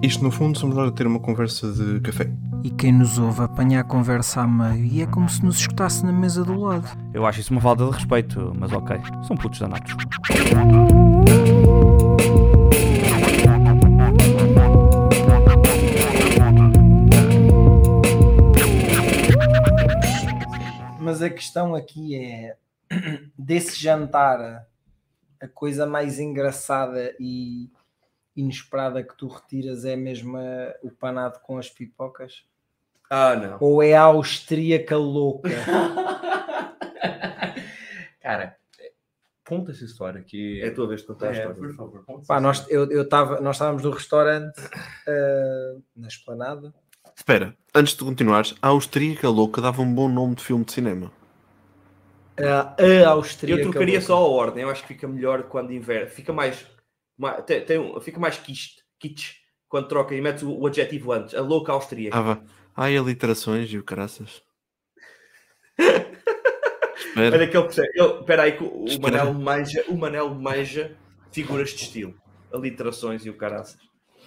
Isto, 0.00 0.22
no 0.22 0.30
fundo, 0.30 0.56
somos 0.56 0.76
nós 0.76 0.90
a 0.90 0.92
ter 0.92 1.08
uma 1.08 1.18
conversa 1.18 1.72
de 1.72 1.98
café. 2.00 2.30
E 2.62 2.70
quem 2.70 2.92
nos 2.92 3.18
ouve 3.18 3.42
apanha 3.42 3.80
a 3.80 3.84
conversa 3.84 4.42
a 4.42 4.46
meio 4.46 4.84
e 4.84 5.02
é 5.02 5.06
como 5.06 5.28
se 5.28 5.44
nos 5.44 5.58
escutasse 5.58 6.06
na 6.06 6.12
mesa 6.12 6.44
do 6.44 6.56
lado. 6.56 6.86
Eu 7.12 7.26
acho 7.26 7.40
isso 7.40 7.52
uma 7.52 7.60
falta 7.60 7.84
de 7.84 7.90
respeito, 7.90 8.52
mas 8.56 8.70
ok, 8.72 8.96
são 9.26 9.36
putos 9.36 9.58
danados. 9.58 9.92
Mas 21.00 21.22
a 21.22 21.28
questão 21.28 21.74
aqui 21.74 22.14
é 22.14 22.56
desse 23.36 23.82
jantar 23.82 24.64
a 25.40 25.48
coisa 25.48 25.86
mais 25.86 26.20
engraçada 26.20 27.16
e 27.18 27.68
inesperada 28.40 29.02
que 29.02 29.16
tu 29.16 29.26
retiras 29.28 29.84
é 29.84 29.96
mesmo 29.96 30.36
a- 30.36 30.74
o 30.82 30.90
panado 30.90 31.40
com 31.40 31.58
as 31.58 31.68
pipocas? 31.68 32.44
Ah, 33.10 33.34
não. 33.36 33.56
Ou 33.60 33.82
é 33.82 33.94
a 33.94 34.02
austríaca 34.02 34.96
louca? 34.96 35.48
Cara, 38.20 38.56
conta 39.46 39.70
essa 39.72 39.84
história 39.84 40.22
que. 40.22 40.60
É 40.62 40.68
a 40.68 40.74
tua 40.74 40.86
vez 40.88 41.00
de 41.00 41.06
contar 41.06 41.26
a 41.26 41.30
É, 41.30 41.32
história. 41.32 41.54
por 41.54 41.74
favor, 41.74 42.04
conta 42.04 42.26
Pá, 42.26 42.40
nós, 42.40 42.66
eu, 42.68 42.90
eu 42.90 43.08
tava, 43.08 43.40
nós 43.40 43.56
estávamos 43.56 43.82
no 43.82 43.90
restaurante 43.90 44.60
ah, 45.06 45.76
na 45.96 46.08
esplanada. 46.08 46.74
Espera, 47.16 47.56
antes 47.74 47.94
de 47.96 48.04
continuares, 48.04 48.54
a 48.62 48.68
Austríaca 48.68 49.28
Louca 49.28 49.60
dava 49.60 49.82
um 49.82 49.92
bom 49.92 50.08
nome 50.08 50.34
de 50.36 50.44
filme 50.44 50.64
de 50.64 50.72
cinema. 50.72 51.10
A, 52.40 52.76
a 53.04 53.08
austríaca 53.10 53.60
Eu 53.60 53.70
trocaria 53.70 53.94
louca. 53.94 54.06
só 54.06 54.16
a 54.18 54.28
ordem. 54.28 54.62
Eu 54.62 54.70
acho 54.70 54.82
que 54.82 54.88
fica 54.94 55.08
melhor 55.08 55.44
quando 55.44 55.72
inverte. 55.72 56.12
Fica 56.14 56.32
mais. 56.32 56.64
Ma- 57.18 57.42
tem, 57.42 57.62
tem 57.64 57.78
um- 57.78 58.00
fica 58.00 58.18
mais 58.20 58.38
kitsch, 58.38 58.78
kitsch 58.98 59.34
quando 59.68 59.88
troca 59.88 60.14
e 60.14 60.20
metes 60.20 60.42
o, 60.42 60.50
o 60.58 60.66
adjetivo 60.66 61.12
antes. 61.12 61.34
A 61.34 61.40
louca 61.42 61.72
austríaca. 61.72 62.16
Ah, 62.16 62.22
vá. 62.22 62.40
Ai, 62.76 62.96
aliterações 62.96 63.68
e 63.70 63.76
o 63.78 63.82
caraças. 63.84 64.42
Espera. 66.96 67.36
Olha 67.36 67.48
que 67.48 67.56
ele 67.56 67.64
percebe. 67.64 67.88
Ele- 67.94 68.20
Espera 68.20 68.42
aí, 68.42 68.52
que 68.56 68.62
o, 68.64 68.84
o. 68.84 69.00
Manel 69.00 69.34
manja, 69.34 69.84
o 69.88 69.96
Manel 69.96 70.28
manja 70.34 70.96
figuras 71.32 71.70
de 71.70 71.82
estilo. 71.82 72.14
Aliterações 72.52 73.24
e 73.26 73.30
o 73.30 73.36
caraças. 73.36 73.78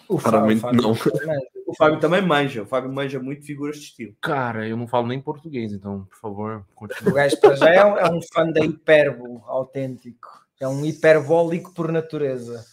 O 0.08 0.18
Claramente 0.18 0.62
Fábio- 0.62 0.82
não. 0.82 0.94
Fábio 0.96 1.12
também. 1.20 1.48
O 1.68 1.76
Fábio 1.76 2.00
também 2.00 2.22
manja. 2.22 2.64
O 2.64 2.66
Fábio 2.66 2.92
manja 2.92 3.20
muito 3.20 3.46
figuras 3.46 3.78
de 3.78 3.84
estilo. 3.86 4.14
Cara, 4.22 4.68
eu 4.68 4.76
não 4.76 4.88
falo 4.88 5.08
nem 5.08 5.22
português, 5.22 5.72
então, 5.72 6.06
por 6.06 6.18
favor, 6.20 6.66
O 6.72 6.76
continue. 6.76 7.14
gajo 7.14 7.40
para 7.40 7.56
já 7.56 7.70
é 7.70 7.86
um, 7.86 7.98
é 7.98 8.12
um 8.12 8.20
fã 8.22 8.46
da 8.52 8.60
hipérbole 8.64 9.40
autêntico. 9.46 10.28
É 10.60 10.68
um 10.68 10.86
hiperbólico 10.86 11.74
por 11.74 11.92
natureza. 11.92 12.64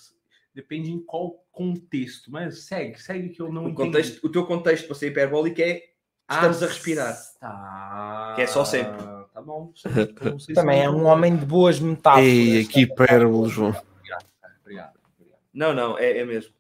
Depende 0.59 0.91
em 0.91 0.99
qual 0.99 1.45
contexto, 1.53 2.33
mas 2.33 2.65
segue, 2.65 3.01
segue 3.01 3.29
que 3.29 3.41
eu 3.41 3.53
não 3.53 3.67
O, 3.67 3.69
entendi. 3.69 3.77
contexto, 3.93 4.27
o 4.27 4.29
teu 4.29 4.45
contexto 4.45 4.87
para 4.89 4.97
ser 4.97 5.07
hiperbólico 5.13 5.61
é 5.63 5.85
estamos 6.29 6.61
a 6.65 6.67
respirar. 6.67 7.17
Tá. 7.39 8.33
Que 8.35 8.43
é 8.43 8.47
só 8.49 8.65
sempre. 8.65 9.01
Tá 9.33 9.41
bom. 9.41 9.73
Então, 9.87 10.37
Também 10.55 10.83
é 10.83 10.91
um 10.91 11.05
homem 11.07 11.37
de 11.37 11.47
boas 11.47 11.79
metáforas. 11.79 12.27
Ei, 12.27 12.65
que 12.67 12.81
hipérbole, 12.81 13.49
João. 13.49 13.69
Obrigado, 13.71 14.27
obrigado, 14.65 14.99
obrigado. 15.17 15.41
Não, 15.55 15.73
não, 15.73 15.97
é, 15.97 16.19
é 16.19 16.25
mesmo. 16.25 16.53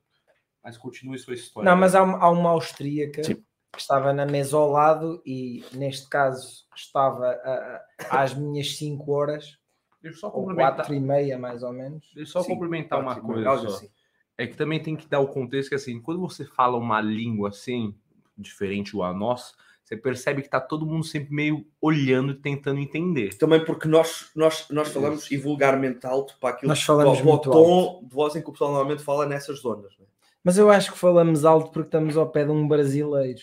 Mas 0.62 0.76
continue 0.78 1.18
sua 1.18 1.34
história. 1.34 1.68
Não, 1.68 1.76
mas 1.76 1.96
há, 1.96 2.02
uma- 2.04 2.18
há 2.18 2.30
uma 2.30 2.50
austríaca 2.50 3.24
Sim. 3.24 3.34
que 3.34 3.80
estava 3.80 4.12
na 4.12 4.24
mesa 4.26 4.56
ao 4.56 4.70
lado 4.70 5.20
e, 5.26 5.64
neste 5.72 6.08
caso, 6.08 6.66
estava 6.76 7.30
a- 7.30 7.82
a- 8.12 8.22
às 8.22 8.32
minhas 8.32 8.76
5 8.76 9.10
horas, 9.10 9.58
Deixa 10.00 10.16
eu 10.16 10.20
só 10.20 10.26
ou 10.28 10.32
complementar, 10.32 10.76
4 10.76 10.94
e 10.94 11.00
meia, 11.00 11.38
mais 11.38 11.62
ou 11.62 11.72
menos. 11.72 12.10
deixa 12.14 12.20
eu 12.20 12.26
só 12.26 12.42
Sim, 12.42 12.52
complementar 12.52 13.00
uma 13.00 13.20
coisa. 13.20 13.66
assim. 13.68 13.90
É 14.36 14.46
que 14.46 14.56
também 14.56 14.80
tem 14.80 14.94
que 14.94 15.08
dar 15.08 15.18
o 15.18 15.26
contexto 15.28 15.70
que, 15.70 15.74
assim, 15.74 16.00
quando 16.00 16.20
você 16.20 16.44
fala 16.44 16.76
uma 16.76 17.00
língua 17.00 17.48
assim, 17.48 17.94
diferente 18.36 18.96
a 19.02 19.12
nossa, 19.12 19.54
você 19.88 19.96
percebe 19.96 20.42
que 20.42 20.50
tá 20.50 20.60
todo 20.60 20.86
mundo 20.86 21.02
sempre 21.02 21.34
meio 21.34 21.66
olhando 21.80 22.32
e 22.32 22.34
tentando 22.34 22.78
entender. 22.78 23.36
Também 23.38 23.64
porque 23.64 23.88
nós, 23.88 24.30
nós, 24.36 24.68
nós 24.70 24.88
falamos 24.88 25.30
e 25.30 25.36
vulgarmente 25.38 26.06
alto 26.06 26.36
para 26.38 26.50
aquilo 26.50 26.68
Nós 26.68 26.82
falamos 26.82 27.20
para, 27.20 27.30
o 27.30 27.38
tom 27.38 28.00
de 28.04 28.14
voz 28.14 28.36
em 28.36 28.42
que 28.42 28.48
o 28.48 28.52
pessoal 28.52 28.70
normalmente 28.70 29.02
fala 29.02 29.26
nessas 29.26 29.60
zonas. 29.60 29.96
né? 29.98 30.04
Mas 30.44 30.58
eu 30.58 30.70
acho 30.70 30.92
que 30.92 30.98
falamos 30.98 31.44
alto 31.44 31.72
porque 31.72 31.88
estamos 31.88 32.16
ao 32.16 32.30
pé 32.30 32.44
de 32.44 32.50
um 32.50 32.68
brasileiro. 32.68 33.40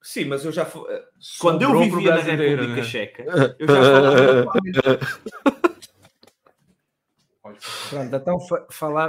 Sim, 0.00 0.26
mas 0.26 0.44
eu 0.44 0.52
já 0.52 0.64
quando 0.64 1.62
eu 1.62 1.68
Sobrou 1.68 1.88
pro 1.88 1.96
vivia 1.96 2.10
na 2.10 2.16
brasileiro, 2.22 2.62
República 2.62 2.80
né? 2.80 2.88
Checa, 2.88 3.56
eu 3.58 3.66
já 3.66 3.82
falava. 3.82 5.48
Pronto, 7.90 8.14
então 8.14 8.38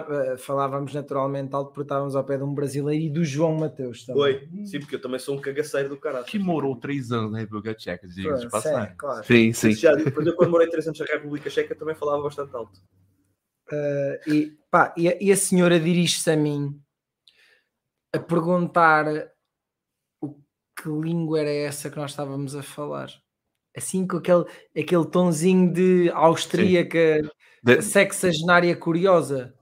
eh, 0.10 0.38
falávamos 0.38 0.94
naturalmente 0.94 1.54
alto 1.54 1.72
porque 1.72 1.84
estávamos 1.84 2.16
ao 2.16 2.24
pé 2.24 2.38
de 2.38 2.44
um 2.44 2.54
brasileiro 2.54 3.04
e 3.04 3.10
do 3.10 3.24
João 3.24 3.56
Mateus 3.56 4.06
também. 4.06 4.22
Oi, 4.22 4.50
sim, 4.66 4.80
porque 4.80 4.96
eu 4.96 5.02
também 5.02 5.20
sou 5.20 5.36
um 5.36 5.42
cagaceiro 5.42 5.90
do 5.90 5.98
caralho. 5.98 6.26
Que 6.26 6.40
morou 6.40 6.76
três 6.76 7.12
anos 7.12 7.32
na 7.32 7.40
República 7.40 7.74
Tcheca, 7.74 8.08
de 8.08 8.50
passagem. 8.50 8.90
sim, 8.90 8.96
claro. 8.98 9.26
Sim, 9.26 9.54
sim. 9.54 9.72
Já, 9.74 9.94
depois 9.96 10.26
eu 10.26 10.36
quando 10.36 10.52
morei 10.52 10.68
três 10.68 10.88
anos 10.88 11.00
na 11.00 11.06
República 11.06 11.50
Checa 11.50 11.76
também 11.76 11.96
falava 11.96 12.24
bastante 12.24 12.56
alto. 12.56 12.80
Eh, 13.72 14.22
e, 14.28 14.58
pá, 14.72 14.94
e, 14.98 15.08
a, 15.08 15.18
e 15.22 15.31
a 15.31 15.38
senhora 15.38 15.80
dirige-se 15.80 16.31
a 16.31 16.36
mim 16.36 16.81
a 18.14 18.20
perguntar 18.20 19.06
o 20.22 20.34
que 20.76 20.90
língua 20.90 21.42
era 21.42 21.52
essa 21.52 21.90
que 21.90 21.98
nós 21.98 22.12
estávamos 22.12 22.56
a 22.56 22.64
falar. 22.64 23.10
Assim 23.75 24.06
com 24.07 24.18
aquele, 24.18 24.46
aquele 24.78 25.06
tonzinho 25.06 25.72
de 25.72 26.09
austríaca, 26.12 27.22
De- 27.63 27.81
sexagenária 27.81 28.75
curiosa. 28.75 29.53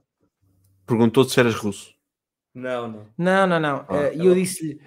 Perguntou-te 0.86 1.32
se 1.32 1.40
eras 1.40 1.54
russo. 1.54 1.94
Não, 2.54 2.88
não. 2.88 3.06
Não, 3.18 3.46
não, 3.46 3.60
não. 3.60 3.86
Ah, 3.88 3.96
Eh, 4.04 4.16
E 4.16 4.26
eu 4.26 4.34
disse-lhe 4.34 4.80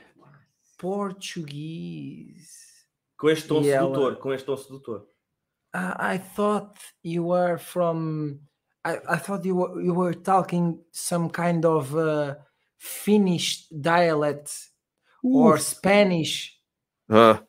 português. 0.78 2.50
Com 3.18 3.30
este 3.30 3.48
tom 3.48 3.62
E 3.62 3.70
ela- 3.70 3.88
sedutor, 3.88 4.16
com 4.18 4.34
este 4.34 4.46
tom 4.46 4.58
sedutor. 4.58 5.08
Ah, 5.74 6.14
I 6.16 6.20
thought 6.20 6.74
you 7.04 7.28
were 7.28 7.58
from. 7.58 8.40
I, 8.86 8.98
I 9.08 9.18
thought 9.20 9.48
you 9.48 9.56
were, 9.58 9.82
you 9.82 9.94
were 9.94 10.16
talking 10.16 10.84
some 10.92 11.30
kind 11.30 11.64
of 11.66 11.96
uh, 11.96 12.36
Finnish 12.78 13.68
dialect 13.70 14.52
or 15.24 15.60
Spanish. 15.60 16.60
Ah, 17.08 17.44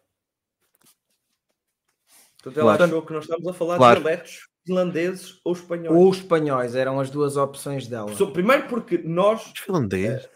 Portanto, 2.43 2.61
ela 2.61 2.77
Claro. 2.77 2.85
achou 2.93 3.03
que 3.07 3.13
nós 3.13 3.25
estamos 3.25 3.47
a 3.49 3.53
falar 3.53 3.77
Claro. 3.77 4.01
de 4.01 4.05
dialetos 4.07 4.41
finlandeses 4.67 5.41
ou 5.45 5.53
espanhóis. 5.53 5.97
Ou 5.99 6.11
espanhóis 6.11 6.75
eram 6.75 6.99
as 7.01 7.09
duas 7.11 7.37
opções 7.37 7.87
dela. 7.87 8.11
Primeiro 8.33 8.65
porque 8.69 8.99
nós 8.99 9.53
finlandês. 9.57 10.29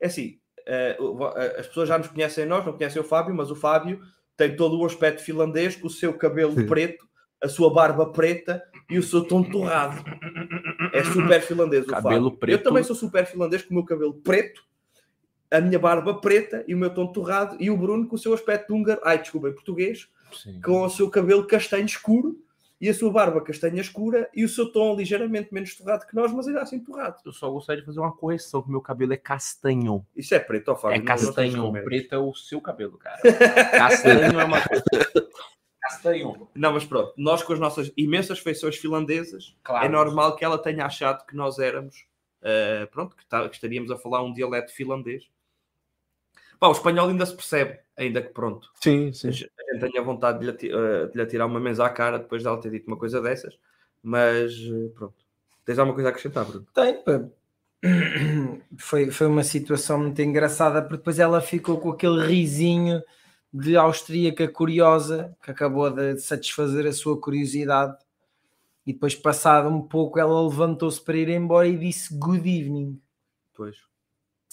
É 0.00 0.06
assim, 0.06 0.38
eh, 0.66 0.96
eh, 1.36 1.56
as 1.60 1.66
pessoas 1.68 1.88
já 1.88 1.98
nos 1.98 2.08
conhecem 2.08 2.46
nós, 2.46 2.64
não 2.64 2.72
conhecem 2.72 3.00
o 3.00 3.04
Fábio, 3.04 3.34
mas 3.34 3.50
o 3.50 3.54
Fábio 3.56 4.00
tem 4.36 4.56
todo 4.56 4.78
o 4.78 4.84
aspecto 4.86 5.22
finlandês, 5.22 5.76
com 5.76 5.86
o 5.86 5.90
seu 5.90 6.12
cabelo 6.14 6.54
Sim. 6.54 6.66
preto, 6.66 7.06
a 7.42 7.48
sua 7.48 7.72
barba 7.72 8.10
preta 8.12 8.62
e 8.90 8.98
o 8.98 9.02
seu 9.02 9.24
tom 9.24 9.42
torrado. 9.42 10.02
É 10.92 11.04
super 11.04 11.40
finlandês 11.42 11.84
o 11.84 11.88
Cabelo 11.88 12.24
Fábio. 12.24 12.38
preto. 12.38 12.58
Eu 12.58 12.62
também 12.62 12.82
sou 12.82 12.96
super 12.96 13.24
finlandês 13.26 13.62
com 13.62 13.70
o 13.70 13.74
meu 13.74 13.84
cabelo 13.84 14.14
preto, 14.14 14.62
a 15.50 15.60
minha 15.60 15.78
barba 15.78 16.14
preta 16.20 16.64
e 16.66 16.74
o 16.74 16.78
meu 16.78 16.90
tom 16.90 17.06
torrado, 17.12 17.56
e 17.60 17.70
o 17.70 17.76
Bruno 17.76 18.06
com 18.08 18.16
o 18.16 18.18
seu 18.18 18.32
aspecto 18.34 18.74
húngaro, 18.74 19.00
ai, 19.04 19.18
desculpa, 19.18 19.48
em 19.48 19.54
português, 19.54 20.08
Sim. 20.34 20.60
com 20.60 20.82
o 20.84 20.90
seu 20.90 21.08
cabelo 21.10 21.46
castanho 21.46 21.84
escuro 21.86 22.38
e 22.80 22.88
a 22.88 22.94
sua 22.94 23.12
barba 23.12 23.40
castanha 23.40 23.80
escura 23.80 24.28
e 24.34 24.44
o 24.44 24.48
seu 24.48 24.72
tom 24.72 24.96
ligeiramente 24.96 25.54
menos 25.54 25.74
torrado 25.76 26.04
que 26.06 26.14
nós, 26.16 26.32
mas 26.32 26.48
ainda 26.48 26.62
assim 26.62 26.80
torrado. 26.80 27.16
Eu 27.24 27.32
só 27.32 27.48
gostaria 27.50 27.80
de 27.80 27.86
fazer 27.86 28.00
uma 28.00 28.10
correção, 28.16 28.60
que 28.60 28.70
meu 28.70 28.80
cabelo 28.80 29.12
é 29.12 29.16
castanho. 29.16 30.04
Isso 30.16 30.34
é 30.34 30.40
preto, 30.40 30.70
ó 30.72 30.74
Fábio. 30.76 30.96
É 30.96 31.00
castanho. 31.04 31.72
Preto 31.84 32.12
é 32.14 32.18
o 32.18 32.34
seu 32.34 32.60
cabelo, 32.60 32.98
cara. 32.98 33.20
Castanho 33.70 34.40
é 34.40 34.44
uma 34.44 34.60
coisa. 34.66 34.82
Castanho. 35.80 36.48
Não, 36.54 36.72
mas 36.72 36.84
pronto, 36.84 37.12
nós 37.16 37.42
com 37.42 37.52
as 37.52 37.60
nossas 37.60 37.92
imensas 37.96 38.38
feições 38.38 38.76
finlandesas, 38.76 39.56
Claro. 39.62 39.86
é 39.86 39.88
normal 39.88 40.36
que 40.36 40.44
ela 40.44 40.58
tenha 40.58 40.84
achado 40.86 41.24
que 41.26 41.36
nós 41.36 41.58
éramos, 41.58 42.04
eh, 42.42 42.86
pronto, 42.86 43.16
que, 43.16 43.26
tá- 43.26 43.48
que 43.48 43.54
estaríamos 43.54 43.90
a 43.90 43.96
falar 43.98 44.22
um 44.22 44.32
dialeto 44.32 44.72
finlandês. 44.72 45.24
Pá, 46.62 46.68
o 46.68 46.70
espanhol 46.70 47.08
ainda 47.08 47.26
se 47.26 47.34
percebe, 47.34 47.80
ainda 47.96 48.22
que 48.22 48.28
pronto. 48.28 48.70
Sim, 48.80 49.12
sim. 49.12 49.30
A 49.30 49.32
gente 49.32 49.50
tenha 49.80 50.00
vontade 50.00 50.38
de 50.38 50.44
lhe, 50.44 50.50
ati- 50.52 50.70
eh, 50.70 51.06
de 51.08 51.16
lhe 51.16 51.22
atirar 51.22 51.48
uma 51.48 51.58
mesa 51.58 51.84
à 51.84 51.90
cara 51.90 52.20
depois 52.20 52.40
de 52.40 52.46
ela 52.46 52.60
ter 52.60 52.70
dito 52.70 52.86
uma 52.86 52.96
coisa 52.96 53.20
dessas, 53.20 53.58
mas 54.00 54.52
eh, 54.52 54.88
pronto. 54.94 55.16
Tens 55.64 55.76
alguma 55.80 55.92
coisa 55.92 56.10
a 56.10 56.12
acrescentar, 56.12 56.44
Bruno? 56.44 56.64
Tem, 56.72 57.02
pá. 57.02 57.20
Foi, 58.78 59.10
foi 59.10 59.26
uma 59.26 59.42
situação 59.42 59.98
muito 59.98 60.22
engraçada, 60.22 60.80
porque 60.82 60.98
depois 60.98 61.18
ela 61.18 61.40
ficou 61.40 61.80
com 61.80 61.90
aquele 61.90 62.24
risinho 62.28 63.02
de 63.52 63.76
austríaca 63.76 64.46
curiosa 64.46 65.36
que 65.42 65.50
acabou 65.50 65.90
de 65.90 66.16
satisfazer 66.20 66.86
a 66.86 66.92
sua 66.92 67.20
curiosidade. 67.20 67.96
E 68.86 68.92
depois, 68.92 69.16
passado 69.16 69.68
um 69.68 69.82
pouco, 69.82 70.16
ela 70.20 70.40
levantou-se 70.40 71.00
para 71.02 71.16
ir 71.16 71.28
embora 71.28 71.66
e 71.66 71.76
disse 71.76 72.16
good 72.16 72.48
evening. 72.48 73.02
Pois. 73.52 73.76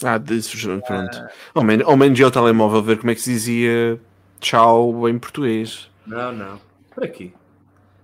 Ah, 0.03 0.17
disso, 0.17 0.57
pronto. 0.87 1.17
Ao 1.53 1.63
menos, 1.63 1.85
ao 1.87 1.97
menos 1.97 2.17
ia 2.19 2.25
ao 2.25 2.31
telemóvel 2.31 2.81
ver 2.81 2.97
como 2.99 3.11
é 3.11 3.15
que 3.15 3.21
se 3.21 3.31
dizia 3.31 3.99
tchau 4.39 5.09
em 5.09 5.19
português. 5.19 5.89
Não, 6.07 6.31
não. 6.31 6.59
Por 6.93 7.03
aqui. 7.03 7.33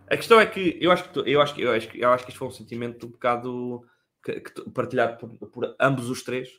A 0.10 0.16
questão 0.18 0.40
é 0.40 0.46
que 0.46 0.78
eu 0.82 0.92
acho 0.92 1.04
que, 1.06 1.10
tu- 1.14 1.28
eu 1.28 1.42
acho 1.42 1.56
que, 1.56 1.62
eu 1.62 1.72
acho 1.72 1.88
que, 1.88 2.00
eu 2.02 2.10
acho 2.12 2.24
que 2.26 2.32
isto 2.32 2.38
foi 2.40 2.48
um 2.48 2.52
sentimento 2.52 3.08
um 3.08 3.10
bocado 3.12 3.82
que- 4.24 4.40
que 4.42 4.52
tu- 4.54 4.70
partilhado 4.72 5.18
por, 5.18 5.50
por 5.50 5.76
ambos 5.80 6.10
os 6.10 6.22
três. 6.24 6.50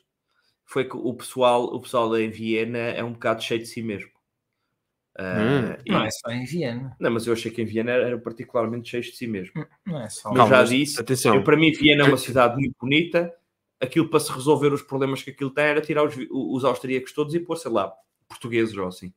foi 0.69 0.83
que 0.83 0.97
o 0.97 1.13
pessoal, 1.13 1.63
o 1.63 1.79
pessoal 1.79 2.17
em 2.17 2.29
Viena 2.29 2.77
é 2.77 3.01
um 3.01 3.13
bocado 3.13 3.41
cheio 3.41 3.61
de 3.61 3.67
si 3.67 3.81
mesmo. 3.81 4.09
Ah, 5.17 5.39
Hum. 5.39 5.81
e- 5.85 5.91
Não 5.93 6.03
é 6.03 6.09
só 6.11 6.29
em 6.29 6.43
Viena. 6.45 6.95
não, 6.99 7.09
mas 7.11 7.25
eu 7.25 7.31
achei 7.31 7.49
que 7.49 7.61
em 7.61 7.65
Viena 7.65 7.91
eram 7.91 8.19
particularmente 8.19 8.89
cheios 8.89 9.05
de 9.07 9.13
si 9.15 9.27
mesmo. 9.27 9.65
Não 9.85 10.01
é 10.01 10.09
só. 10.09 10.29
Eu 10.29 10.35
Calma, 10.35 10.49
já 10.55 10.59
mas 10.61 10.69
disse, 10.69 10.99
Atenção. 10.99 11.35
eu, 11.35 11.43
para 11.43 11.55
mim 11.55 11.71
Viena 11.71 12.03
é 12.03 12.07
uma 12.07 12.17
cidade 12.17 12.55
muito 12.57 12.75
bonita. 12.81 13.33
Aquilo 13.79 14.09
para 14.09 14.19
se 14.19 14.31
resolver 14.31 14.73
os 14.73 14.81
problemas 14.81 15.21
que 15.21 15.29
aquilo 15.29 15.51
tem 15.51 15.65
era 15.65 15.81
tirar 15.81 16.03
os, 16.03 16.15
os 16.31 16.65
austríacos 16.65 17.11
todos 17.13 17.33
e 17.35 17.39
pôr, 17.39 17.55
sei 17.57 17.71
lá, 17.71 17.93
portugueses 18.27 18.75
ou 18.75 18.87
assim. 18.87 19.13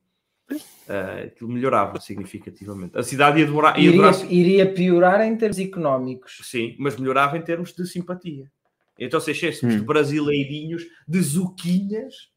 Ah, 0.87 1.23
aquilo 1.25 1.49
melhorava 1.49 1.99
significativamente. 1.99 2.97
A 2.97 3.01
cidade 3.03 3.39
ia 3.39 3.45
demorar, 3.45 3.79
ia 3.79 3.89
Iria, 3.89 3.97
durar 4.11 4.31
iria 4.31 4.73
piorar 4.73 5.21
em 5.21 5.35
termos 5.37 5.57
económicos. 5.57 6.39
Sim, 6.43 6.75
mas 6.77 6.97
melhorava 6.97 7.37
em 7.37 7.41
termos 7.41 7.73
de 7.73 7.87
simpatia. 7.87 8.51
Então, 8.99 9.19
se 9.19 9.31
enchêssemos 9.31 9.73
Hum. 9.75 9.79
de 9.79 9.85
brasileirinhos, 9.85 10.83
de 11.07 11.21
zuquinhas. 11.21 12.29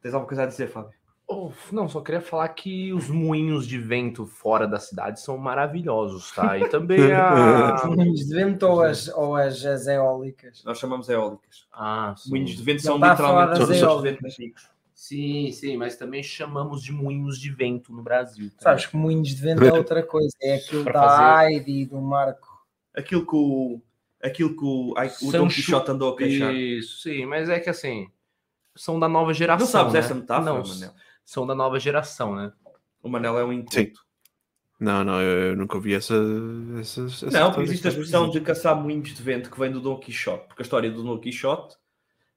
Tens 0.00 0.14
alguma 0.14 0.26
coisa 0.28 0.42
a 0.44 0.46
dizer, 0.46 0.68
Fábio? 0.68 0.95
Oh, 1.28 1.50
não, 1.72 1.88
só 1.88 2.00
queria 2.00 2.20
falar 2.20 2.48
que 2.50 2.92
os 2.92 3.08
moinhos 3.10 3.66
de 3.66 3.78
vento 3.78 4.26
fora 4.26 4.66
da 4.66 4.78
cidade 4.78 5.20
são 5.20 5.36
maravilhosos, 5.36 6.30
tá? 6.30 6.56
E 6.56 6.68
também 6.68 7.00
a. 7.12 7.74
Os 7.74 7.96
moinhos 7.96 8.20
de 8.26 8.34
vento 8.34 8.62
ou 8.64 8.80
as, 8.80 9.08
ou 9.08 9.34
as, 9.34 9.64
as 9.64 9.86
eólicas? 9.88 10.62
Nós 10.64 10.78
chamamos 10.78 11.08
eólicas. 11.08 11.66
Ah, 11.72 12.14
sim. 12.16 12.30
Moinhos 12.30 12.52
de 12.52 12.62
vento 12.62 12.82
são 12.82 13.00
falar 13.00 13.10
literalmente 13.12 13.58
todos 13.80 13.82
os 13.82 14.02
ventos. 14.02 14.36
Sim, 14.94 15.50
sim, 15.52 15.76
mas 15.76 15.96
também 15.96 16.22
chamamos 16.22 16.80
de 16.80 16.92
moinhos 16.92 17.38
de 17.38 17.50
vento 17.50 17.92
no 17.92 18.02
Brasil. 18.02 18.48
tá? 18.50 18.62
Sabes 18.70 18.86
que 18.86 18.96
moinhos 18.96 19.28
de 19.28 19.42
vento 19.42 19.64
é 19.64 19.72
outra 19.72 20.02
coisa. 20.02 20.34
É 20.40 20.54
aquilo 20.54 20.84
Para 20.84 20.92
da 20.92 21.08
fazer- 21.08 21.52
Heidi 21.52 21.72
e 21.82 21.86
do 21.86 22.00
Marco. 22.00 22.64
Aquilo 22.94 23.26
que 23.26 23.36
o, 23.36 23.80
aquilo 24.22 24.56
que 24.56 24.64
o, 24.64 24.94
ai, 24.96 25.12
o 25.20 25.32
Dom 25.32 25.48
Quixote 25.48 25.90
andou 25.90 26.14
a 26.14 26.16
queixar. 26.16 26.54
Isso, 26.54 27.02
sim, 27.02 27.26
mas 27.26 27.48
é 27.50 27.60
que 27.60 27.68
assim, 27.68 28.08
são 28.76 28.98
da 28.98 29.08
nova 29.08 29.34
geração. 29.34 29.66
Não 29.66 29.70
sabes 29.70 29.92
né? 29.92 29.98
essa 29.98 30.14
metáfora, 30.14 30.52
Não, 30.52 30.62
Manel? 30.66 30.94
São 31.26 31.46
da 31.46 31.54
nova 31.54 31.78
geração, 31.78 32.34
né? 32.34 32.52
O 33.02 33.08
Manel 33.08 33.38
é 33.38 33.44
um 33.44 33.52
Sim. 33.68 33.80
inculto. 33.80 34.06
Não, 34.78 35.02
não, 35.02 35.20
eu, 35.20 35.48
eu 35.48 35.56
nunca 35.56 35.76
ouvi 35.76 35.94
essa. 35.94 36.14
essa, 36.80 37.06
essa 37.06 37.30
Não, 37.30 37.60
existe 37.62 37.86
a 37.86 37.90
expressão 37.90 38.30
de 38.30 38.40
caçar 38.40 38.76
moinhos 38.80 39.14
de 39.14 39.22
vento 39.22 39.50
que 39.50 39.58
vem 39.58 39.72
do 39.72 39.80
Dom 39.80 39.98
Quixote, 39.98 40.46
porque 40.46 40.62
a 40.62 40.64
história 40.64 40.90
do 40.90 41.02
Dom 41.02 41.18
Quixote 41.18 41.76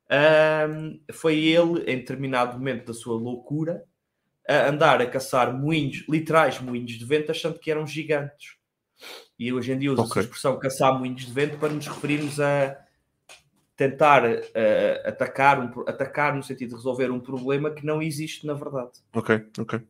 ahm, 0.09 0.99
foi 1.11 1.37
ele, 1.37 1.81
em 1.81 1.97
determinado 1.97 2.57
momento 2.57 2.87
da 2.87 2.93
sua 2.93 3.15
loucura, 3.15 3.83
a 4.47 4.69
andar 4.69 5.01
a 5.01 5.05
caçar 5.05 5.53
moinhos, 5.53 6.05
literais 6.09 6.59
moinhos 6.59 6.93
de 6.93 7.05
vento, 7.05 7.29
achando 7.29 7.59
que 7.59 7.69
eram 7.69 7.85
gigantes. 7.85 8.55
E 9.37 9.53
hoje 9.53 9.71
em 9.73 9.77
dia 9.77 9.91
usa-se 9.91 10.09
Ok. 10.09 10.21
a 10.21 10.25
expressão 10.25 10.59
caçar 10.59 10.97
moinhos 10.97 11.25
de 11.25 11.31
vento 11.31 11.57
para 11.57 11.69
nos 11.73 11.87
referirmos 11.87 12.39
a 12.39 12.77
tentar 13.79 14.25
ah, 14.25 15.07
atacar, 15.07 15.57
um 15.61 15.83
atacar 15.87 16.35
no 16.35 16.43
sentido 16.43 16.71
de 16.71 16.75
resolver 16.75 17.09
um 17.09 17.19
problema 17.19 17.71
que 17.71 17.85
não 17.85 18.01
existe 18.01 18.45
na 18.45 18.53
verdade. 18.53 18.91
Ok, 19.13 19.45
ok. 19.57 19.81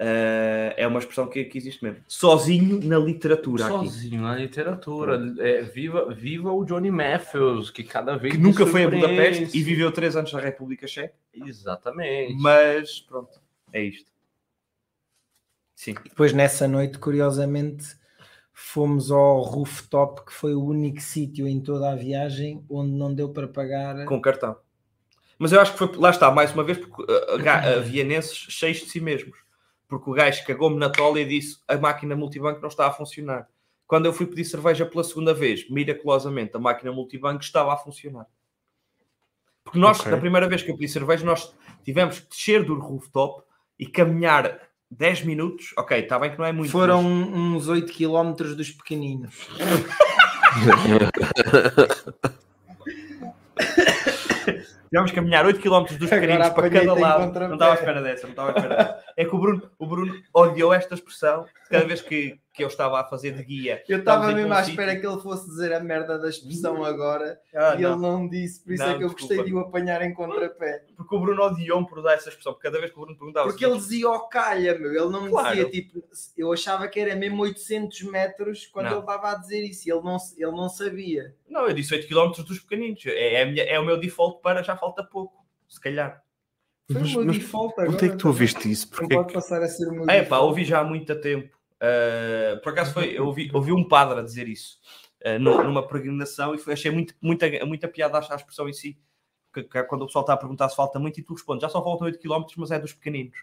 Ah, 0.00 0.74
é 0.74 0.86
uma 0.86 0.98
expressão 0.98 1.28
que, 1.28 1.44
que 1.44 1.58
existe 1.58 1.84
mesmo. 1.84 2.02
Sozinho 2.08 2.80
na 2.82 2.98
literatura 2.98 3.66
aqui. 3.66 3.88
Sozinho 3.88 4.22
na 4.22 4.36
literatura. 4.36 5.20
É, 5.38 5.62
viva, 5.62 6.14
viva 6.14 6.50
o 6.50 6.64
Johnny 6.64 6.90
Matthews, 6.90 7.70
que 7.70 7.84
cada 7.84 8.16
vez 8.16 8.34
que 8.34 8.40
nunca 8.40 8.66
foi 8.66 8.84
a. 8.84 8.90
Budapeste 8.90 9.56
e 9.56 9.62
viveu 9.62 9.92
três 9.92 10.16
anos 10.16 10.32
na 10.32 10.40
República 10.40 10.86
Checa. 10.86 11.14
Exatamente. 11.34 12.34
Mas 12.40 13.00
pronto, 13.00 13.38
é 13.70 13.82
isto. 13.82 14.10
Sim. 15.76 15.94
Depois, 16.02 16.32
nessa 16.32 16.66
noite, 16.66 16.98
curiosamente, 16.98 17.96
fomos 18.54 19.10
ao 19.10 19.42
rooftop, 19.42 20.24
que 20.24 20.32
foi 20.32 20.54
o 20.54 20.64
único 20.64 21.00
sítio 21.00 21.46
em 21.48 21.60
toda 21.60 21.90
a 21.90 21.96
viagem 21.96 22.64
onde 22.70 22.92
não 22.92 23.12
deu 23.12 23.28
para 23.28 23.48
pagar. 23.48 24.04
Com 24.04 24.20
cartão. 24.22 24.56
Mas 25.36 25.50
eu 25.50 25.60
acho 25.60 25.72
que 25.72 25.78
foi, 25.78 25.90
lá 25.96 26.10
está, 26.10 26.30
mais 26.30 26.52
uma 26.54 26.62
vez, 26.62 26.78
porque 26.78 27.02
uh, 27.02 27.38
ga- 27.42 27.78
uh, 27.78 27.82
vienenses 27.82 28.36
cheios 28.36 28.78
de 28.78 28.86
si 28.86 29.00
mesmos. 29.00 29.36
Porque 29.88 30.08
o 30.08 30.12
gajo 30.14 30.46
cagou-me 30.46 30.76
na 30.78 30.88
tola 30.88 31.20
e 31.20 31.24
disse 31.24 31.58
a 31.66 31.76
máquina 31.76 32.14
multibanco 32.16 32.60
não 32.60 32.68
está 32.68 32.86
a 32.86 32.92
funcionar. 32.92 33.48
Quando 33.86 34.06
eu 34.06 34.12
fui 34.12 34.26
pedir 34.26 34.44
cerveja 34.44 34.86
pela 34.86 35.04
segunda 35.04 35.34
vez, 35.34 35.68
miraculosamente, 35.68 36.56
a 36.56 36.60
máquina 36.60 36.90
multibanco 36.92 37.42
estava 37.42 37.74
a 37.74 37.76
funcionar. 37.76 38.26
Porque 39.62 39.78
nós, 39.78 40.00
Ok. 40.00 40.12
na 40.12 40.18
primeira 40.18 40.48
vez 40.48 40.62
que 40.62 40.70
eu 40.70 40.76
pedi 40.76 40.90
cerveja, 40.90 41.24
nós 41.26 41.54
tivemos 41.84 42.20
que 42.20 42.28
descer 42.28 42.64
do 42.64 42.78
rooftop 42.78 43.42
e 43.78 43.86
caminhar 43.86 44.60
10 44.98 45.22
minutos. 45.24 45.72
Ok, 45.76 45.98
está 45.98 46.18
bem 46.18 46.30
que 46.32 46.38
não 46.38 46.44
é 46.44 46.52
muito. 46.52 46.70
Foram 46.70 47.02
mas- 47.02 47.28
uns 47.38 47.68
8 47.68 47.92
km 47.92 48.32
dos 48.54 48.70
pequeninos. 48.70 49.34
Tivemos 54.88 55.10
que 55.10 55.16
caminhar 55.16 55.44
8 55.44 55.60
km 55.60 55.84
dos 55.98 56.08
pequeninos 56.10 56.48
para 56.50 56.70
cada 56.70 56.94
lado. 56.94 57.40
Não 57.40 57.54
estava 57.54 57.72
à 57.72 57.74
espera 57.74 58.02
dessa, 58.02 58.22
não 58.24 58.30
estava 58.30 58.48
à 58.50 58.52
espera 58.56 58.76
dessa. 58.76 59.04
É 59.16 59.24
que 59.24 59.34
o 59.34 59.38
Bruno, 59.38 59.70
o 59.78 59.86
Bruno 59.86 60.14
odiou 60.32 60.72
esta 60.72 60.94
expressão 60.94 61.46
cada 61.68 61.84
vez 61.84 62.00
que, 62.00 62.38
que 62.54 62.62
eu 62.62 62.68
estava 62.68 63.00
a 63.00 63.04
fazer 63.04 63.32
de 63.32 63.42
guia. 63.42 63.82
Eu 63.88 63.98
estava 63.98 64.30
mesmo 64.32 64.54
à 64.54 64.60
espera 64.60 64.94
que 64.94 65.04
ele 65.04 65.20
fosse 65.20 65.48
dizer 65.48 65.72
a 65.72 65.80
merda 65.80 66.16
da 66.16 66.28
expressão 66.28 66.84
agora 66.84 67.36
Ah, 67.52 67.74
e 67.76 67.82
não, 67.82 67.92
ele 67.92 68.00
não 68.00 68.28
disse, 68.28 68.62
por 68.62 68.72
isso 68.72 68.82
Não, 68.84 68.90
é 68.92 68.96
que 68.96 69.02
eu 69.02 69.08
desculpa. 69.08 69.34
gostei 69.34 69.50
de 69.52 69.54
o 69.56 69.58
apanhar 69.58 70.00
em 70.02 70.14
contrapé. 70.14 70.84
Porque 70.96 71.16
o 71.16 71.18
Bruno 71.20 71.42
odiou-me 71.42 71.88
por 71.88 72.00
dar 72.00 72.14
essa 72.14 72.28
expressão. 72.28 72.52
Porque 72.52 72.68
cada 72.68 72.78
vez 72.78 72.92
que 72.92 72.96
o 72.96 73.00
Bruno 73.02 73.18
perguntava 73.18 73.48
Porque 73.48 73.66
ele 73.66 73.74
dizia 73.76 74.06
ao 74.06 74.28
calha, 74.28 74.78
meu. 74.78 74.90
Ele 74.92 75.10
não 75.10 75.22
me 75.24 75.30
Claro. 75.30 75.48
dizia 75.56 75.68
tipo. 75.68 76.00
Eu 76.36 76.52
achava 76.52 76.86
que 76.86 77.00
era 77.00 77.16
mesmo 77.16 77.42
800 77.42 78.02
metros 78.02 78.66
quando 78.66 78.86
Não. 78.86 78.92
ele 78.92 79.00
estava 79.00 79.32
a 79.32 79.34
dizer 79.34 79.64
isso. 79.64 79.88
e 79.88 79.92
Ele 79.92 80.02
não, 80.02 80.16
ele 80.38 80.52
não 80.52 80.68
sabia. 80.68 81.34
Não, 81.48 81.66
eu 81.66 81.74
disse 81.74 81.92
8 81.92 82.06
km 82.06 82.30
dos 82.44 82.60
pequeninos. 82.60 83.02
É, 83.06 83.34
é, 83.34 83.42
a 83.42 83.46
minha- 83.46 83.64
é 83.64 83.80
o 83.80 83.84
meu 83.84 83.98
default 83.98 84.40
para 84.40 84.62
já 84.62 84.76
falta 84.76 85.02
pouco. 85.02 85.34
Se 85.68 85.80
calhar. 85.80 86.22
Foi 86.86 87.00
Mas- 87.00 87.10
o 87.14 87.16
meu 87.18 87.26
mas 87.26 87.38
default 87.38 87.72
agora. 87.80 87.90
Onde 87.90 88.04
é 88.06 88.08
que 88.10 88.16
tu 88.16 88.28
ouviste 88.28 88.70
isso? 88.70 88.86
Não 88.92 88.98
Porque 88.98 89.14
pode 89.16 89.32
passar 89.32 89.60
a 89.62 89.66
ser 89.66 89.88
o 89.88 89.92
meu 89.92 90.04
É 90.08 90.22
pá, 90.22 90.38
ouvi 90.38 90.64
já 90.64 90.78
há 90.80 90.84
muito 90.84 91.18
tempo. 91.20 91.56
Uh, 91.84 92.60
por 92.62 92.72
acaso 92.72 92.94
foi, 92.94 93.18
eu 93.18 93.26
ouvi, 93.26 93.50
ouvi 93.52 93.72
um 93.72 93.86
padre 93.86 94.18
a 94.20 94.22
dizer 94.22 94.48
isso 94.48 94.78
uh, 95.26 95.38
nu- 95.38 95.62
numa 95.62 95.86
peregrinação 95.86 96.54
e 96.54 96.58
foi, 96.58 96.72
achei 96.72 96.90
muito, 96.90 97.14
muita, 97.20 97.46
muita 97.66 97.88
piada 97.88 98.18
à 98.18 98.34
expressão 98.34 98.68
em 98.68 98.72
si. 98.72 98.98
Que, 99.52 99.62
que 99.62 99.78
é 99.78 99.82
quando 99.82 100.02
o 100.02 100.06
pessoal 100.06 100.22
está 100.22 100.32
a 100.32 100.36
perguntar 100.36 100.68
se 100.68 100.76
falta 100.76 100.98
muito 100.98 101.20
e 101.20 101.22
tu 101.22 101.34
respondes, 101.34 101.62
já 101.62 101.68
só 101.68 101.82
faltam 101.82 102.06
8 102.06 102.18
km, 102.18 102.44
mas 102.56 102.70
é 102.70 102.78
dos 102.78 102.92
pequeninos. 102.92 103.36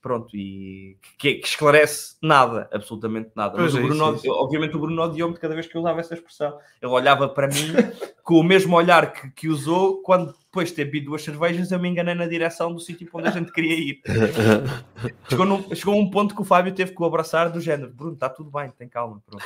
Pronto, 0.00 0.36
e 0.36 0.96
que, 1.18 1.34
que 1.34 1.46
esclarece 1.48 2.16
nada, 2.22 2.68
absolutamente 2.72 3.30
nada. 3.34 3.58
Mas 3.58 3.74
é 3.74 3.78
o 3.78 3.82
Bruno, 3.82 4.04
é 4.24 4.28
obviamente 4.30 4.76
o 4.76 4.78
Bruno 4.78 5.02
odiou-me 5.02 5.36
cada 5.36 5.54
vez 5.54 5.66
que 5.66 5.76
eu 5.76 5.80
usava 5.80 5.98
essa 6.00 6.14
expressão. 6.14 6.56
Ele 6.80 6.92
olhava 6.92 7.28
para 7.28 7.48
mim 7.48 7.54
com 8.22 8.34
o 8.36 8.44
mesmo 8.44 8.76
olhar 8.76 9.12
que, 9.12 9.28
que 9.32 9.48
usou 9.48 10.00
quando 10.02 10.32
depois 10.44 10.68
de 10.68 10.76
ter 10.76 10.84
bebido 10.84 11.06
duas 11.06 11.22
cervejas 11.22 11.72
eu 11.72 11.78
me 11.80 11.88
enganei 11.88 12.14
na 12.14 12.26
direção 12.26 12.72
do 12.72 12.80
sítio 12.80 13.10
para 13.10 13.20
onde 13.20 13.28
a 13.28 13.32
gente 13.32 13.52
queria 13.52 13.74
ir. 13.74 14.00
Chegou, 15.28 15.44
num- 15.46 15.74
chegou 15.74 15.94
um 15.96 16.10
ponto 16.10 16.34
que 16.34 16.40
o 16.40 16.44
Fábio 16.44 16.74
teve 16.74 16.92
que 16.94 17.02
o 17.02 17.04
abraçar 17.04 17.50
do 17.50 17.60
género. 17.60 17.92
Bruno, 17.92 18.14
está 18.14 18.28
tudo 18.28 18.50
bem, 18.50 18.70
tem 18.70 18.88
calma. 18.88 19.22
Pronto. 19.26 19.44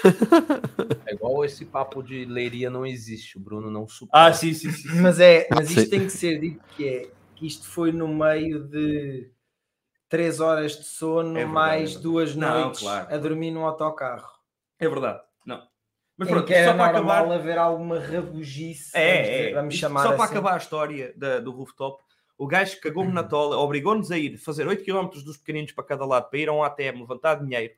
É 1.06 1.14
igual 1.14 1.44
esse 1.44 1.64
papo 1.66 2.02
de 2.02 2.24
leiria 2.24 2.70
não 2.70 2.86
existe, 2.86 3.36
o 3.36 3.40
Bruno 3.40 3.70
não 3.70 3.86
suporta. 3.88 4.26
Ah, 4.28 4.32
sim, 4.32 4.52
sim, 4.54 4.70
sim. 4.70 4.88
Mas, 5.00 5.18
é, 5.20 5.48
Ah, 5.50 5.56
mas 5.56 5.70
isto 5.70 5.82
sim. 5.82 5.90
tem 5.90 6.00
que 6.00 6.10
ser 6.12 6.38
dito 6.40 6.60
que 6.76 6.86
é 6.88 7.10
que 7.36 7.46
isto 7.46 7.66
foi 7.66 7.90
no 7.92 8.06
meio 8.08 8.64
de 8.64 9.28
3 10.12 10.40
horas 10.40 10.76
de 10.76 10.84
sono, 10.84 11.30
É 11.30 11.32
verdade, 11.46 11.52
mais 11.54 11.96
é 11.96 11.98
duas 11.98 12.36
Não, 12.36 12.60
noites 12.64 12.80
claro. 12.80 13.14
a 13.14 13.16
dormir 13.16 13.50
no 13.50 13.64
autocarro. 13.66 14.28
É 14.78 14.86
verdade. 14.86 15.22
Não. 15.46 15.66
Mas 16.18 16.28
pronto, 16.28 16.46
que 16.46 16.64
só 16.66 16.74
para 16.74 16.92
normal 16.92 17.16
acabar. 17.22 17.34
haver 17.34 17.56
alguma 17.56 17.98
rabugice. 17.98 18.92
vamos 18.92 19.06
É, 19.08 19.22
dizer- 19.22 19.50
é. 19.50 19.54
Vamos 19.54 19.74
chamar 19.74 20.02
só 20.02 20.12
para 20.12 20.24
assim. 20.24 20.32
acabar 20.34 20.52
a 20.54 20.58
história 20.58 21.14
da- 21.16 21.40
do 21.40 21.50
rooftop, 21.50 22.02
o 22.36 22.46
gajo 22.46 22.78
cagou-me 22.82 23.10
na 23.10 23.22
tola, 23.22 23.56
obrigou-nos 23.56 24.10
a 24.12 24.18
ir 24.18 24.36
fazer 24.36 24.66
8 24.68 24.84
km 24.84 25.08
dos 25.24 25.38
pequeninos 25.38 25.72
para 25.72 25.82
cada 25.84 26.04
lado 26.04 26.28
para 26.28 26.38
ir 26.38 26.48
a 26.50 26.52
um 26.52 26.62
ATM 26.62 27.00
levantar 27.00 27.36
dinheiro 27.36 27.72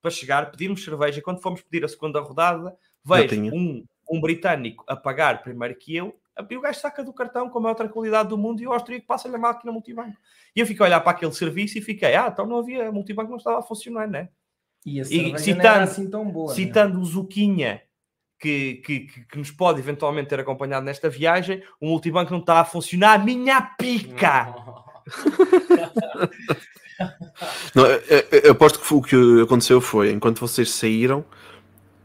para 0.00 0.12
chegar, 0.12 0.48
pedirmos 0.52 0.84
cerveja. 0.84 1.20
Quando 1.20 1.42
fomos 1.42 1.60
pedir 1.60 1.84
a 1.84 1.88
segunda 1.88 2.20
rodada, 2.20 2.76
vejo 3.04 3.34
um, 3.52 3.84
um 4.08 4.20
britânico 4.20 4.84
a 4.86 4.94
pagar 4.94 5.42
primeiro 5.42 5.74
que 5.74 5.96
eu. 5.96 6.14
E 6.48 6.56
o 6.56 6.60
gajo 6.60 6.78
saca 6.80 7.02
do 7.04 7.12
cartão 7.12 7.48
com 7.50 7.58
a 7.58 7.62
maior 7.62 7.74
tranquilidade 7.74 8.28
do 8.28 8.38
mundo 8.38 8.62
e 8.62 8.66
o 8.66 8.72
austríaco 8.72 9.06
passa-lhe 9.06 9.34
a 9.34 9.38
máquina 9.38 9.70
multibanco. 9.72 10.16
E 10.56 10.60
eu 10.60 10.66
fiquei 10.66 10.84
a 10.84 10.88
olhar 10.88 11.00
para 11.00 11.12
aquele 11.12 11.32
serviço 11.32 11.76
e 11.78 11.82
fiquei, 11.82 12.14
ah, 12.14 12.28
então 12.32 12.46
não 12.46 12.58
havia, 12.58 12.90
multibanco 12.90 13.30
não 13.30 13.36
estava 13.38 13.58
a 13.58 13.62
funcionar, 13.62 14.08
né? 14.08 14.28
E 14.86 14.98
a 15.00 15.02
E 15.02 15.38
citando- 15.38 15.82
assim 15.84 16.08
tão 16.08 16.24
boa. 16.30 16.48
né? 16.50 16.54
Citando 16.54 16.98
o 17.00 17.04
Zuquinha, 17.04 17.82
que, 18.38 18.76
que, 18.86 19.00
que, 19.00 19.20
que 19.26 19.38
nos 19.38 19.50
pode 19.50 19.80
eventualmente 19.80 20.28
ter 20.30 20.40
acompanhado 20.40 20.86
nesta 20.86 21.10
viagem, 21.10 21.62
o 21.78 21.86
multibanco 21.86 22.32
não 22.32 22.40
está 22.40 22.60
a 22.60 22.64
funcionar, 22.64 23.22
minha 23.22 23.60
pica! 23.60 24.54
Não, 27.74 27.86
eu, 27.86 28.40
eu- 28.44 28.52
aposto 28.52 28.78
que 28.80 28.92
o 28.94 29.00
que 29.02 29.42
aconteceu 29.42 29.80
foi, 29.80 30.12
enquanto 30.12 30.38
vocês 30.40 30.70
saíram, 30.70 31.24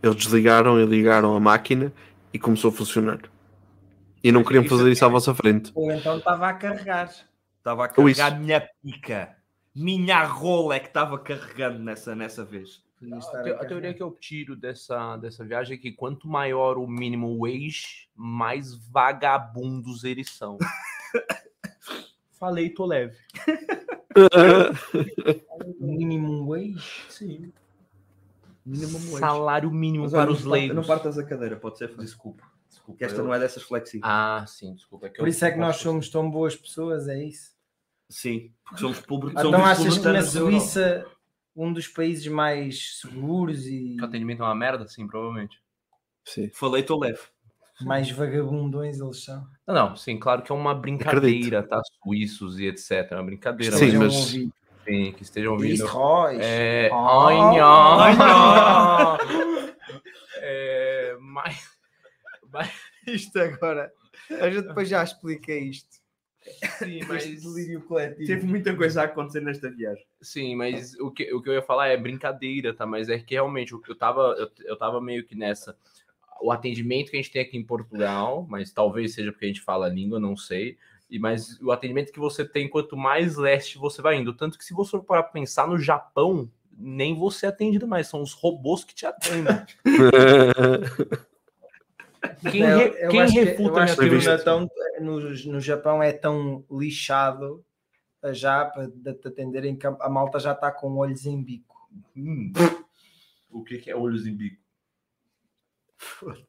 eles 0.02 0.16
desligaram 0.16 0.80
e 0.80 0.86
ligaram 0.86 1.36
a 1.36 1.40
máquina 1.40 1.92
e 2.34 2.40
começou 2.40 2.70
a 2.70 2.74
funcionar. 2.74 3.20
E 4.26 4.32
não 4.32 4.44
queriam 4.44 4.64
fazer 4.66 4.90
é- 4.90 4.92
isso 4.92 5.06
à 5.06 5.08
vossa 5.08 5.36
frente. 5.36 5.72
Ou 5.76 5.92
então 5.92 6.18
estava 6.18 6.48
a 6.50 6.54
carregar. 6.54 7.14
Estava 7.58 7.86
a 7.86 7.88
carregar 7.88 8.34
a 8.34 8.36
minha 8.36 8.68
pica. 8.84 9.36
minha 9.76 10.24
rola 10.24 10.76
é 10.76 10.80
que 10.80 10.88
estava 10.88 11.20
carregando 11.20 11.78
nessa, 11.80 12.16
nessa 12.16 12.44
vez. 12.44 12.84
Podia 12.98 13.18
A, 13.18 13.44
te- 13.44 13.50
a 13.52 13.66
teoria 13.66 13.94
que 13.94 14.02
eu 14.02 14.10
tiro 14.12 14.56
dessa, 14.56 15.18
dessa 15.18 15.44
viagem 15.46 15.76
é 15.78 15.80
que 15.80 15.92
quanto 15.92 16.28
maior 16.28 16.78
o 16.78 16.88
mínimo 16.88 17.38
wage, 17.42 18.08
mais 18.16 18.74
vagabundos 18.90 20.04
eles 20.04 20.30
são. 20.32 20.58
Falei, 22.40 22.70
tô 22.70 22.86
leve. 22.86 23.18
Minimum 25.80 26.48
wage? 26.48 27.06
Sim. 27.10 27.52
Minimum 28.66 29.00
wage. 29.12 29.20
Salário 29.20 29.72
mínimo 29.72 30.04
Mas 30.06 30.12
para 30.14 30.22
olha, 30.22 30.32
os 30.32 30.44
não, 30.44 30.52
parta- 30.52 30.68
não 30.68 30.74
leigos. 30.74 30.88
partas 30.88 31.18
a 31.20 31.24
cadeira, 31.24 31.56
pode 31.58 31.78
ser? 31.78 31.96
Desculpa. 31.98 32.44
Desculpa. 32.86 32.98
Que 33.00 33.04
esta 33.06 33.20
eu- 33.20 33.26
não 33.26 33.34
é 33.34 33.40
dessas 33.40 33.64
flexíveis. 33.64 34.04
Ah, 34.06 34.46
sim, 34.48 34.76
desculpa. 34.76 35.10
Por 35.10 35.28
isso 35.28 35.44
é 35.44 35.52
que 35.52 35.58
nós 35.58 35.78
somos 35.78 36.08
tão 36.10 36.30
boas 36.30 36.56
pessoas, 36.56 37.08
é 37.08 37.24
isso? 37.24 37.56
Sim, 38.08 38.52
porque 38.64 38.80
somos 38.80 39.00
públicos. 39.00 39.40
Então 39.40 39.52
somos 39.52 39.68
achas 39.68 39.98
que 39.98 40.08
na. 40.08 40.22
Suíça, 40.22 41.06
um 41.56 41.74
dos 41.74 41.88
países 41.88 42.28
mais 42.28 43.00
seguros 43.02 43.66
e 43.66 43.96
Que 43.98 44.02
o 44.04 44.06
atendimento 44.06 44.44
é 44.44 44.46
uma 44.46 44.54
merda? 44.54 44.88
Sim, 44.88 45.08
provavelmente. 45.08 45.58
Sim. 46.24 46.50
Falei, 46.54 46.82
estou 46.82 47.00
leve. 47.00 47.20
mais 47.82 48.10
vagabundões 48.12 49.00
eles 49.00 49.24
são? 49.24 49.48
Não, 49.68 49.74
não, 49.74 49.96
sim, 49.96 50.18
claro 50.20 50.44
que 50.44 50.52
é 50.52 50.56
uma 50.56 50.74
brincadeira, 50.76 51.64
tá? 51.64 51.82
Suíços 52.04 52.60
e 52.60 52.68
etc. 52.68 52.92
É 53.12 53.16
uma 53.16 53.24
brincadeira. 53.24 53.76
Sim, 53.76 53.98
mas- 53.98 54.14
sim, 54.14 55.12
que 55.12 55.24
estejam 55.24 55.54
ouvindo. 55.54 55.86
Royce. 55.88 56.40
É. 56.44 56.90
Oh, 56.94 56.96
Ai, 56.96 57.36
ai, 57.60 58.16
nhá. 58.16 59.18
É, 60.38 61.18
mas, 61.20 61.75
mas, 62.56 62.72
Isto 63.08 63.40
agora. 63.40 63.92
A 64.30 64.50
gente 64.50 64.68
depois 64.68 64.90
já 64.90 65.04
explica 65.04 65.54
isto. 65.54 65.98
sim, 66.80 66.98
Este 67.00 67.08
mas, 67.08 67.44
delírio 67.44 67.82
coletivo. 67.82 68.26
Teve 68.26 68.46
muita 68.46 68.76
coisa 68.76 69.02
a 69.02 69.06
acontecer 69.06 69.42
nesta 69.42 69.70
viagem. 69.70 70.06
sim, 70.22 70.56
mas 70.56 70.96
o 71.00 71.12
que, 71.12 71.32
o 71.34 71.42
que 71.42 71.50
eu 71.50 71.54
ia 71.54 71.62
falar 71.62 71.88
é 71.88 71.98
brincadeira, 71.98 72.74
tá? 72.74 72.86
Mas 72.86 73.10
é 73.10 73.20
que 73.20 73.36
realmente 73.36 73.74
eu, 73.74 73.82
eu, 73.88 73.96
tava, 73.96 74.36
eu, 74.38 74.50
eu 74.66 74.78
tava 74.78 75.00
meio 75.02 75.26
que 75.26 75.36
nessa. 75.36 75.78
O 76.42 76.52
atendimento 76.52 77.12
que 77.12 77.18
a 77.18 77.22
gente 77.22 77.32
tem 77.32 77.42
aqui 77.42 77.58
em 77.58 77.66
Portugal, 77.66 78.46
mas 78.50 78.72
talvez 78.72 79.14
seja 79.14 79.32
porque 79.32 79.46
a 79.46 79.48
gente 79.48 79.62
fala 79.62 79.86
a 79.86 79.90
língua, 79.90 80.20
não 80.20 80.36
sei. 80.36 80.78
E, 81.10 81.20
mas 81.20 81.60
o 81.62 81.72
atendimento 81.72 82.12
que 82.12 82.20
você 82.20 82.44
tem, 82.44 82.68
quanto 82.68 82.98
mais 82.98 83.38
leste 83.38 83.78
você 83.78 84.02
vai 84.02 84.18
indo. 84.18 84.34
Tanto 84.34 84.58
que 84.58 84.66
se 84.66 84.74
você 84.74 84.92
for 84.92 85.04
para 85.04 85.24
pensar 85.24 85.68
no 85.68 85.78
Japão, 85.78 86.52
nem 86.78 87.16
você 87.16 87.46
é 87.46 87.50
atendido 87.50 87.88
mais, 87.88 88.08
são 88.08 88.22
os 88.22 88.34
robôs 88.34 88.84
que 88.84 88.94
te 88.94 89.06
atendem. 89.06 89.56
Quem, 92.52 92.64
re- 92.64 92.96
eu 93.00 93.10
quem 93.10 93.26
que- 93.26 93.32
refuta 93.44 93.70
eu 93.70 93.74
minha 93.74 93.84
acho 93.84 93.96
que 93.96 94.10
teoria? 94.10 94.28
não 94.28 94.34
é 94.34 94.38
tão- 94.38 94.70
no, 95.02 95.20
no 95.54 95.60
Japão 95.60 96.04
é 96.04 96.12
tão 96.14 96.64
lixado 96.72 97.64
a 98.24 98.32
já 98.34 98.66
para 98.66 98.88
de- 98.88 99.14
te 99.14 99.28
atenderem 99.28 99.76
que 99.76 99.86
a, 99.88 100.10
malta 100.10 100.40
já 100.40 100.52
está 100.54 100.72
com 100.72 100.96
olhos 100.98 101.26
em 101.26 101.42
bico. 101.42 101.76
Hum. 102.16 102.52
O 103.52 103.64
que, 103.64 103.78
que 103.78 103.90
é 103.92 103.96
olhos 103.96 104.26
em 104.28 104.36
bico? 104.36 104.62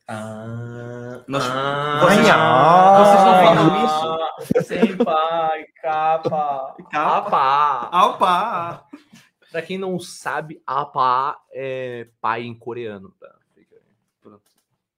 Ah, 0.08 1.24
Nós- 1.26 1.44
ah, 1.46 2.00
vocês- 2.02 2.28
ah, 2.30 2.98
vocês 2.98 3.24
não 3.24 3.34
falam 3.44 3.84
isso? 3.84 4.62
Sem 4.66 4.96
pai, 4.96 5.64
capa, 5.80 6.76
apa. 6.92 8.06
Opa! 8.08 8.86
Pra 9.50 9.62
quem 9.62 9.78
não 9.78 9.98
sabe, 9.98 10.60
apa 10.66 11.38
é 11.52 12.08
pai 12.20 12.42
em 12.42 12.54
coreano. 12.54 13.14
Tá? 13.20 13.34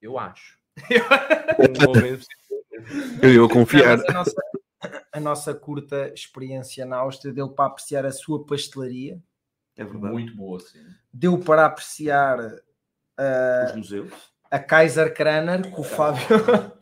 Eu 0.01 0.19
acho. 0.19 0.59
Eu 3.23 3.31
ia 3.45 3.49
confiar. 3.49 3.99
a, 4.09 4.13
nossa, 4.13 4.35
a 5.13 5.21
nossa 5.21 5.55
curta 5.55 6.13
experiência 6.15 6.85
na 6.87 6.99
Áustria 6.99 7.33
deu 7.33 7.49
para 7.49 7.67
apreciar 7.67 8.07
a 8.07 8.13
sua 8.13 8.45
pastelaria, 8.47 9.21
É 9.77 9.85
verdade. 9.85 10.13
Muito 10.13 10.35
boa, 10.37 10.61
sim. 10.61 10.79
deu 11.13 11.39
para 11.39 11.67
apreciar 11.67 12.39
Os 12.39 13.75
museus. 13.77 14.13
a 14.51 14.59
Kaiser 14.59 15.13
Kraner, 15.15 15.63
que 15.75 15.81
o 15.81 15.85
Fábio. 15.85 16.23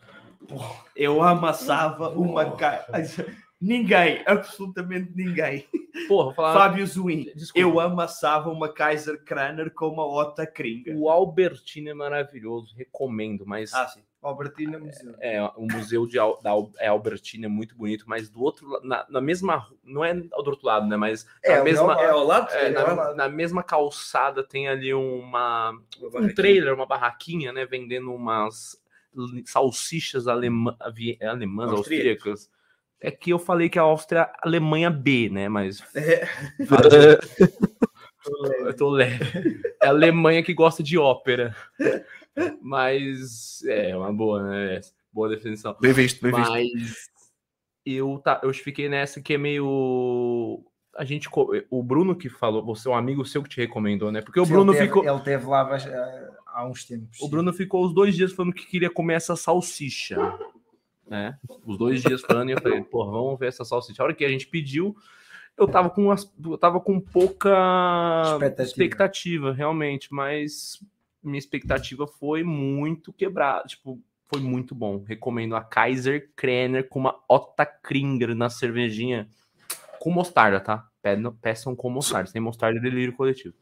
Eu 0.95 1.21
amassava 1.21 2.09
uma 2.09 2.55
caixa. 2.55 3.25
Ninguém, 3.59 4.21
absolutamente 4.25 5.11
ninguém. 5.15 5.65
Porra, 6.07 6.25
vou 6.25 6.33
falar. 6.35 6.53
Fábio 6.53 6.85
Zuin. 6.85 7.31
Eu 7.55 7.79
amassava 7.79 8.49
uma 8.51 8.71
Kaiser 8.71 9.23
Kraner 9.23 9.71
com 9.71 9.87
uma 9.87 10.05
Ota 10.05 10.45
Kringa. 10.45 10.93
O 10.95 11.09
Albertino 11.09 11.89
é 11.89 11.93
maravilhoso, 11.93 12.75
recomendo, 12.75 13.45
mas 13.47 13.73
Ah, 13.73 13.87
sim. 13.87 14.01
Albertina 14.21 14.77
Museu. 14.77 15.15
é, 15.21 15.41
o 15.55 15.65
museu 15.65 16.05
de 16.05 16.19
Al, 16.19 16.39
da 16.41 16.49
Al- 16.49 16.71
é 16.79 16.87
Albertina 16.87 17.45
é 17.45 17.49
muito 17.49 17.75
bonito, 17.75 18.03
mas 18.07 18.29
do 18.29 18.41
outro 18.43 18.67
na, 18.83 19.05
na 19.09 19.21
mesma 19.21 19.65
não 19.83 20.03
é 20.03 20.13
do 20.13 20.27
outro 20.35 20.59
lado, 20.67 20.85
né? 20.85 20.97
Mas 20.97 21.25
É, 21.41 21.61
mesma 21.63 21.93
É 22.01 22.09
ao 22.09 22.25
lado? 22.25 22.51
é, 22.51 22.65
É, 22.65 22.69
na, 22.71 22.81
ao 22.89 22.95
lado. 22.95 23.15
na 23.15 23.29
mesma 23.29 23.63
calçada 23.63 24.43
tem 24.43 24.67
ali 24.67 24.93
uma 24.93 25.71
Uma 26.01 26.19
um 26.21 26.33
trailer, 26.33 26.73
uma 26.73 26.85
barraquinha, 26.85 27.53
né, 27.53 27.65
vendendo 27.65 28.13
umas 28.13 28.77
salsichas 29.45 30.27
alemã, 30.27 30.75
alemãs, 31.21 31.71
Austríacas. 31.71 32.27
austríacas. 32.27 32.56
É 32.99 33.11
que 33.11 33.31
eu 33.31 33.37
falei 33.37 33.69
que 33.69 33.77
a 33.77 33.83
Áustria 33.83 34.19
é 34.19 34.23
a 34.23 34.39
Alemanha 34.43 34.89
B, 34.89 35.29
né? 35.29 35.47
Mas 35.47 35.83
É, 35.95 36.27
eu 38.61 38.75
tô 38.75 38.89
leve. 38.89 39.61
É 39.81 39.87
a 39.87 39.89
Alemanha 39.89 40.43
que 40.43 40.53
gosta 40.53 40.81
de 40.83 40.97
ópera. 40.97 41.55
Mas 42.61 43.63
é 43.65 43.95
uma 43.95 44.11
boa, 44.11 44.43
né? 44.43 44.81
Boa 45.11 45.29
definição. 45.29 45.75
Bem 45.79 45.93
visto, 45.93 46.21
bem 46.21 46.33
visto. 46.33 46.49
Mas 46.49 47.07
eu, 47.85 48.19
tá, 48.23 48.41
eu 48.43 48.53
fiquei 48.53 48.89
nessa 48.89 49.21
que 49.21 49.33
é 49.33 49.37
meio. 49.37 50.63
A 50.95 51.05
gente. 51.05 51.29
O 51.69 51.83
Bruno 51.83 52.15
que 52.15 52.29
falou, 52.29 52.63
você 52.65 52.87
é 52.87 52.91
um 52.91 52.95
amigo 52.95 53.25
seu 53.25 53.41
que 53.41 53.49
te 53.49 53.61
recomendou, 53.61 54.11
né? 54.11 54.21
Porque 54.21 54.39
o 54.39 54.45
Bruno 54.45 54.71
ele 54.71 54.79
teve, 54.79 54.87
ficou. 54.89 55.09
Ele 55.09 55.23
teve 55.23 55.45
lá 55.45 55.77
eh, 55.77 56.29
há 56.47 56.67
uns 56.67 56.83
tempos. 56.85 57.21
O 57.21 57.29
Bruno 57.29 57.53
ficou 57.53 57.85
os 57.85 57.93
dois 57.93 58.15
dias 58.15 58.33
falando 58.33 58.53
que 58.53 58.65
queria 58.65 58.89
comer 58.89 59.13
essa 59.13 59.35
salsicha. 59.35 60.17
Né? 61.09 61.37
Os 61.65 61.77
dois 61.77 62.01
dias 62.01 62.21
falando, 62.21 62.49
e 62.49 62.53
eu 62.53 62.61
falei, 62.61 62.83
pô, 62.83 63.05
vamos 63.09 63.39
ver 63.39 63.47
essa 63.47 63.63
salsicha. 63.63 64.01
A 64.01 64.05
hora 64.05 64.13
que 64.13 64.25
a 64.25 64.29
gente 64.29 64.47
pediu, 64.47 64.95
eu 65.57 65.67
tava 65.67 65.89
com, 65.89 66.03
umas, 66.05 66.31
eu 66.43 66.57
tava 66.57 66.79
com 66.79 66.99
pouca 66.99 67.49
Expectativa. 68.33 68.63
expectativa, 68.63 69.53
realmente, 69.53 70.13
mas 70.13 70.83
minha 71.23 71.39
expectativa 71.39 72.05
foi 72.05 72.43
muito 72.43 73.13
quebrada. 73.13 73.67
Tipo, 73.67 73.99
foi 74.27 74.41
muito 74.41 74.75
bom. 74.75 75.03
Recomendo 75.03 75.55
a 75.55 75.63
Kaiser 75.63 76.29
Krenner 76.35 76.87
com 76.89 76.99
uma 76.99 77.19
Ota 77.29 77.65
Kringer 77.65 78.35
na 78.35 78.49
cervejinha 78.49 79.29
com 79.99 80.11
mostarda, 80.11 80.59
tá? 80.59 80.87
Peçam 81.41 81.75
com 81.75 81.89
mostarda. 81.89 82.29
Sem 82.29 82.41
mostarda, 82.41 82.77
é 82.79 82.81
delírio 82.81 83.15
coletivo. 83.15 83.55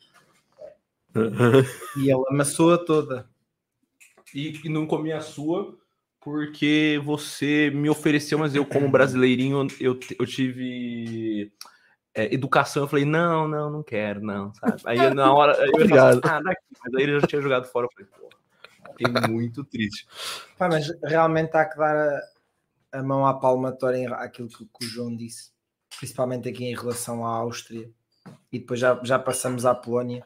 E 1.96 2.10
ele 2.10 2.24
amassou-a 2.30 2.78
toda. 2.78 3.30
e 4.34 4.52
que 4.52 4.68
não 4.68 4.86
comi 4.86 5.14
a 5.14 5.22
sua 5.22 5.78
porque 6.25 7.00
você 7.05 7.70
me 7.70 7.88
ofereceu, 7.88 8.39
mas 8.39 8.55
eu, 8.55 8.65
como 8.65 8.89
brasileirinho, 8.89 9.67
eu, 9.79 10.00
eu 10.17 10.25
tive 10.25 11.53
é, 12.15 12.34
educação. 12.34 12.82
Eu 12.82 12.88
falei, 12.88 13.05
não, 13.05 13.48
não, 13.48 13.70
não 13.70 13.84
quero, 13.84 14.22
não, 14.22 14.51
sabe? 14.55 14.82
Aí 14.86 14.98
eu, 14.98 15.13
na 15.13 15.32
hora. 15.32 15.55
Aí 15.55 15.67
eu 15.67 15.75
Obrigado. 15.75 16.20
falei, 16.20 16.38
ah, 16.38 16.41
daqui. 16.41 16.62
Mas 16.84 16.94
aí 16.96 17.03
ele 17.03 17.20
já 17.20 17.27
tinha 17.27 17.41
jogado 17.44 17.67
fora. 17.67 17.86
Eu 17.86 17.91
falei, 17.91 18.10
pô, 18.12 18.29
fiquei 18.98 19.29
muito 19.29 19.63
triste. 19.65 20.08
Pá, 20.58 20.67
mas 20.67 20.88
realmente 21.03 21.55
há 21.55 21.63
que 21.63 21.77
dar 21.77 21.96
a, 21.96 23.00
a 23.00 23.03
mão 23.03 23.24
à 23.24 23.39
palmatória 23.39 23.98
em 23.98 24.08
aquilo 24.08 24.48
que, 24.48 24.65
que 24.65 24.86
o 24.86 24.89
João 24.89 25.15
disse, 25.15 25.51
principalmente 26.00 26.50
aqui 26.50 26.65
em 26.65 26.75
relação 26.75 27.24
à 27.24 27.29
Áustria, 27.36 27.88
e 28.51 28.58
depois 28.58 28.79
já, 28.79 29.00
já 29.03 29.20
passamos 29.20 29.63
à 29.63 29.75
Polónia, 29.75 30.25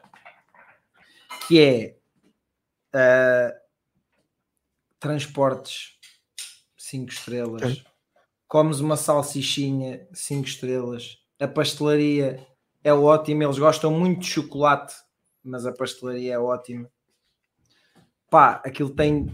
que 1.46 1.60
é 1.60 1.96
ah, 2.94 3.59
transportes 5.00 5.98
5 6.76 7.10
estrelas, 7.10 7.62
Ok. 7.62 7.84
comes 8.46 8.80
uma 8.80 8.96
salsichinha 8.96 10.06
5 10.12 10.46
estrelas, 10.46 11.18
a 11.40 11.48
pastelaria 11.48 12.46
é 12.84 12.92
ótima, 12.92 13.44
eles 13.44 13.58
gostam 13.58 13.90
muito 13.90 14.20
de 14.20 14.26
chocolate, 14.26 14.94
mas 15.42 15.66
a 15.66 15.72
pastelaria 15.72 16.34
é 16.34 16.38
ótima. 16.38 16.88
Pá, 18.28 18.62
aquilo 18.64 18.90
tem 18.90 19.26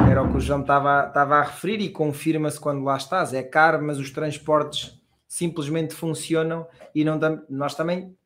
era 0.00 0.22
o 0.22 0.30
que 0.30 0.38
o 0.38 0.40
João 0.40 0.60
estava 0.62 1.06
estava 1.06 1.36
a 1.36 1.42
referir 1.42 1.80
e 1.80 1.90
confirma-se 1.90 2.58
quando 2.58 2.82
lá 2.84 2.96
estás. 2.96 3.32
É 3.32 3.42
caro, 3.42 3.82
mas 3.82 3.98
os 3.98 4.10
transportes 4.10 5.00
simplesmente 5.28 5.94
funcionam 5.94 6.66
e 6.94 7.04
não 7.04 7.18
nós 7.48 7.74
também 7.74 8.16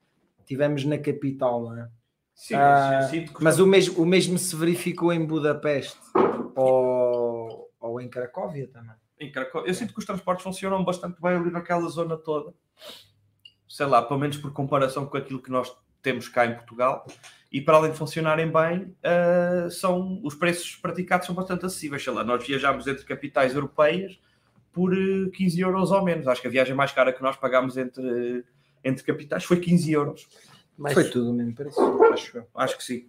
tivemos 0.46 0.84
na 0.84 0.98
capital, 0.98 1.62
não 1.62 1.78
é? 1.78 1.88
Sim, 2.40 2.54
Ah, 2.54 3.06
que 3.12 3.44
Mas 3.44 3.58
o 3.60 3.66
mesmo, 3.66 4.02
o 4.02 4.06
mesmo 4.06 4.38
se 4.38 4.56
verificou 4.56 5.12
em 5.12 5.22
Budapeste 5.22 5.98
ou, 6.56 7.70
ou 7.78 8.00
em 8.00 8.08
Cracóvia 8.08 8.66
também. 8.66 8.96
Em 9.20 9.30
Cracóvia. 9.30 9.68
Eu 9.68 9.74
sinto 9.74 9.92
que 9.92 9.98
os 9.98 10.06
transportes 10.06 10.42
funcionam 10.42 10.82
bastante 10.82 11.20
bem 11.20 11.32
ali 11.32 11.50
naquela 11.50 11.86
zona 11.90 12.16
toda. 12.16 12.54
Sei 13.68 13.84
lá, 13.84 14.00
pelo 14.00 14.18
menos 14.18 14.38
por 14.38 14.54
comparação 14.54 15.04
com 15.04 15.18
aquilo 15.18 15.42
que 15.42 15.50
nós 15.50 15.70
temos 16.00 16.30
cá 16.30 16.46
em 16.46 16.54
Portugal. 16.54 17.06
E 17.52 17.60
para 17.60 17.76
além 17.76 17.92
de 17.92 17.98
funcionarem 17.98 18.50
bem, 18.50 18.96
ah, 19.04 19.68
são, 19.68 20.18
os 20.24 20.34
preços 20.34 20.76
praticados 20.76 21.26
são 21.26 21.34
bastante 21.34 21.66
acessíveis. 21.66 22.02
Sei 22.02 22.10
lá, 22.10 22.24
nós 22.24 22.42
viajámos 22.46 22.86
entre 22.86 23.04
capitais 23.04 23.54
europeias 23.54 24.18
por 24.72 24.94
eh, 24.94 25.28
15 25.34 25.60
euros 25.60 25.90
ou 25.90 26.02
menos. 26.02 26.26
Acho 26.26 26.40
que 26.40 26.46
a 26.48 26.50
viagem 26.50 26.74
mais 26.74 26.90
cara 26.90 27.12
que 27.12 27.22
nós 27.22 27.36
pagámos 27.36 27.76
entre 27.76 28.46
entre 28.82 29.04
capitais 29.04 29.44
foi 29.44 29.60
15 29.60 29.92
euros. 29.92 30.26
Mas 30.80 30.94
Foi 30.94 31.04
tudo 31.04 31.30
o 31.30 31.34
mesmo 31.34 31.54
preço, 31.54 31.78
acho. 32.10 32.42
Acho 32.54 32.78
que 32.78 32.82
sim. 32.82 33.06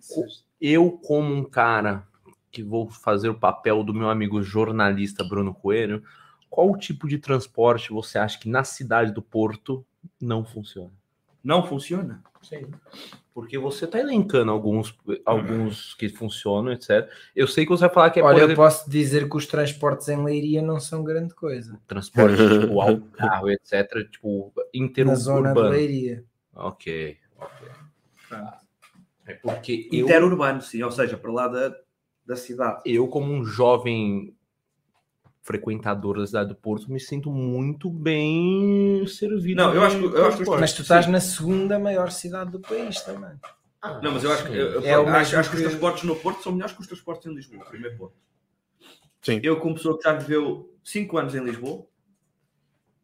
eu, 0.60 0.92
como 0.92 1.34
um 1.34 1.46
cara 1.46 2.06
que 2.51 2.62
vou 2.62 2.90
fazer 2.90 3.30
o 3.30 3.40
papel 3.40 3.82
do 3.82 3.94
meu 3.94 4.10
amigo 4.10 4.44
jornalista 4.44 5.24
Bruno 5.24 5.54
Coelho, 5.54 6.04
qual 6.50 6.75
tipo 6.78 7.08
de 7.08 7.18
transporte 7.18 7.94
você 7.94 8.18
acha 8.18 8.38
que 8.38 8.50
na 8.50 8.66
cidade 8.66 9.13
do 9.13 9.22
Porto 9.22 9.86
não 10.22 10.44
funciona? 10.44 10.92
Não 11.42 11.66
funciona. 11.66 12.22
Sim. 12.42 12.70
Porque 13.34 13.58
você 13.58 13.88
tá 13.88 14.00
elencando 14.00 14.51
alguns, 14.51 14.94
alguns 15.25 15.94
que 15.94 16.10
funcionam, 16.10 16.74
etc. 16.74 17.10
Eu 17.34 17.48
sei 17.48 17.63
que 17.63 17.72
você 17.72 17.86
vai 17.86 17.94
falar 17.94 18.10
que 18.10 18.20
é, 18.20 18.24
Olha, 18.24 18.42
eu 18.42 18.54
posso 18.54 18.90
dizer 18.90 19.30
que 19.30 19.38
os 19.38 19.48
transportes 19.48 20.10
em 20.10 20.22
Leiria 20.22 20.62
não 20.62 20.78
são 20.78 21.06
grande 21.06 21.34
coisa. 21.34 21.80
transporte, 21.88 22.36
tipo, 22.36 22.82
autocarro, 22.84 23.50
etc. 23.50 23.88
Tipo, 24.12 24.51
Na 24.54 25.16
zona 25.16 25.54
de 25.54 25.60
interurbano. 25.60 25.70
Leiria. 25.70 26.25
Ok, 26.54 27.18
ok. 27.41 27.67
É 29.27 29.33
porque 29.36 29.88
eu, 29.91 30.05
Interurbano, 30.05 30.62
sim, 30.62 30.81
ou 30.83 30.91
seja, 30.91 31.17
para 31.17 31.31
lá 31.31 31.48
da, 31.48 31.75
da 32.25 32.36
cidade. 32.36 32.81
eu, 32.86 33.07
como 33.07 33.31
um 33.31 33.43
jovem 33.45 34.36
frequentador 35.41 36.17
da 36.19 36.25
cidade 36.27 36.50
do 36.50 36.55
Porto, 36.55 36.91
me 36.91 37.00
sinto 37.00 37.31
muito 37.31 37.89
bem 37.89 39.05
servido. 39.07 39.62
Não, 39.62 39.74
eu 39.74 39.83
acho 39.83 39.98
que- 39.98 40.05
eu 40.05 40.25
acho 40.25 40.38
que. 40.43 40.50
Mas 40.50 40.74
tu 40.74 40.81
estás 40.83 41.07
na 41.07 41.19
segunda 41.19 41.79
maior 41.79 42.12
cidade 42.12 42.51
do 42.51 42.60
país 42.60 43.01
também. 43.01 43.31
Não, 44.03 44.12
mas 44.12 44.24
eu 44.24 44.31
acho 44.31 44.45
que, 44.45 44.51
eu, 44.51 44.81
eu- 44.81 44.83
É 44.83 44.93
acho, 44.93 45.36
acho 45.38 45.50
que 45.50 45.55
os 45.55 45.62
transportes 45.63 46.03
no 46.03 46.15
Porto 46.15 46.43
são 46.43 46.51
melhores 46.51 46.74
que 46.75 46.81
os 46.81 46.88
transportes 46.88 47.25
em 47.25 47.33
Lisboa, 47.33 47.65
primeiro 47.65 47.98
ponto. 47.98 48.13
Sim. 49.24 49.39
Eu, 49.43 49.60
como 49.60 49.75
pessoa 49.75 49.98
que 49.98 50.03
já 50.03 50.13
viveu 50.13 50.71
5 50.83 51.17
anos 51.17 51.33
em 51.36 51.43
Lisboa, 51.43 51.86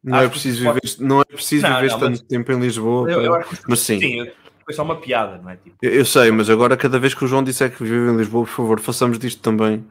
Não 0.02 0.18
é 0.20 0.28
preciso 0.28 0.64
pode- 0.64 0.80
viver, 0.82 1.02
não 1.04 1.20
é 1.20 1.24
preciso 1.24 1.66
Não, 1.68 1.74
viver 1.76 1.88
não, 1.90 1.98
tanto 1.98 2.10
mas- 2.10 2.22
tempo 2.22 2.52
em 2.52 2.60
Lisboa. 2.60 3.10
eu, 3.10 3.20
eu 3.22 3.30
para- 3.32 3.44
que 3.44 3.56
Mas 3.68 3.80
sim, 3.80 3.98
sim, 3.98 4.30
foi 4.64 4.74
só 4.74 4.82
uma 4.84 4.96
piada, 5.00 5.38
não 5.38 5.50
é? 5.50 5.56
Tipo, 5.56 5.76
eu, 5.82 5.90
eu 5.92 6.04
sei, 6.04 6.30
mas 6.30 6.48
agora 6.48 6.76
cada 6.76 6.98
vez 6.98 7.14
que 7.14 7.24
o 7.24 7.26
João 7.28 7.42
disser 7.42 7.74
que 7.76 7.82
vive 7.82 8.10
em 8.12 8.16
Lisboa, 8.16 8.44
por 8.44 8.50
favor, 8.52 8.80
façamos 8.80 9.18
disto 9.18 9.42
também. 9.42 9.84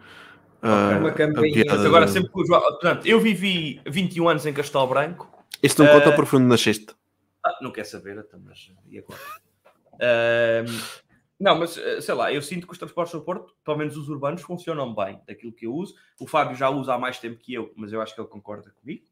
ah, 0.61 0.97
Uma 0.99 1.09
a 1.09 1.11
campainha. 1.13 1.53
piada. 1.63 1.77
mas 1.77 1.85
agora 1.85 2.07
sempre 2.07 2.31
que 2.31 2.41
o 2.41 2.45
João. 2.45 2.61
Portanto, 2.61 3.05
eu 3.05 3.19
vivi 3.19 3.81
21 3.85 4.29
anos 4.29 4.45
em 4.45 4.53
Castelo 4.53 4.87
Branco, 4.87 5.29
Isto 5.61 5.83
não 5.83 5.91
conta 5.91 6.09
Eh, 6.09 6.15
por 6.15 6.25
fundo 6.25 6.45
nasceste. 6.47 6.87
Ah, 7.45 7.57
não 7.61 7.71
quer 7.71 7.83
saber, 7.85 8.17
então, 8.17 8.39
mas 8.45 8.71
e 8.89 8.99
agora? 8.99 9.19
Ahm, 9.99 10.65
não, 11.39 11.57
mas 11.59 11.77
eh, 11.77 12.01
sei 12.01 12.13
lá, 12.15 12.31
eu 12.31 12.41
sinto 12.41 12.65
que 12.67 12.73
os 12.73 12.77
transportes 12.79 13.13
do 13.13 13.21
Porto, 13.21 13.53
pelo 13.65 13.77
menos 13.77 13.97
os 13.97 14.07
urbanos, 14.09 14.41
funcionam 14.41 14.93
bem 14.93 15.19
daquilo 15.27 15.51
que 15.51 15.65
eu 15.65 15.73
uso. 15.73 15.95
O 16.19 16.27
Fábio 16.27 16.55
já 16.55 16.69
usa 16.69 16.93
há 16.93 16.97
mais 16.99 17.19
tempo 17.19 17.37
que 17.39 17.53
eu, 17.53 17.71
mas 17.75 17.91
eu 17.93 18.01
acho 18.01 18.13
que 18.15 18.21
ele 18.21 18.27
concorda 18.27 18.71
comigo. 18.81 19.03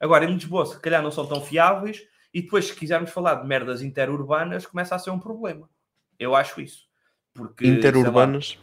Agora, 0.00 0.24
em 0.24 0.34
Lisboa, 0.34 0.66
se 0.66 0.78
calhar 0.80 1.02
não 1.02 1.10
são 1.10 1.26
tão 1.26 1.40
fiáveis, 1.40 2.02
e 2.32 2.42
depois, 2.42 2.66
se 2.66 2.74
quisermos 2.74 3.10
falar 3.10 3.36
de 3.36 3.46
merdas 3.46 3.80
interurbanas, 3.80 4.66
começa 4.66 4.94
a 4.94 4.98
ser 4.98 5.10
um 5.10 5.18
problema. 5.20 5.68
Eu 6.18 6.34
acho 6.34 6.60
isso. 6.60 6.84
Porque, 7.32 7.64
sei 7.64 7.72
lá, 7.74 7.78
Interurbanas. 7.78 8.58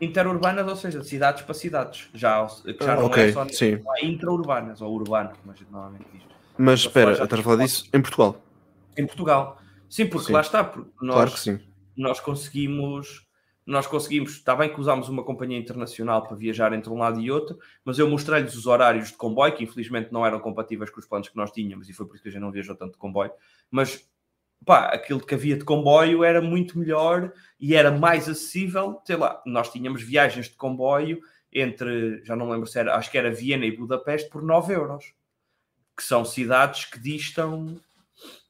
interurbanas, 0.00 0.68
ou 0.68 0.76
seja, 0.76 1.00
de 1.00 1.06
cidades 1.08 1.42
para 1.42 1.54
cidades. 1.54 2.08
Já, 2.14 2.46
que 2.46 2.84
já 2.84 2.92
Ah, 2.92 2.96
não 2.96 3.06
ok, 3.06 3.24
é 3.24 3.32
só 3.32 3.46
sim. 3.48 3.76
não 3.84 3.96
é 3.96 4.04
intraurbanas 4.04 4.80
ou 4.80 4.92
urbano, 4.94 5.30
como 5.36 5.52
a 5.52 5.54
gente 5.54 5.70
normalmente 5.70 6.04
diz. 6.12 6.22
Mas 6.56 6.80
Já 6.80 6.88
espera, 6.88 7.12
estás 7.12 7.32
a 7.40 7.42
falar 7.42 7.64
disso 7.64 7.88
em 7.92 8.00
Portugal? 8.00 8.40
Em 8.96 9.06
Portugal. 9.06 9.58
Sim, 9.88 10.06
porque 10.06 10.26
Sim. 10.26 10.32
lá 10.32 10.40
está. 10.40 10.64
Porque 10.64 10.90
nós, 11.00 11.14
Claro 11.14 11.30
que 11.32 11.40
sim. 11.40 11.60
nós 11.96 12.20
conseguimos 12.20 13.27
nós 13.68 13.86
conseguimos, 13.86 14.32
está 14.32 14.56
bem 14.56 14.72
que 14.72 14.80
usámos 14.80 15.10
uma 15.10 15.22
companhia 15.22 15.58
internacional 15.58 16.22
para 16.22 16.34
viajar 16.34 16.72
entre 16.72 16.90
um 16.90 16.96
lado 16.96 17.20
e 17.20 17.30
outro, 17.30 17.58
mas 17.84 17.98
eu 17.98 18.08
mostrei-lhes 18.08 18.54
os 18.54 18.66
horários 18.66 19.08
de 19.08 19.16
comboio, 19.18 19.54
que 19.54 19.62
infelizmente 19.62 20.10
não 20.10 20.24
eram 20.24 20.40
compatíveis 20.40 20.88
com 20.88 20.98
os 20.98 21.06
planos 21.06 21.28
que 21.28 21.36
nós 21.36 21.52
tínhamos, 21.52 21.86
e 21.86 21.92
foi 21.92 22.06
por 22.06 22.14
isso 22.14 22.22
que 22.22 22.30
a 22.30 22.32
gente 22.32 22.40
não 22.40 22.50
viajou 22.50 22.74
tanto 22.74 22.92
de 22.92 22.98
comboio, 22.98 23.30
mas 23.70 24.08
pá, 24.64 24.86
aquilo 24.86 25.20
que 25.20 25.34
havia 25.34 25.54
de 25.54 25.66
comboio 25.66 26.24
era 26.24 26.40
muito 26.40 26.78
melhor 26.78 27.30
e 27.60 27.74
era 27.74 27.90
mais 27.90 28.26
acessível, 28.26 29.02
sei 29.04 29.16
lá, 29.16 29.42
nós 29.44 29.70
tínhamos 29.70 30.02
viagens 30.02 30.46
de 30.48 30.56
comboio 30.56 31.20
entre, 31.52 32.24
já 32.24 32.34
não 32.34 32.48
lembro 32.48 32.66
se 32.66 32.78
era, 32.78 32.96
acho 32.96 33.10
que 33.10 33.18
era 33.18 33.30
Viena 33.30 33.66
e 33.66 33.76
Budapeste 33.76 34.30
por 34.30 34.42
9 34.42 34.72
euros, 34.72 35.12
que 35.94 36.02
são 36.02 36.24
cidades 36.24 36.86
que 36.86 36.98
distam 36.98 37.78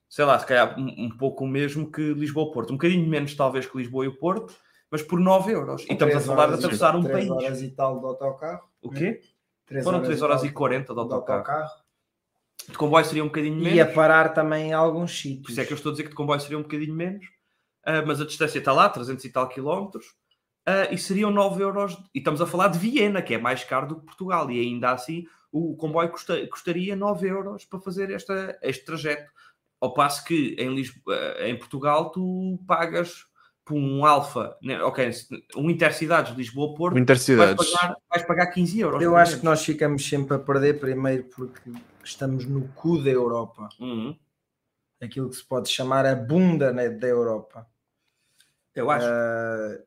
sei 0.09 0.25
lá, 0.25 0.39
se 0.39 0.47
calhar 0.47 0.79
um, 0.79 1.11
pouco 1.11 1.45
o 1.45 1.47
mesmo 1.47 1.93
que 1.93 2.13
Lisboa-Porto. 2.15 2.71
Um 2.71 2.77
bocadinho 2.77 3.07
menos, 3.07 3.35
talvez, 3.35 3.67
que 3.67 3.77
Lisboa 3.77 4.05
e 4.05 4.09
o 4.09 4.17
Porto, 4.17 4.53
mas 4.91 5.03
por 5.03 5.19
9 5.21 5.53
euros. 5.53 5.85
E 5.89 5.93
estamos 5.93 6.17
a 6.17 6.21
falar 6.21 6.47
de 6.47 6.53
horas 6.53 6.57
e- 6.61 6.65
atravessar 6.65 6.97
um 6.97 7.03
país. 7.05 7.31
horas 7.31 7.63
e 7.63 7.71
tal 7.71 7.99
de 8.01 8.07
autocarro. 8.07 8.69
O 8.83 8.91
quê? 8.91 9.21
Três 9.67 9.85
Foram 9.85 10.03
3 10.03 10.23
horas 10.23 10.43
e 10.43 10.47
tal 10.47 10.55
40 10.55 10.95
de 10.95 10.95
de 10.95 11.15
autocarro. 11.15 11.69
De 12.69 12.77
comboio 12.77 13.05
seria 13.05 13.23
um 13.25 13.29
bocadinho 13.29 13.63
E 13.63 13.81
a 13.81 13.85
menos. 13.85 13.95
parar 13.95 14.29
também 14.31 14.69
em 14.69 14.73
alguns 14.73 15.11
Por 15.13 15.17
sítios. 15.19 15.51
isso 15.51 15.61
é 15.61 15.65
que 15.65 15.73
eu 15.73 15.77
estou 15.77 15.91
a 15.91 15.93
dizer 15.93 16.03
que 16.05 16.11
de 16.11 16.15
comboio 16.17 16.41
seria 16.41 16.59
um 16.59 16.63
bocadinho 16.63 16.95
menos. 16.95 17.25
Ah, 17.85 18.03
mas 18.07 18.21
a 18.21 18.27
distância 18.27 18.59
está 18.59 18.73
lá, 18.73 18.89
300 18.89 19.25
e 19.25 19.31
tal 19.33 19.49
quilómetros. 19.49 20.15
Ah, 20.67 20.89
e 20.91 20.99
seriam 20.99 21.31
9 21.31 21.63
euros. 21.63 21.97
E 22.15 22.19
estamos 22.19 22.41
a 22.43 22.47
falar 22.47 22.69
de 22.69 22.79
Viena, 22.79 23.23
que 23.23 23.33
é 23.35 23.39
mais 23.39 23.65
caro 23.65 23.87
do 23.87 23.97
que 24.01 24.05
Portugal. 24.07 24.51
E 24.51 24.61
ainda 24.61 24.91
assim, 24.91 25.25
o 25.51 25.77
comboio 25.77 26.11
custa- 26.11 26.47
custaria 26.49 26.95
9 26.95 27.27
euros 27.29 27.65
para 27.65 27.81
fazer 27.81 28.11
esta, 28.11 28.59
este 28.63 28.85
trajeto. 28.85 29.31
Ao 29.81 29.95
passo 29.95 30.25
que 30.25 30.55
em, 30.59 30.75
Lisboa, 30.75 31.17
em 31.41 31.57
Portugal 31.57 32.11
tu 32.11 32.59
pagas 32.67 33.25
por 33.69 33.77
um 33.77 34.07
Alfa, 34.07 34.57
né, 34.63 34.83
ok, 34.83 35.11
um 35.55 35.69
Intercidades 35.69 36.35
Lisboa-Porto, 36.35 36.93
O 36.93 36.95
vais 36.95 37.03
Intercidades. 37.03 37.71
pagar, 37.71 37.97
vais 38.09 38.23
pagar 38.23 38.47
15 38.47 38.81
euros. 38.81 39.03
Eu 39.03 39.15
acho 39.15 39.39
que 39.39 39.45
nós 39.45 39.63
ficamos 39.63 40.09
sempre 40.09 40.37
a 40.37 40.39
perder, 40.39 40.81
primeiro 40.81 41.25
porque 41.25 41.71
estamos 42.03 42.47
no 42.47 42.67
cu 42.69 43.03
da 43.03 43.11
Europa. 43.11 43.69
Uhum. 43.79 44.17
Aquilo 45.03 45.29
que 45.29 45.37
se 45.37 45.45
pode 45.45 45.69
chamar 45.69 46.07
a 46.07 46.15
bunda 46.15 46.73
né, 46.73 46.89
da 46.89 47.07
Europa. 47.07 47.67
Eu 48.75 48.91
acho. 48.91 49.07
Ah, 49.07 49.79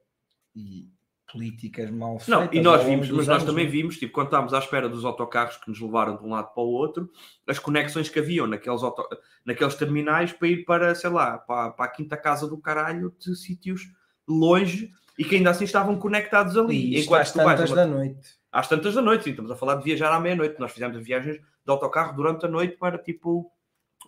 e 0.56 0.88
políticas 1.32 1.89
mal 1.89 2.20
feitas. 2.20 2.28
Não, 2.28 2.50
e 2.52 2.62
nós 2.62 2.84
vimos, 2.84 3.10
mas 3.10 3.28
nós 3.28 3.41
anos, 3.41 3.44
também 3.46 3.65
né? 3.65 3.72
vimos, 3.72 3.98
tipo, 3.98 4.12
quando 4.12 4.28
estávamos 4.28 4.54
à 4.54 4.60
espera 4.60 4.89
dos 4.89 5.06
autocarros 5.06 5.58
que 5.58 5.70
nos 5.70 5.80
levaram 5.80 6.17
de 6.17 6.24
um 6.24 6.30
lado 6.30 6.54
para 6.54 6.63
o 6.63 6.67
outro, 6.67 7.10
as 7.48 7.60
conexões 7.60 8.10
que 8.10 8.20
haviam 8.20 8.48
naqueles, 8.48 8.84
auto... 8.84 9.04
naqueles 9.46 9.76
terminais 9.76 10.34
para 10.34 10.48
ir 10.48 10.65
para, 10.65 10.94
sei 10.96 11.10
lá, 11.10 11.38
para, 11.38 11.72
para 11.72 11.86
a 11.86 11.89
quinta 11.89 12.17
casa 12.17 12.48
do 12.48 12.58
caralho 12.58 13.13
de 13.20 13.36
sítios 13.36 13.91
longe 14.28 14.91
e 15.17 15.24
que 15.24 15.36
ainda 15.36 15.50
assim 15.52 15.65
estavam 15.65 15.98
conectados 15.98 16.58
ali. 16.58 16.96
E 16.96 17.02
Enquanto 17.02 17.22
às 17.22 17.34
vais 17.34 17.48
tantas 17.60 17.72
a 17.72 17.76
da 17.76 17.88
noite. 17.88 18.39
às 18.52 18.67
tantas 18.67 18.94
da 18.94 19.02
noite, 19.02 19.24
sim, 19.24 19.30
estamos 19.32 19.52
a 19.52 19.56
falar 19.56 19.76
de 19.76 19.84
viajar 19.84 20.12
à 20.13 20.20
meia-noite. 20.20 20.60
Nós 20.60 20.72
fizemos 20.72 20.98
viagens 21.04 21.38
de 21.38 21.72
autocarro 21.72 22.15
durante 22.15 22.46
a 22.46 22.50
noite 22.50 22.78
para 22.78 22.98
tipo. 22.98 23.52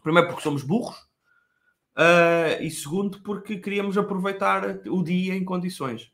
Primeiro 0.01 0.27
porque 0.27 0.43
somos 0.43 0.63
burros, 0.63 0.97
ah, 1.95 2.57
e 2.59 2.69
segundo 2.71 3.21
porque 3.21 3.57
queríamos 3.57 3.97
aproveitar 3.97 4.79
o 4.88 5.03
dia 5.03 5.36
em 5.36 5.45
condições. 5.45 6.12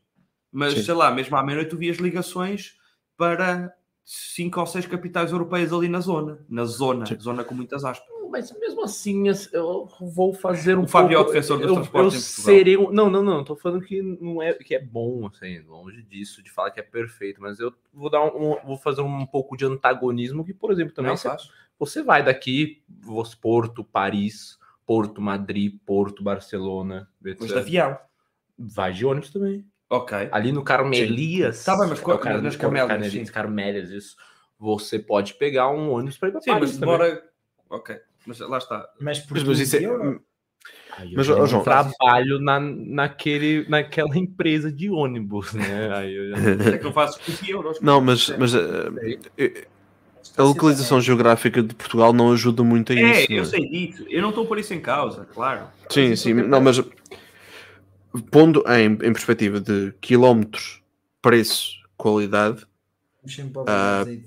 Mas 0.52 0.74
Sim. 0.74 0.82
sei 0.82 0.94
lá, 0.94 1.10
mesmo 1.10 1.36
à 1.36 1.42
meia-noite 1.42 1.70
tu 1.70 1.76
vias 1.76 1.98
ligações 1.98 2.76
para 3.16 3.72
cinco 4.04 4.60
ou 4.60 4.66
seis 4.66 4.86
capitais 4.86 5.30
europeias 5.30 5.72
ali 5.72 5.88
na 5.88 6.00
zona. 6.00 6.44
Na 6.48 6.64
zona, 6.64 7.06
Sim. 7.06 7.18
zona 7.20 7.44
com 7.44 7.54
muitas 7.54 7.84
aspas. 7.84 8.08
Mas 8.30 8.52
mesmo 8.58 8.84
assim, 8.84 9.24
eu 9.52 9.88
vou 10.00 10.32
fazer 10.32 10.78
um 10.78 10.84
O 10.84 10.88
Fábio 10.88 11.16
é 11.16 11.18
o 11.18 11.24
pouco... 11.24 11.32
defensor 11.32 11.58
dos 11.58 11.66
eu, 11.66 11.74
transportes 11.74 12.38
eu 12.38 12.44
serei 12.44 12.76
um... 12.76 12.92
Não, 12.92 13.10
não, 13.10 13.24
não. 13.24 13.42
Tô 13.42 13.56
falando 13.56 13.84
que 13.84 14.00
não 14.00 14.40
é 14.40 14.54
que 14.54 14.72
é 14.72 14.80
bom, 14.80 15.26
assim, 15.26 15.58
longe 15.62 16.00
disso, 16.04 16.40
de 16.40 16.48
falar 16.48 16.70
que 16.70 16.78
é 16.78 16.82
perfeito. 16.82 17.40
Mas 17.42 17.58
eu 17.58 17.74
vou 17.92 18.08
dar 18.08 18.24
um, 18.24 18.56
vou 18.64 18.76
fazer 18.76 19.00
um 19.00 19.26
pouco 19.26 19.56
de 19.56 19.64
antagonismo 19.64 20.44
que, 20.44 20.54
por 20.54 20.70
exemplo, 20.70 20.94
também 20.94 21.10
Não 21.10 21.16
você, 21.16 21.28
você 21.76 22.02
vai 22.04 22.24
daqui, 22.24 22.84
Porto, 23.40 23.82
Paris, 23.82 24.56
Porto, 24.86 25.20
Madrid, 25.20 25.78
Porto, 25.84 26.22
Barcelona, 26.22 27.08
Mas 27.20 27.32
etc. 27.32 27.48
de 27.48 27.58
avião. 27.58 27.98
Vai 28.56 28.92
de 28.92 29.04
ônibus 29.04 29.30
também. 29.30 29.66
Ok. 29.90 30.28
Ali 30.30 30.52
no 30.52 30.62
Carmelias. 30.62 31.64
Tá 31.64 31.76
bem, 31.76 31.88
mas 31.88 31.98
é 31.98 32.02
qual- 32.02 32.16
o 32.16 32.20
Car- 32.20 32.40
nas 32.40 32.56
Carmelias, 32.56 33.12
sim. 33.12 33.24
Carmélias, 33.24 33.90
isso. 33.90 34.16
Você 34.58 34.98
pode 34.98 35.34
pegar 35.34 35.68
um 35.70 35.90
ônibus 35.90 36.16
para 36.16 36.28
ir 36.28 36.32
para 36.32 36.40
Sim, 36.40 36.50
Paris 36.52 36.70
mas 36.70 36.78
também. 36.78 36.96
demora. 36.98 37.22
Ok. 37.68 37.96
Mas 38.24 38.38
lá 38.38 38.58
está. 38.58 38.88
Mas, 39.00 39.18
por 39.18 39.34
Mas, 39.34 39.42
mas 39.44 39.58
isso 39.60 39.76
é. 39.76 39.80
Aí 39.80 41.12
eu 41.12 41.16
Mas, 41.16 41.26
já 41.26 41.34
ó, 41.34 41.38
não 41.38 41.46
João, 41.46 41.62
trabalho 41.64 42.38
na, 42.40 42.60
naquele, 42.60 43.68
naquela 43.68 44.16
empresa 44.16 44.70
de 44.70 44.90
ônibus, 44.90 45.52
né? 45.54 45.92
Aí 45.94 46.14
eu 46.14 46.30
já... 46.30 46.36
É 46.74 46.78
que 46.78 46.84
não 46.84 46.92
faço 46.92 47.18
15 47.20 47.50
euros. 47.50 47.80
Não, 47.80 48.00
mas, 48.00 48.28
mas 48.38 48.54
eh, 48.54 49.66
a 50.36 50.42
localização 50.42 51.00
geográfica 51.00 51.62
de 51.62 51.74
Portugal 51.74 52.12
não 52.12 52.32
ajuda 52.32 52.62
muito 52.62 52.92
a 52.92 52.96
É, 52.96 53.22
isso. 53.22 53.30
não 53.30 53.36
eu 53.38 53.42
é? 53.42 53.46
sei 53.46 53.68
disso. 53.68 54.04
Eu 54.08 54.22
não 54.22 54.28
estou 54.30 54.46
por 54.46 54.58
isso 54.58 54.74
em 54.74 54.80
causa, 54.80 55.24
claro. 55.24 55.66
Sim, 55.88 56.10
Mas 56.10 56.20
sim, 56.20 56.34
não, 56.34 56.60
mas 56.60 56.80
pondo 58.30 58.64
em, 58.68 58.92
em 58.92 59.12
perspectiva 59.12 59.60
de 59.60 59.92
quilómetros, 60.00 60.82
preço, 61.22 61.80
qualidade, 61.96 62.66
de 63.22 64.22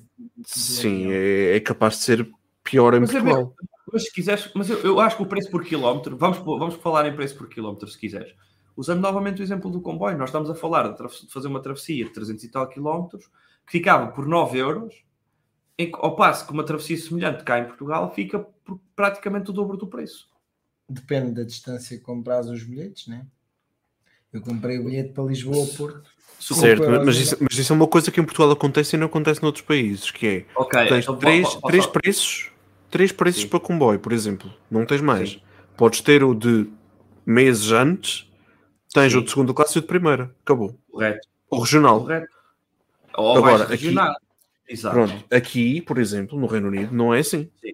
sim, 0.46 1.12
é, 1.12 1.56
é 1.56 1.60
capaz 1.60 1.98
de 1.98 2.04
ser 2.04 2.32
pior 2.64 2.94
em 2.94 3.02
Mas 3.02 3.10
é 3.10 3.20
Portugal. 3.20 3.56
Mas 3.92 4.06
se 4.06 4.14
quiseres, 4.14 4.50
mas 4.56 4.70
eu, 4.70 4.80
eu 4.80 5.00
acho 5.00 5.18
que 5.18 5.24
o 5.24 5.28
preço 5.28 5.52
por 5.52 5.64
quilómetro, 5.64 6.18
vamos, 6.18 6.40
vamos 6.40 6.76
falar 6.76 7.08
em 7.08 7.16
preço 7.16 7.38
por 7.38 7.48
quilómetro 7.48 7.88
se 7.88 7.98
quiseres. 7.98 8.34
Usando 8.76 9.02
novamente 9.02 9.42
o 9.42 9.44
exemplo 9.44 9.70
do 9.70 9.82
comboio, 9.82 10.18
nós 10.18 10.30
estamos 10.30 10.50
a 10.50 10.56
falar 10.56 10.94
de, 10.94 11.32
fazer 11.32 11.48
uma 11.48 11.62
travessia 11.62 12.06
de 12.06 12.12
300 12.12 12.44
e 12.44 12.50
tal 12.50 12.68
quilómetros 12.68 13.26
que 13.66 13.72
ficava 13.74 14.12
por 14.12 14.26
9 14.26 14.58
euros, 14.58 15.04
em, 15.78 15.92
ao 15.94 16.16
passo 16.16 16.46
que 16.46 16.54
uma 16.54 16.64
travessia 16.64 16.98
semelhante 16.98 17.44
cá 17.44 17.60
em 17.60 17.66
Portugal 17.66 18.12
fica 18.14 18.40
por 18.40 18.80
praticamente 18.96 19.52
o 19.52 19.54
dobro 19.54 19.78
do 19.78 19.88
preço. 19.88 20.28
Depende 20.90 21.32
da 21.32 21.44
distância 21.44 21.98
que 21.98 22.04
compras 22.04 22.50
os 22.50 22.64
bilhetes, 22.64 23.08
né? 23.08 23.28
Eu 24.34 24.42
comprei 24.42 24.80
o 24.80 24.86
bilhete 24.86 25.14
para 25.14 25.24
Lisboa 25.26 25.58
ou 25.58 25.68
Porto. 25.68 26.02
Certo, 26.40 26.80
Desculpa, 26.82 26.92
mas, 26.98 27.06
mas 27.06 27.18
isso, 27.18 27.38
mas 27.40 27.58
isso 27.58 27.72
é 27.72 27.76
uma 27.76 27.88
coisa 27.88 28.12
que 28.12 28.20
em 28.20 28.24
Portugal 28.24 28.52
acontece 28.52 28.96
e 28.96 29.00
não 29.00 29.06
acontece 29.08 29.42
noutros 29.42 29.64
países, 29.64 30.12
que 30.12 30.28
é 30.28 30.46
Ok, 30.56 30.88
tens 30.90 31.04
então, 31.04 31.16
três, 31.16 31.48
po- 31.48 31.62
po- 31.62 31.68
três 31.70 31.86
posso- 31.86 31.94
preços, 32.02 32.52
três 32.92 33.12
preços 33.14 33.42
Sim. 33.44 33.48
para 33.48 33.60
comboio, 33.62 34.00
por 34.00 34.12
exemplo. 34.12 34.52
Não 34.70 34.86
tens 34.86 35.00
mais. 35.00 35.30
Sim. 35.32 35.42
Podes 35.78 36.02
ter 36.02 36.22
o 36.24 36.34
de 36.36 36.68
meses 37.26 37.72
antes, 37.72 38.30
tens 38.94 39.14
Sim. 39.14 39.20
o 39.20 39.24
de 39.24 39.30
segunda 39.30 39.54
classe 39.54 39.78
e 39.78 39.80
o 39.80 39.82
de 39.82 39.88
primeira. 39.88 40.36
Acabou. 40.44 40.78
Correto, 40.92 41.26
O 41.50 41.60
regional. 41.60 42.02
correto. 42.02 42.28
Ou 43.16 43.38
Agora, 43.38 43.66
regional. 43.66 44.14
Exato. 44.68 44.96
Pronto. 44.96 45.26
Aqui, 45.32 45.82
por 45.82 45.98
exemplo, 45.98 46.38
no 46.38 46.48
Reino 46.48 46.68
Unido, 46.68 46.94
não 46.94 47.14
é 47.14 47.20
assim. 47.20 47.50
Sim. 47.62 47.72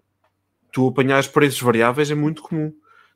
Tu 0.71 0.87
apanhar 0.87 1.25
preços 1.29 1.59
variáveis 1.61 2.11
é 2.11 2.15
muito 2.15 2.43
comum. 2.43 2.71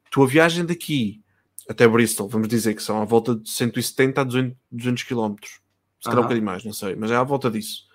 Tu 0.09 0.23
a 0.23 0.25
viagem 0.25 0.65
daqui 0.65 1.21
até 1.69 1.87
Bristol, 1.87 2.27
vamos 2.27 2.47
dizer 2.47 2.73
que 2.75 2.83
são 2.83 3.01
à 3.01 3.05
volta 3.05 3.35
de 3.35 3.49
170 3.49 4.21
a 4.21 4.23
200, 4.23 4.57
200 4.71 5.03
km. 5.03 5.35
Se 5.43 6.09
calhar 6.09 6.17
um 6.17 6.19
Aham. 6.19 6.21
bocadinho 6.23 6.45
mais, 6.45 6.63
não 6.65 6.73
sei, 6.73 6.95
mas 6.95 7.11
é 7.11 7.15
à 7.15 7.23
volta 7.23 7.49
disso. 7.49 7.87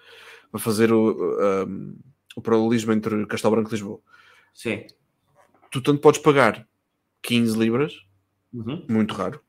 Para 0.50 0.60
fazer 0.60 0.92
o, 0.92 1.64
um, 1.66 1.98
o 2.36 2.40
paralelismo 2.40 2.92
entre 2.92 3.26
Castelo 3.26 3.54
Branco 3.54 3.70
e 3.70 3.72
Lisboa. 3.72 4.00
Sim. 4.54 4.86
Tu 5.70 5.82
tanto 5.82 6.00
podes 6.00 6.20
pagar 6.20 6.66
15 7.22 7.58
libras, 7.58 7.94
Uhum. 8.50 8.86
muito 8.88 9.12
raro, 9.14 9.40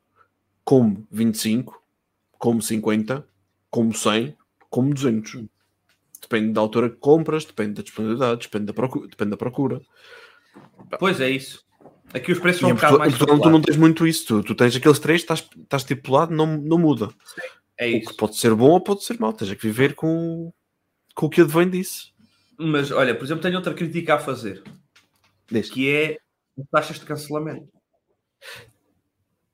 como 0.65 1.07
25, 1.09 1.81
como 2.37 2.61
50, 2.61 3.25
como 3.69 3.93
100, 3.93 4.35
como 4.69 4.93
200. 4.93 5.45
Depende 6.21 6.51
da 6.51 6.59
altura 6.59 6.89
que 6.89 6.97
compras, 6.97 7.45
depende 7.45 7.75
da 7.75 7.81
disponibilidade, 7.81 8.41
depende 8.41 8.65
da 8.65 8.73
procura. 8.73 9.07
Depende 9.07 9.31
da 9.31 9.37
procura. 9.37 9.81
Pois 10.99 11.21
é 11.21 11.29
isso. 11.29 11.65
Aqui 12.13 12.31
os 12.31 12.39
preços 12.39 12.61
são 12.61 12.69
um 12.71 12.75
bocado 12.75 12.97
Portugal, 12.97 13.07
em 13.07 13.09
mais 13.09 13.17
Portugal 13.17 13.41
tu 13.41 13.49
não 13.51 13.61
tens 13.61 13.77
muito 13.77 14.07
isso. 14.07 14.25
Tu, 14.25 14.43
tu 14.43 14.55
tens 14.55 14.75
aqueles 14.75 14.99
três, 14.99 15.21
estás, 15.21 15.47
estás 15.57 15.83
estipulado, 15.83 16.33
não, 16.33 16.45
não 16.57 16.77
muda. 16.77 17.09
É 17.77 17.85
O 17.87 17.89
isso. 17.97 18.09
que 18.09 18.17
pode 18.17 18.35
ser 18.37 18.53
bom 18.55 18.69
ou 18.71 18.81
pode 18.81 19.03
ser 19.03 19.19
mau. 19.19 19.31
Tens 19.31 19.51
é 19.51 19.55
que 19.55 19.61
viver 19.61 19.93
com, 19.95 20.51
com 21.15 21.25
o 21.27 21.29
que 21.29 21.41
advém 21.41 21.69
disso. 21.69 22.11
Mas 22.57 22.91
olha, 22.91 23.15
por 23.15 23.23
exemplo, 23.23 23.41
tenho 23.43 23.55
outra 23.55 23.73
crítica 23.73 24.15
a 24.15 24.19
fazer, 24.19 24.61
que 25.71 25.89
é 25.89 26.17
as 26.59 26.67
taxas 26.69 26.99
de 26.99 27.05
cancelamento. 27.05 27.69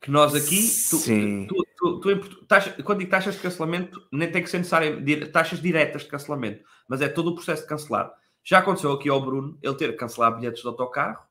Que 0.01 0.11
nós 0.11 0.33
aqui, 0.35 0.57
tu, 0.89 0.97
Sim. 0.97 1.47
tu, 1.47 1.55
tu, 1.77 1.99
tu 1.99 2.17
Portu- 2.19 2.45
taxa- 2.45 2.75
quando 2.83 2.99
digo 2.99 3.09
taxas 3.11 3.35
de 3.35 3.41
cancelamento, 3.41 3.99
nem 4.11 4.31
tem 4.31 4.41
que 4.43 4.49
ser 4.49 4.57
necessário 4.59 5.03
taxas 5.31 5.59
diretas 5.61 6.03
de 6.03 6.07
cancelamento, 6.09 6.63
mas 6.87 7.01
é 7.01 7.07
todo 7.09 7.31
o 7.31 7.35
processo 7.35 7.63
de 7.63 7.67
cancelar. 7.67 8.11
Já 8.43 8.59
aconteceu 8.59 8.91
aqui 8.91 9.09
ao 9.09 9.19
Bruno 9.19 9.57
ele 9.63 9.73
ter 9.75 9.91
que 9.91 9.97
cancelar 9.97 10.35
bilhetes 10.35 10.61
de 10.61 10.67
autocarro, 10.67 11.23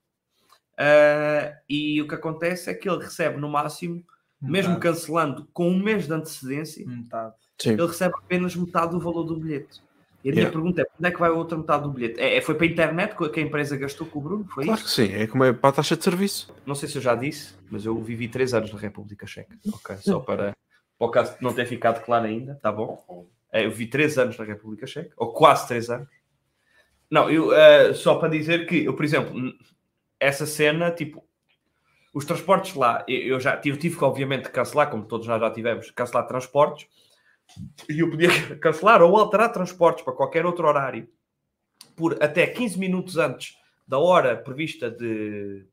ah, 0.79 1.53
e 1.69 2.01
o 2.03 2.09
que 2.09 2.15
acontece 2.15 2.71
é 2.71 2.75
que 2.75 2.89
ele 2.89 3.03
recebe 3.03 3.39
no 3.41 3.49
máximo, 3.49 4.05
mesmo 4.43 4.75
Metade. 4.75 4.95
cancelando 4.95 5.49
com 5.53 5.69
um 5.71 5.83
mês 5.83 6.07
de 6.07 6.13
antecedência, 6.13 6.85
ele 7.65 7.87
recebe 7.87 8.15
apenas 8.17 8.55
metade 8.57 8.91
do 8.93 9.01
valor 9.01 9.25
do 9.25 9.39
bilhete. 9.39 9.83
E 10.23 10.31
a 10.31 10.33
minha 10.33 10.45
Yeah. 10.45 10.53
pergunta 10.53 10.81
é: 10.83 10.85
onde 10.99 11.09
é 11.09 11.13
que 11.13 11.19
vai 11.21 11.29
a 11.31 11.33
outra 11.35 11.57
metade 11.59 11.83
do 11.83 11.91
bilhete? 11.93 12.19
É, 12.21 12.37
é- 12.37 12.41
foi 12.41 12.55
para 12.55 12.65
a 12.67 12.69
internet 12.71 13.15
que 13.15 13.41
a 13.41 13.43
empresa 13.43 13.77
gastou 13.77 14.07
com 14.07 14.19
o 14.19 14.23
Bruno? 14.23 14.47
Foi 14.55 14.65
Claro 14.65 14.81
isso? 14.81 14.89
que 14.89 14.95
sim. 15.09 15.13
É 15.15 15.27
como 15.27 15.45
é 15.45 15.53
para 15.53 15.69
a 15.69 15.73
taxa 15.73 15.97
de 15.97 16.03
serviço. 16.05 16.51
Não 16.65 16.75
sei 16.75 16.89
se 16.89 16.97
eu 16.97 17.03
já 17.03 17.15
disse, 17.15 17.55
mas 17.71 17.85
eu 17.85 18.01
vivi 18.03 18.27
três 18.29 18.55
anos 18.55 18.73
na 18.73 18.79
República 18.79 19.27
Checa. 19.27 19.55
Ok, 19.73 19.97
só 19.99 20.21
para, 20.21 20.57
para 20.99 21.07
o 21.07 21.11
caso 21.11 21.37
de 21.37 21.43
não 21.43 21.53
ter 21.53 21.67
ficado 21.67 22.03
claro 22.05 22.25
ainda, 22.27 22.55
tá 22.63 22.73
bom? 22.73 23.29
É, 23.53 23.67
Eu 23.67 23.71
vivi 23.71 23.87
três 23.87 24.17
anos 24.19 24.37
na 24.39 24.45
República 24.45 24.87
Checa, 24.87 25.13
ou 25.19 25.33
quase 25.33 25.69
três 25.69 25.91
anos. 25.91 26.09
Não, 27.11 27.31
eu, 27.31 27.53
eh, 27.55 27.93
só 27.95 28.15
para 28.17 28.29
dizer 28.31 28.67
que 28.67 28.85
eu, 28.85 28.95
por 28.95 29.05
exemplo, 29.05 29.35
essa 30.25 30.47
cena, 30.47 30.91
tipo, 30.91 31.25
os 32.13 32.25
transportes 32.25 32.75
lá, 32.75 33.05
eu, 33.09 33.39
já 33.41 33.57
tive, 33.57 33.77
tive 33.77 33.97
que, 33.97 34.05
obviamente, 34.05 34.49
cancelar, 34.49 34.91
como 34.91 35.05
todos 35.05 35.27
nós 35.27 35.41
já 35.41 35.51
tivemos, 35.51 35.91
cancelar 35.91 36.27
transportes, 36.27 36.89
e 37.89 38.01
eu 38.01 38.11
podia 38.11 38.29
cancelar 38.59 39.03
ou 39.03 39.17
alterar 39.17 39.53
transportes 39.53 40.05
para 40.05 40.13
qualquer 40.15 40.47
outro 40.47 40.67
horário 40.67 41.09
por 41.97 42.23
até 42.23 42.47
15 42.47 42.79
minutos 42.79 43.19
antes 43.19 43.57
da 43.87 43.99
hora 43.99 44.37
prevista 44.37 44.91
de 44.91 45.67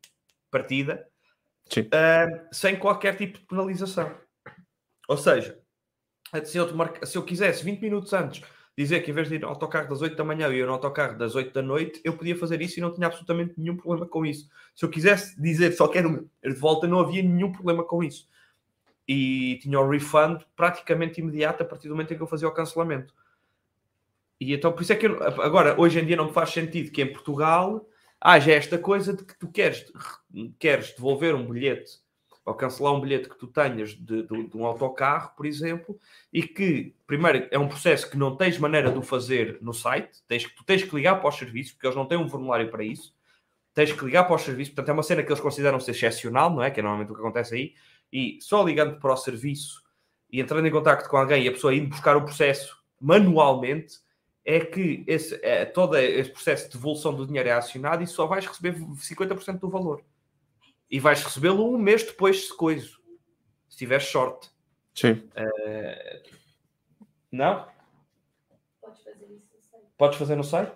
partida, 0.49 1.07
ah, 1.93 2.47
sem 2.51 2.75
qualquer 2.75 3.15
tipo 3.15 3.39
de 3.39 3.45
penalização. 3.45 4.13
Ou 5.07 5.17
seja, 5.17 5.57
se 6.43 6.57
eu, 6.57 6.75
marca- 6.75 7.05
se 7.05 7.17
eu 7.17 7.23
quisesse 7.23 7.63
20 7.63 7.81
minutos 7.81 8.11
antes 8.13 8.41
dizer 8.81 9.01
que 9.01 9.11
em 9.11 9.13
vez 9.13 9.27
de 9.29 9.35
ir 9.35 9.41
no 9.41 9.47
autocarro 9.47 9.89
das 9.89 10.01
8 10.01 10.15
da 10.15 10.23
manhã 10.23 10.47
eu 10.47 10.53
ia 10.53 10.65
no 10.65 10.73
autocarro 10.73 11.17
das 11.17 11.35
8 11.35 11.53
da 11.53 11.61
noite, 11.61 12.01
eu 12.03 12.15
podia 12.17 12.35
fazer 12.35 12.61
isso 12.61 12.79
e 12.79 12.81
não 12.81 12.93
tinha 12.93 13.07
absolutamente 13.07 13.53
nenhum 13.57 13.77
problema 13.77 14.07
com 14.07 14.25
isso. 14.25 14.49
Se 14.75 14.85
eu 14.85 14.89
quisesse 14.89 15.39
dizer 15.41 15.71
só 15.73 15.87
quero 15.87 16.29
de 16.43 16.53
volta, 16.53 16.87
não 16.87 16.99
havia 16.99 17.21
nenhum 17.23 17.51
problema 17.51 17.83
com 17.83 18.03
isso. 18.03 18.27
E 19.07 19.59
tinha 19.61 19.79
o 19.79 19.89
refund 19.89 20.41
praticamente 20.55 21.21
imediato 21.21 21.63
a 21.63 21.65
partir 21.65 21.87
do 21.87 21.95
momento 21.95 22.13
em 22.13 22.17
que 22.17 22.23
eu 22.23 22.27
fazia 22.27 22.47
o 22.47 22.53
cancelamento. 22.53 23.13
E 24.39 24.53
então, 24.53 24.71
por 24.71 24.81
isso 24.81 24.93
é 24.93 24.95
que 24.95 25.05
eu- 25.05 25.21
agora, 25.41 25.79
hoje 25.79 25.99
em 25.99 26.05
dia, 26.05 26.15
não 26.15 26.25
me 26.25 26.33
faz 26.33 26.49
sentido 26.49 26.91
que 26.91 27.01
em 27.01 27.11
Portugal 27.11 27.87
haja 28.19 28.51
esta 28.51 28.77
coisa 28.77 29.13
de 29.15 29.23
que 29.23 29.37
tu 29.37 29.51
queres, 29.51 29.85
queres 30.59 30.93
devolver 30.95 31.35
um 31.35 31.47
bilhete 31.47 32.00
ou 32.45 32.53
cancelar 32.55 32.93
um 32.93 32.99
bilhete 33.01 33.29
que 33.29 33.37
tu 33.37 33.47
tenhas 33.47 33.91
de, 33.91 34.23
de- 34.23 34.47
de 34.47 34.57
um 34.57 34.65
autocarro, 34.65 35.31
por 35.35 35.45
exemplo, 35.45 35.99
e 36.33 36.41
que, 36.43 36.95
primeiro, 37.05 37.47
é 37.51 37.59
um 37.59 37.67
processo 37.67 38.09
que 38.09 38.17
não 38.17 38.35
tens 38.35 38.57
maneira 38.57 38.91
de 38.91 38.97
o 38.97 39.01
fazer 39.03 39.57
no 39.61 39.73
site, 39.73 40.21
tens, 40.27 40.43
tu 40.55 40.63
tens 40.65 40.83
que 40.83 40.95
ligar 40.95 41.19
para 41.19 41.29
os 41.29 41.35
serviços, 41.37 41.73
porque 41.73 41.87
eles 41.87 41.95
não 41.95 42.05
têm 42.07 42.17
um 42.17 42.27
formulário 42.29 42.69
para 42.71 42.83
isso, 42.83 43.13
tens 43.73 43.91
que 43.91 44.03
ligar 44.05 44.25
para 44.25 44.35
os 44.35 44.41
serviços, 44.41 44.73
portanto, 44.73 44.89
é 44.89 44.93
uma 44.93 45.03
cena 45.03 45.23
que 45.23 45.29
eles 45.29 45.39
consideram 45.41 45.79
ser 45.79 45.91
excepcional, 45.91 46.49
não 46.49 46.63
é? 46.63 46.71
Que 46.71 46.79
é 46.79 46.83
normalmente 46.83 47.11
o 47.11 47.15
que 47.15 47.21
acontece 47.21 47.55
aí, 47.55 47.73
e 48.11 48.37
só 48.41 48.63
ligando 48.63 48.99
para 48.99 49.13
o 49.13 49.17
serviço 49.17 49.81
e 50.31 50.41
entrando 50.41 50.65
em 50.67 50.71
contato 50.71 51.07
com 51.09 51.17
alguém 51.17 51.43
e 51.43 51.47
a 51.47 51.51
pessoa 51.51 51.73
indo 51.75 51.89
buscar 51.89 52.17
o 52.17 52.23
processo 52.25 52.77
manualmente, 52.99 53.99
é 54.43 54.59
que 54.59 55.03
esse, 55.07 55.35
é, 55.43 55.65
todo 55.65 55.95
esse 55.97 56.31
processo 56.31 56.65
de 56.67 56.73
devolução 56.73 57.13
do 57.13 57.27
dinheiro 57.27 57.47
é 57.49 57.51
acionado 57.53 58.01
e 58.03 58.07
só 58.07 58.25
vais 58.25 58.45
receber 58.47 58.75
50% 58.79 59.59
do 59.59 59.69
valor. 59.69 60.03
E 60.91 60.99
vais 60.99 61.23
recebê-lo 61.23 61.73
um 61.73 61.77
mês 61.77 62.03
depois 62.03 62.41
de 62.47 62.53
coisa. 62.53 62.89
Se 63.69 63.77
tiveres 63.77 64.05
sorte. 64.05 64.49
Sim. 64.93 65.23
Não? 67.31 67.65
Podes 68.81 69.01
fazer 69.03 69.25
isso 69.31 69.47
no 69.55 69.61
site. 69.61 69.85
Podes 69.97 70.19
fazer 70.19 70.35
no 70.35 70.43
site? 70.43 70.71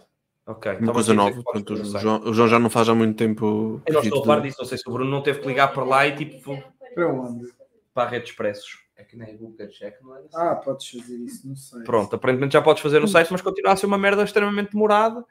Ok. 0.47 0.71
Uma 0.71 0.81
então 0.81 0.93
coisa 0.93 1.13
nova. 1.13 1.43
Portanto, 1.43 1.73
o, 1.73 1.77
no 1.77 1.85
site. 1.85 2.01
João, 2.01 2.21
o 2.21 2.33
João 2.33 2.47
já 2.47 2.59
não 2.59 2.69
faz 2.69 2.87
há 2.87 2.95
muito 2.95 3.17
tempo. 3.17 3.81
Eu 3.85 3.93
não 3.93 4.01
estou 4.01 4.23
a 4.23 4.25
par 4.25 4.41
disso. 4.41 4.57
Não 4.59 4.65
sei 4.65 4.77
se 4.77 4.87
o 4.87 4.93
Bruno 4.93 5.11
não 5.11 5.21
teve 5.21 5.41
que 5.41 5.47
ligar 5.47 5.73
para 5.73 5.83
lá 5.83 6.07
e 6.07 6.15
tipo 6.15 6.63
Para 6.93 7.11
onde? 7.11 7.51
para 7.93 8.07
a 8.07 8.11
rede 8.11 8.25
de 8.25 8.31
expressos. 8.31 8.85
É 8.97 9.03
que 9.03 9.17
na 9.17 9.25
República 9.25 9.67
Tcheca 9.67 9.99
não 10.01 10.15
era 10.15 10.25
assim. 10.25 10.37
Ah, 10.37 10.55
podes 10.55 10.87
fazer 10.89 11.17
isso, 11.17 11.45
não 11.47 11.55
sei. 11.55 11.83
Pronto, 11.83 12.15
aparentemente 12.15 12.53
já 12.53 12.61
podes 12.61 12.81
fazer 12.81 12.99
no 12.99 13.07
site, 13.07 13.29
mas 13.31 13.41
continua 13.41 13.73
a 13.73 13.75
ser 13.75 13.87
uma 13.87 13.97
merda 13.97 14.23
extremamente 14.23 14.71
demorada. 14.71 15.25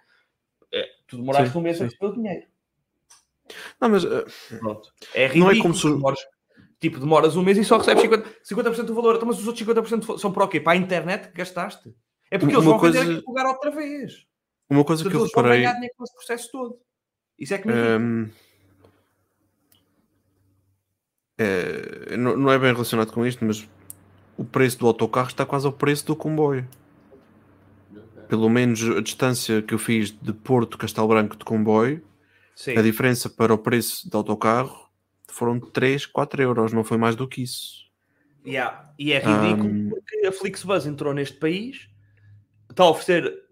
É, 0.70 0.86
tu 1.06 1.16
demoraste 1.16 1.52
Sim, 1.52 1.58
um 1.58 1.62
mês 1.62 1.80
a 1.80 1.84
receber 1.84 2.06
o 2.06 2.12
dinheiro. 2.12 2.46
Não, 3.80 3.88
mas 3.90 4.04
Pronto. 4.58 4.88
É 5.14 5.28
Não 5.28 5.48
ridículo. 5.48 5.50
é 5.52 5.62
como 5.62 5.74
se- 5.74 5.88
demoras- 5.90 6.26
Tipo, 6.80 6.98
demoras 7.00 7.34
um 7.34 7.42
mês 7.42 7.56
e 7.56 7.64
só 7.64 7.78
recebes 7.78 8.02
50%, 8.02 8.26
50 8.42 8.82
do 8.82 8.94
valor. 8.94 9.14
Então, 9.16 9.26
mas 9.26 9.38
os 9.38 9.46
outros 9.46 9.58
50% 9.66 10.18
são 10.18 10.30
para 10.30 10.44
o 10.44 10.48
quê? 10.48 10.60
Para 10.60 10.74
a 10.74 10.76
internet 10.76 11.28
que 11.28 11.38
gastaste? 11.38 11.94
É 12.30 12.36
porque 12.36 12.54
eles 12.54 12.64
Uma 12.64 12.72
vão 12.72 12.80
coisa- 12.80 12.98
vender 13.00 13.12
aquele 13.12 13.26
lugar 13.26 13.46
outra 13.46 13.70
vez. 13.70 14.26
uma 14.68 14.84
coisa 14.84 15.02
que 15.02 15.08
eu 15.16 15.20
eles 15.20 15.32
vão 15.32 15.42
reparei. 15.42 15.62
ganhar 15.62 15.72
dinheiro 15.74 15.94
com 15.96 16.04
esse 16.04 16.14
processo 16.14 16.50
todo. 16.52 16.78
Isso 17.38 17.54
é 17.54 17.58
que 17.58 17.66
me. 17.68 17.72
Hum, 17.74 18.30
é, 21.38 22.16
não, 22.16 22.36
não 22.36 22.52
é 22.52 22.58
bem 22.58 22.72
relacionado 22.72 23.12
com 23.12 23.26
isto, 23.26 23.44
mas 23.44 23.66
o 24.36 24.44
preço 24.44 24.78
do 24.78 24.86
autocarro 24.86 25.28
está 25.28 25.44
quase 25.46 25.66
ao 25.66 25.72
preço 25.72 26.06
do 26.06 26.16
comboio. 26.16 26.68
Pelo 28.28 28.48
menos 28.48 28.82
a 28.90 29.00
distância 29.00 29.62
que 29.62 29.74
eu 29.74 29.78
fiz 29.78 30.10
de 30.10 30.32
Porto 30.32 30.78
Castelo 30.78 31.08
Branco 31.08 31.36
de 31.36 31.44
comboio, 31.44 32.02
Sim. 32.56 32.76
a 32.76 32.82
diferença 32.82 33.28
para 33.28 33.52
o 33.52 33.58
preço 33.58 34.08
do 34.08 34.16
autocarro 34.16 34.88
foram 35.28 35.58
3, 35.58 36.06
4 36.06 36.40
euros, 36.42 36.72
não 36.72 36.84
foi 36.84 36.96
mais 36.96 37.16
do 37.16 37.26
que 37.28 37.42
isso. 37.42 37.84
Yeah. 38.46 38.92
E 38.98 39.12
é 39.12 39.18
ridículo 39.18 39.70
Hum. 39.70 39.88
porque 39.90 40.26
a 40.26 40.32
Flixbus 40.32 40.86
entrou 40.86 41.12
neste 41.14 41.38
país, 41.38 41.88
está 42.70 42.84
a 42.84 42.90
oferecer 42.90 43.42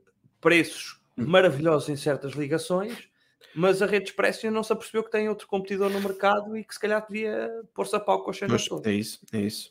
preços 0.40 1.00
Hum. 1.18 1.26
maravilhosos 1.26 1.88
em 1.88 1.96
certas 1.96 2.32
ligações, 2.32 3.08
mas 3.54 3.82
a 3.82 3.86
rede 3.86 4.10
express 4.10 4.42
ainda 4.44 4.54
não 4.54 4.62
se 4.62 4.72
apercebeu 4.72 5.02
que 5.04 5.10
tem 5.10 5.28
outro 5.28 5.46
competidor 5.46 5.90
no 5.90 6.00
mercado 6.00 6.56
e 6.56 6.64
que 6.64 6.72
se 6.72 6.80
calhar 6.80 7.04
devia 7.06 7.50
pôr-se 7.74 7.94
a 7.96 8.00
pau 8.00 8.22
com 8.22 8.30
as 8.30 8.38
cenas 8.38 8.64
todas. 8.66 8.86
é 8.86 8.94
isso, 8.94 9.20
é 9.32 9.40
isso. 9.40 9.70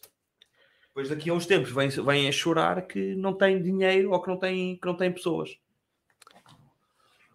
Depois 0.88 1.08
daqui 1.10 1.30
a 1.30 1.34
uns 1.34 1.46
tempos 1.46 1.72
vêm, 1.72 1.88
vêm 1.90 2.28
a 2.28 2.32
chorar 2.32 2.86
que 2.86 3.16
não 3.16 3.34
tem 3.34 3.62
dinheiro 3.62 4.12
ou 4.12 4.22
que 4.22 4.28
não 4.28 4.38
tem, 4.38 4.76
que 4.78 4.86
não 4.86 4.96
tem 4.96 5.12
pessoas. 5.12 5.58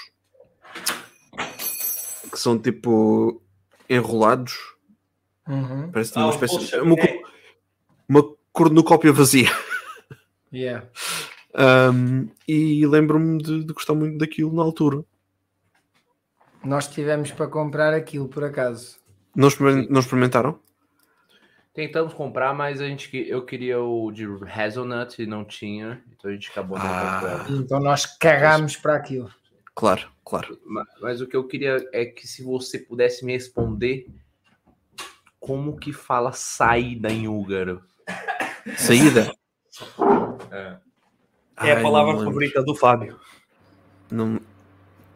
que 2.30 2.38
são 2.38 2.58
tipo 2.58 3.42
enrolados. 3.88 4.54
Uhum. 5.46 5.90
Parece 5.90 6.12
Ah, 6.16 6.20
uma 6.20 6.28
os 6.28 6.34
espécie 6.34 6.76
bolos 6.76 6.98
uma, 8.08 8.20
uma 8.22 8.34
cornucópia 8.52 9.12
vazia. 9.12 9.48
Yeah. 10.52 10.86
Um, 11.58 12.28
e 12.46 12.86
lembro-me 12.86 13.42
de, 13.42 13.64
de 13.64 13.72
gostar 13.72 13.94
muito 13.94 14.16
daquilo 14.18 14.54
na 14.54 14.62
altura. 14.62 15.04
Nós 16.64 16.86
tivemos 16.88 17.30
para 17.32 17.46
comprar 17.48 17.92
aquilo, 17.94 18.28
por 18.28 18.44
acaso. 18.44 18.96
Não, 19.34 19.48
não 19.90 20.00
experimentaram? 20.00 20.58
Tentamos 21.74 22.12
comprar, 22.12 22.52
mas 22.54 22.80
a 22.80 22.86
gente, 22.88 23.08
que- 23.08 23.28
eu 23.28 23.44
queria 23.44 23.80
o 23.80 24.10
de 24.10 24.24
Hazelnut 24.52 25.20
e 25.22 25.26
não 25.26 25.44
tinha, 25.44 26.02
então 26.12 26.30
a 26.30 26.34
gente 26.34 26.50
acabou 26.50 26.76
não 26.78 26.84
Ah. 26.86 27.20
comprando. 27.20 27.60
Então 27.62 27.80
nós 27.80 28.04
cagámos 28.18 28.76
para 28.76 28.96
aquilo. 28.96 29.30
Claro, 29.74 30.08
claro. 30.24 30.58
Ma- 30.66 30.84
Mas 31.00 31.20
o 31.20 31.26
que 31.26 31.36
eu 31.36 31.44
queria 31.46 31.76
é 31.92 32.04
que 32.04 32.26
se 32.26 32.42
você 32.42 32.80
pudesse 32.80 33.24
me 33.24 33.32
responder 33.32 34.06
como 35.38 35.76
que 35.78 35.92
fala 35.92 36.32
saída 36.32 37.10
em 37.12 37.28
húngaro. 37.28 37.80
Saída. 38.76 39.32
É. 40.50 40.76
É 41.60 41.72
a 41.72 41.76
Ai, 41.76 41.82
palavra 41.82 42.12
me 42.12 42.18
lembro. 42.18 42.24
favorita 42.32 42.62
do 42.62 42.74
Fábio. 42.74 43.16
Não... 44.10 44.40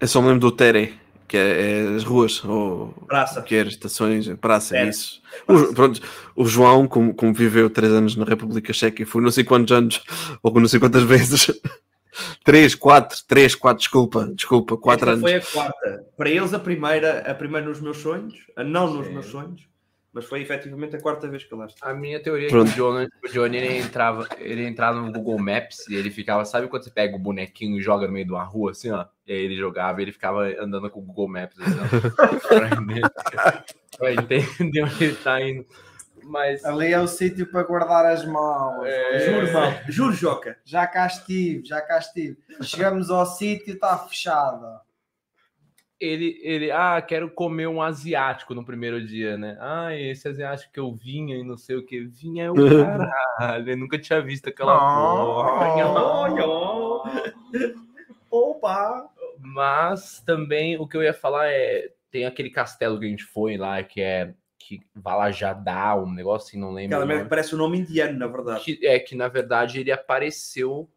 Eu 0.01 0.09
só 0.09 0.21
me 0.21 0.29
lembro 0.29 0.41
do 0.41 0.53
Tere, 0.53 0.95
que 1.29 1.37
é, 1.37 1.83
é 1.93 1.95
as 1.95 2.03
ruas, 2.05 2.45
ou 2.45 2.89
Praça. 3.07 3.41
que 3.43 3.55
era, 3.55 3.69
estações, 3.69 4.29
praça, 4.41 4.77
é 4.77 4.89
isso. 4.89 5.23
O, 5.47 5.73
pronto, 5.73 6.01
o 6.35 6.45
João, 6.45 6.89
como, 6.89 7.15
como 7.15 7.33
viveu 7.33 7.71
três 7.71 7.93
anos 7.93 8.17
na 8.17 8.25
República 8.25 8.73
Checa 8.73 9.03
e 9.03 9.07
foi 9.07 9.23
não 9.23 9.31
sei 9.31 9.45
quantos 9.45 9.73
anos, 9.73 10.03
ou 10.43 10.53
não 10.61 10.67
sei 10.69 10.81
quantas 10.81 11.05
vezes. 11.05 11.47
três, 12.45 12.75
quatro, 12.75 13.17
três, 13.29 13.55
quatro, 13.55 13.79
desculpa, 13.79 14.29
desculpa, 14.35 14.77
quatro 14.77 15.11
Esta 15.11 15.27
anos. 15.27 15.31
foi 15.31 15.35
a 15.35 15.65
quarta. 15.65 16.05
Para 16.17 16.29
eles, 16.31 16.53
a 16.53 16.59
primeira, 16.59 17.21
a 17.31 17.35
primeira 17.35 17.69
nos 17.69 17.81
meus 17.81 17.99
sonhos, 17.99 18.35
a 18.57 18.65
não 18.65 18.93
nos 18.93 19.09
meus 19.09 19.27
sonhos, 19.27 19.63
mas 20.13 20.25
foi 20.27 20.43
efetivamente 20.43 20.95
a 20.97 21.01
quarta 21.01 21.27
vez 21.29 21.45
que 21.45 21.53
eu 21.53 21.59
lá 21.59 21.67
estive. 21.67 21.89
A 21.91 21.95
minha 21.95 22.21
teoria 22.23 22.47
é 22.47 22.51
que 22.51 22.57
o 22.57 22.65
Johnny, 22.65 23.09
o 23.25 23.29
Johnny 23.29 23.57
ele 23.57 23.79
entrava, 23.79 24.29
ele 24.39 24.67
entrava 24.67 25.01
no 25.01 25.11
Google 25.13 25.39
Maps 25.39 25.89
e 25.89 25.95
ele 25.95 26.11
ficava, 26.11 26.45
sabe 26.45 26.69
quando 26.69 26.85
você 26.85 26.91
pega 26.91 27.17
o 27.17 27.19
bonequinho 27.19 27.79
e 27.79 27.83
joga 27.83 28.07
no 28.07 28.13
meio 28.13 28.27
de 28.27 28.33
uma 28.33 28.45
rua, 28.45 28.73
assim, 28.73 28.91
ó? 28.91 29.07
E 29.27 29.33
aí 29.33 29.39
ele 29.39 29.57
jogava 29.57 30.01
e 30.01 30.05
ele 30.05 30.13
ficava 30.13 30.45
andando 30.61 30.91
com 30.91 31.01
o 31.01 31.03
Google 31.03 31.29
Maps, 31.29 31.57
assim, 31.61 31.79
ó, 31.81 32.53
pra 33.97 34.13
entender- 34.13 34.49
onde 34.85 35.05
ele 35.05 35.15
tá 35.17 35.41
indo. 35.41 35.67
Mas 36.25 36.65
Ali 36.65 36.93
é 36.93 37.01
o 37.01 37.09
sítio 37.09 37.47
para 37.51 37.65
guardar 37.65 38.07
as 38.07 38.25
malas. 38.25 38.87
É. 38.89 39.19
Juro, 39.27 39.53
mal. 39.53 39.73
Juro, 39.89 40.13
Joca. 40.13 40.57
Já 40.65 40.87
cá 40.87 41.07
estive, 41.07 41.65
já 41.65 41.81
cá 41.81 41.99
estive. 41.99 42.39
Chegamos 42.63 43.11
ao 43.11 43.27
sítio, 43.27 43.75
está 43.75 43.99
fechado. 43.99 44.65
Ele, 46.03 46.41
ele, 46.43 46.71
ah, 46.73 47.01
quero 47.01 47.31
comer 47.31 47.69
um 47.69 47.81
asiático 47.81 48.55
no 48.55 48.65
primeiro 48.65 49.05
dia, 49.05 49.39
né? 49.39 49.57
Ah, 49.61 49.97
esse 49.97 50.27
asiático 50.27 50.73
que 50.73 50.81
eu 50.81 50.93
vinha 50.93 51.37
e 51.37 51.45
não 51.45 51.57
sei 51.57 51.77
o 51.77 51.87
que, 51.87 52.01
vinha 52.01 52.45
é 52.47 52.51
o 52.51 52.55
caralho, 52.55 53.71
eu 53.71 53.77
nunca 53.77 53.99
tinha 53.99 54.21
visto 54.21 54.49
aquela 54.49 54.77
porra. 54.77 55.77
Opa! 58.29 59.09
Mas 59.39 60.21
também 60.27 60.77
o 60.79 60.87
que 60.87 60.97
eu 60.97 61.03
ia 61.03 61.15
falar 61.15 61.49
é, 61.49 61.91
tem 62.11 62.27
aquele 62.27 62.51
castelo 62.51 62.99
que 62.99 63.07
a 63.07 63.09
gente 63.09 63.25
foi 63.25 63.57
lá, 63.57 63.83
que 63.83 64.01
é 64.01 64.35
que 64.59 64.81
Valajadá, 64.95 65.97
um 65.97 66.11
negócio 66.13 66.49
assim, 66.49 66.59
não 66.59 66.73
lembro. 66.73 66.97
Aquela 66.97 67.05
o 67.05 67.09
merda 67.09 67.23
nome. 67.23 67.27
que 67.27 67.31
parece 67.31 67.55
o 67.55 67.59
nome 67.59 67.79
indiano, 67.79 68.19
na 68.19 68.27
verdade. 68.27 68.65
que, 68.65 68.87
é 68.87 68.99
que 68.99 69.15
na 69.15 69.29
verdade 69.29 69.81
ele 69.81 69.91
apareceu, 69.91 70.89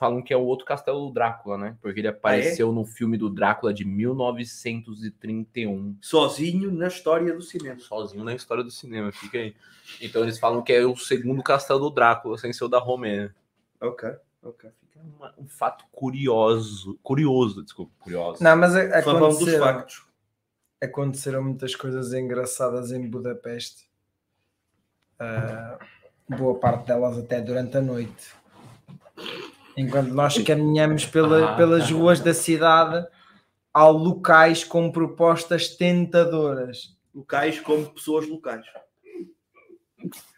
falam 0.00 0.22
que 0.22 0.32
é 0.32 0.36
o 0.36 0.40
outro 0.40 0.64
castelo 0.64 1.06
do 1.06 1.12
Drácula, 1.12 1.58
né? 1.58 1.76
Porque 1.82 2.00
ele 2.00 2.08
apareceu 2.08 2.72
no 2.72 2.86
filme 2.86 3.18
do 3.18 3.28
Drácula 3.28 3.72
de 3.74 3.84
1931. 3.84 5.94
Sozinho 6.00 6.72
na 6.72 6.88
história 6.88 7.34
do 7.34 7.42
cinema. 7.42 7.78
sozinho 7.78 8.24
na 8.24 8.34
história 8.34 8.64
do 8.64 8.70
cinema, 8.70 9.12
fica 9.12 9.36
aí. 9.36 9.54
Então 10.00 10.22
eles 10.22 10.38
falam 10.38 10.62
que 10.62 10.72
é 10.72 10.82
o 10.86 10.96
segundo 10.96 11.42
castelo 11.42 11.80
do 11.80 11.90
Drácula, 11.90 12.38
sem 12.38 12.50
ser 12.52 12.64
o 12.64 12.68
da 12.68 12.78
Romênia. 12.78 13.34
Ok, 13.78 14.08
ok. 14.42 14.70
Fica 14.80 15.00
uma- 15.18 15.34
um 15.38 15.46
fato 15.46 15.84
curioso, 15.92 16.98
curioso, 17.02 17.62
desculpa, 17.62 17.92
curioso. 18.00 18.42
Não, 18.42 18.56
mas 18.56 18.74
a- 18.74 19.02
Falando 19.02 19.26
dos 19.28 19.36
aconteceram, 19.36 19.66
factos. 19.66 20.02
aconteceram 20.82 21.42
muitas 21.44 21.76
coisas 21.76 22.14
engraçadas 22.14 22.90
em 22.90 23.06
Budapeste. 23.06 23.86
Ah, 25.18 25.78
boa 26.26 26.58
parte 26.58 26.86
delas 26.86 27.18
até 27.18 27.38
durante 27.42 27.76
a 27.76 27.82
noite. 27.82 28.40
Enquanto 29.76 30.08
nós 30.12 30.36
caminhamos 30.42 31.06
pela- 31.06 31.52
Ah, 31.52 31.56
pelas 31.56 31.90
ruas 31.90 32.20
da 32.20 32.34
cidade, 32.34 33.06
há 33.72 33.86
locais 33.88 34.64
com 34.64 34.90
propostas 34.90 35.68
tentadoras. 35.76 36.96
Locais 37.14 37.60
como 37.60 37.88
pessoas 37.90 38.26
locais. 38.28 38.66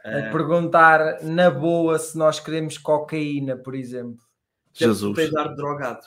A 0.04 0.30
perguntar 0.32 1.22
na 1.22 1.50
boa 1.50 1.98
se 1.98 2.16
nós 2.18 2.40
queremos 2.40 2.76
cocaína, 2.78 3.56
por 3.56 3.74
exemplo. 3.74 4.18
Jesus. 4.72 5.14
Tens 5.16 5.34
ar 5.34 5.48
de 5.50 5.56
drogado. 5.56 6.04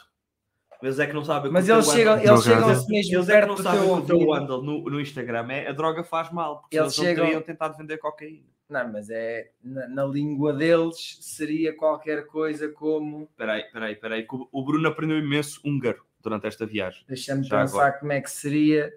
Mas 0.81 0.99
é 0.99 1.07
que 1.07 1.13
não 1.13 1.23
sabem 1.23 1.51
Mas 1.51 1.65
que 1.65 1.71
o 1.71 1.75
eles 1.75 1.85
chegam, 1.91 2.13
eles 2.17 2.25
Drogado. 2.25 2.43
chegam-se 2.43 2.87
mesmo 2.91 3.15
Eles 3.15 3.29
é 3.29 3.31
que 3.33 3.37
perto 3.39 3.47
não 3.49 3.57
sabem 3.57 3.81
que 3.81 3.89
o 3.89 4.01
teu 4.05 4.31
handle 4.33 4.61
no, 4.61 4.83
no 4.89 4.99
Instagram 5.01 5.47
é 5.51 5.67
a 5.67 5.71
droga 5.71 6.03
faz 6.03 6.31
mal. 6.31 6.61
Porque 6.61 6.77
Eles 6.77 6.85
eles, 6.87 6.97
não 6.97 7.03
chegam- 7.05 7.25
teriam 7.25 7.41
tentado 7.41 7.77
vender 7.77 7.97
cocaína. 7.97 8.47
Não, 8.67 8.91
mas 8.91 9.09
é 9.11 9.51
na, 9.63 9.87
na 9.87 10.05
língua 10.05 10.51
deles 10.51 11.17
seria 11.21 11.75
qualquer 11.75 12.25
coisa 12.25 12.67
como 12.69 13.27
Peraí, 13.37 13.63
peraí, 13.71 13.95
peraí. 13.95 14.27
que 14.27 14.35
o- 14.35 14.49
O 14.51 14.63
Bruno 14.65 14.87
aprendeu 14.87 15.19
imenso 15.19 15.61
húngaro 15.63 16.03
durante 16.19 16.47
esta 16.47 16.65
viagem. 16.65 17.03
deixa-me 17.07 17.41
pensar 17.47 17.61
agora. 17.61 17.91
como 17.93 18.11
é 18.11 18.21
que 18.21 18.31
seria 18.31 18.91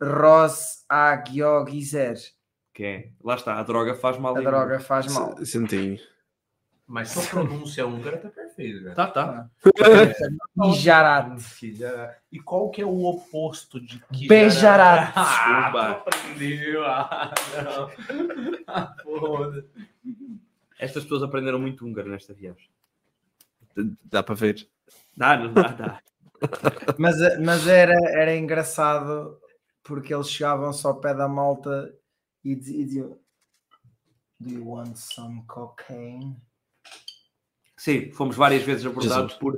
Ross 0.00 0.84
Agiogizer. 0.88 2.16
Que 2.74 2.84
é, 2.84 3.08
lá 3.24 3.34
está, 3.36 3.58
a 3.58 3.62
droga 3.62 3.94
faz 3.94 4.18
mal. 4.18 4.36
A 4.36 4.40
em 4.40 4.44
droga 4.44 4.78
faz 4.80 5.10
mal. 5.12 5.32
S- 5.38 5.46
Senti. 5.46 5.98
Mas 6.86 7.08
sua 7.08 7.22
pronúncia 7.24 7.86
húngara 7.86 8.18
tá 8.18 8.28
perfeita, 8.56 8.94
cara. 8.94 8.94
Tá, 8.94 9.10
tá. 9.10 9.50
Ijarat. 10.72 11.38
E 12.32 12.40
qual 12.40 12.70
que 12.70 12.82
é 12.82 12.86
o 12.86 13.04
oposto 13.04 13.80
de 13.80 14.00
que 14.12 14.26
Bejarat. 14.26 15.12
Ah, 15.14 15.90
aprendeu. 15.90 16.84
Ah, 16.84 17.34
não. 17.62 18.56
Ah, 18.68 18.92
foda. 19.02 19.64
Estas 20.78 21.04
pessoas 21.04 21.22
aprenderam 21.22 21.60
muito 21.60 21.86
húngaro 21.86 22.10
nesta 22.10 22.34
viagem. 22.34 22.68
Dá 24.04 24.22
para 24.22 24.34
ver. 24.34 24.68
Dá, 25.16 25.36
não 25.36 25.52
dá, 25.52 25.68
dá. 25.68 26.00
Mas, 26.98 27.16
mas 27.40 27.66
era, 27.66 27.94
era 28.10 28.36
engraçado 28.36 29.40
porque 29.82 30.12
eles 30.12 30.30
chegavam 30.30 30.70
só 30.70 30.88
ao 30.88 31.00
pé 31.00 31.14
da 31.14 31.26
malta 31.26 31.94
e 32.44 32.52
e 32.52 32.54
diziam 32.54 33.18
Do 34.38 34.50
you 34.52 34.68
want 34.68 34.96
some 34.96 35.44
cocaine? 35.46 36.36
Sim, 37.86 38.10
fomos 38.10 38.34
várias 38.34 38.64
vezes 38.64 38.84
abordados 38.84 39.34
Jesus. 39.34 39.38
por 39.38 39.56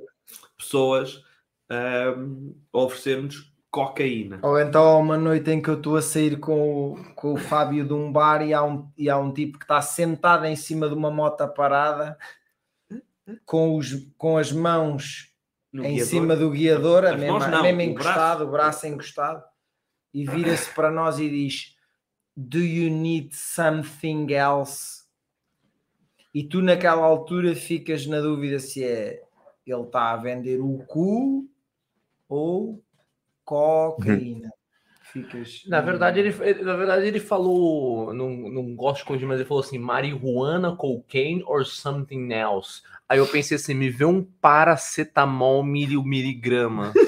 pessoas 0.54 1.24
ahm, 1.70 2.52
a 2.74 2.78
oferecer-nos 2.78 3.54
cocaína. 3.70 4.38
Ou 4.42 4.60
então 4.60 4.82
há 4.82 4.98
uma 4.98 5.16
noite 5.16 5.50
em 5.50 5.62
que 5.62 5.70
eu 5.70 5.78
estou 5.78 5.96
a 5.96 6.02
sair 6.02 6.38
com 6.38 6.92
o, 6.92 7.14
com 7.14 7.32
o 7.32 7.36
Fábio 7.38 7.86
de 7.86 7.94
um 7.94 8.12
bar 8.12 8.42
e 8.46 8.52
há 8.52 8.62
um, 8.62 8.86
e 8.98 9.08
há 9.08 9.16
um 9.16 9.32
tipo 9.32 9.58
que 9.58 9.64
está 9.64 9.80
sentado 9.80 10.44
em 10.44 10.54
cima 10.56 10.90
de 10.90 10.94
uma 10.94 11.10
moto 11.10 11.48
parada 11.54 12.18
com, 13.46 13.74
os, 13.74 13.94
com 14.18 14.36
as 14.36 14.52
mãos 14.52 15.32
No 15.72 15.82
em 15.82 15.94
guiador. 15.94 16.06
cima 16.06 16.36
do 16.36 16.50
guiador, 16.50 17.06
a 17.06 17.16
mesma, 17.16 17.48
não, 17.48 17.62
mesmo 17.62 17.80
o 17.80 17.82
encostado, 17.82 18.18
braço. 18.40 18.44
o 18.44 18.50
braço 18.50 18.86
encostado, 18.88 19.42
e 20.12 20.26
vira-se 20.26 20.70
para 20.74 20.90
nós 20.90 21.18
e 21.18 21.30
diz: 21.30 21.74
Do 22.36 22.58
you 22.58 22.90
need 22.90 23.34
something 23.34 24.26
else? 24.34 24.97
E 26.34 26.44
tu, 26.44 26.60
naquela 26.60 27.04
altura, 27.04 27.54
ficas 27.54 28.06
na 28.06 28.20
dúvida 28.20 28.58
se 28.58 28.84
é 28.84 29.22
ele 29.66 29.82
está 29.82 30.12
a 30.12 30.16
vender 30.16 30.60
o 30.60 30.78
cu 30.86 31.46
ou 32.28 32.82
cocaína. 33.44 34.50
Ficas. 35.12 35.62
Na 35.66 35.80
verdade, 35.80 36.20
ele, 36.20 36.62
na 36.62 36.76
verdade, 36.76 37.06
ele 37.06 37.18
falou, 37.18 38.12
não, 38.12 38.30
não 38.30 38.76
gosto 38.76 38.98
de 38.98 39.04
confundir, 39.06 39.26
mas 39.26 39.40
ele 39.40 39.48
falou 39.48 39.62
assim, 39.62 39.78
marihuana, 39.78 40.76
cocaine 40.76 41.42
or 41.46 41.64
something 41.64 42.30
else. 42.32 42.82
Aí 43.08 43.18
eu 43.18 43.26
pensei 43.26 43.56
assim, 43.56 43.72
me 43.72 43.88
vê 43.88 44.04
um 44.04 44.22
paracetamol 44.22 45.62
mili, 45.62 45.96
miligrama. 45.96 46.92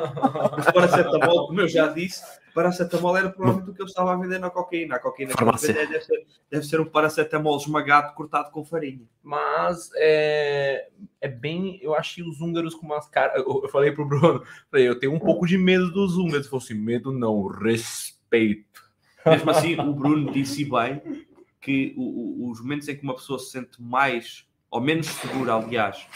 Mas 0.56 0.70
paracetamol, 0.72 1.46
como 1.48 1.60
eu 1.60 1.68
já 1.68 1.88
disse, 1.88 2.22
paracetamol 2.54 3.16
era 3.16 3.30
provavelmente 3.30 3.70
o 3.70 3.74
que 3.74 3.82
ele 3.82 3.88
estava 3.88 4.12
a 4.12 4.16
vender 4.16 4.38
na 4.38 4.50
cocaína. 4.50 4.96
A 4.96 4.98
cocaína 4.98 5.32
que 5.32 5.36
Farmácia. 5.38 5.72
deve 5.74 6.00
ser, 6.00 6.26
deve 6.50 6.66
ser 6.66 6.80
um 6.80 6.84
paracetamol 6.86 7.56
esmagado 7.56 8.14
cortado 8.14 8.50
com 8.50 8.64
farinha. 8.64 9.06
Mas 9.22 9.90
é, 9.96 10.88
é 11.20 11.28
bem. 11.28 11.78
Eu 11.82 11.94
achei 11.94 12.22
os 12.24 12.40
húngaros 12.40 12.74
com 12.74 12.86
umas 12.86 13.08
caras. 13.08 13.36
Eu, 13.36 13.60
eu 13.62 13.68
falei 13.68 13.92
pro 13.92 14.04
Bruno, 14.06 14.42
falei, 14.70 14.88
eu 14.88 14.98
tenho 14.98 15.12
um 15.14 15.20
pouco 15.20 15.46
de 15.46 15.56
medo 15.58 15.90
dos 15.92 16.16
húngaros. 16.16 16.40
Ele 16.46 16.48
falou 16.50 16.62
assim: 16.64 16.74
medo 16.74 17.12
não, 17.12 17.46
respeito. 17.46 18.84
Mesmo 19.24 19.50
assim, 19.50 19.78
o 19.80 19.92
Bruno 19.92 20.30
disse 20.30 20.64
bem 20.64 21.26
que 21.60 21.92
o- 21.96 22.44
o- 22.46 22.50
os 22.50 22.60
momentos 22.60 22.86
em 22.88 22.96
que 22.96 23.02
uma 23.02 23.14
pessoa 23.14 23.38
se 23.40 23.50
sente 23.50 23.82
mais 23.82 24.46
ou 24.70 24.80
menos 24.80 25.06
segura, 25.06 25.54
aliás, 25.54 26.06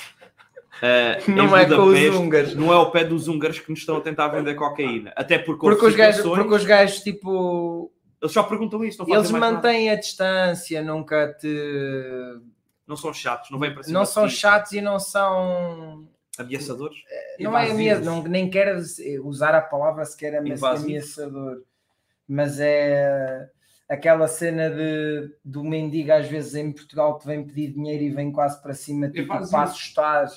eh, 0.82 1.18
Não 1.28 1.56
é 1.56 1.66
com 1.66 1.82
os 1.84 2.14
húngaros. 2.16 2.54
Não 2.54 2.72
é 2.72 2.76
ao 2.76 2.90
pé 2.90 3.04
dos 3.04 3.28
húngaros 3.28 3.58
que 3.58 3.70
nos 3.70 3.80
estão 3.80 3.96
a 3.96 4.00
tentar 4.00 4.28
vender 4.28 4.54
cocaína. 4.54 5.12
Até 5.16 5.38
porque, 5.38 5.60
Porque 5.60 5.86
os, 5.86 5.94
gajos, 5.94 6.22
porque 6.22 6.54
os 6.54 6.64
gajos, 6.64 7.00
tipo, 7.00 7.92
eles 8.20 8.32
só 8.32 8.42
perguntam 8.42 8.82
isso, 8.84 8.98
não 8.98 9.06
fazem 9.06 9.18
eles 9.20 9.30
mais 9.30 9.42
nada. 9.42 9.54
mantêm 9.56 9.90
a 9.90 9.94
distância, 9.96 10.82
nunca 10.82 11.32
te. 11.34 11.48
Não 12.86 12.96
são 12.96 13.12
chatos, 13.14 13.50
não 13.50 13.58
vêm 13.58 13.72
para 13.72 13.82
cima 13.84 13.98
Não 13.98 14.04
são 14.06 14.26
ti. 14.26 14.34
chatos 14.34 14.72
e 14.72 14.80
não 14.80 14.98
são. 14.98 16.08
Ameaçadores? 16.38 16.96
Não 17.38 17.56
é 17.56 17.64
Invasivos. 17.64 17.72
ameaçador, 17.80 18.14
não, 18.14 18.22
nem 18.24 18.48
quero 18.50 18.80
usar 19.24 19.54
a 19.54 19.60
palavra 19.60 20.04
sequer 20.04 20.36
ameaçador, 20.36 21.62
mas 22.26 22.58
é 22.58 23.48
aquela 23.88 24.26
cena 24.28 24.70
de 24.70 25.34
do 25.44 25.62
mendigo 25.64 26.12
às 26.12 26.26
vezes 26.28 26.54
em 26.54 26.72
Portugal 26.72 27.18
te 27.18 27.26
vem 27.26 27.44
pedir 27.44 27.72
dinheiro 27.72 28.04
e 28.04 28.10
vem 28.10 28.30
quase 28.32 28.62
para 28.62 28.72
cima 28.72 29.10
tipo, 29.10 29.28
para 29.28 29.62
assustar. 29.64 30.28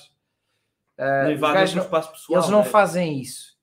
Ah, 0.98 1.24
Não 1.24 1.32
invadem 1.32 1.62
o 1.62 1.82
espaço 1.82 2.12
pessoal. 2.12 2.38
eles 2.38 2.50
não 2.50 2.60
né? 2.60 2.64
fazem 2.64 3.20
isso. 3.20 3.54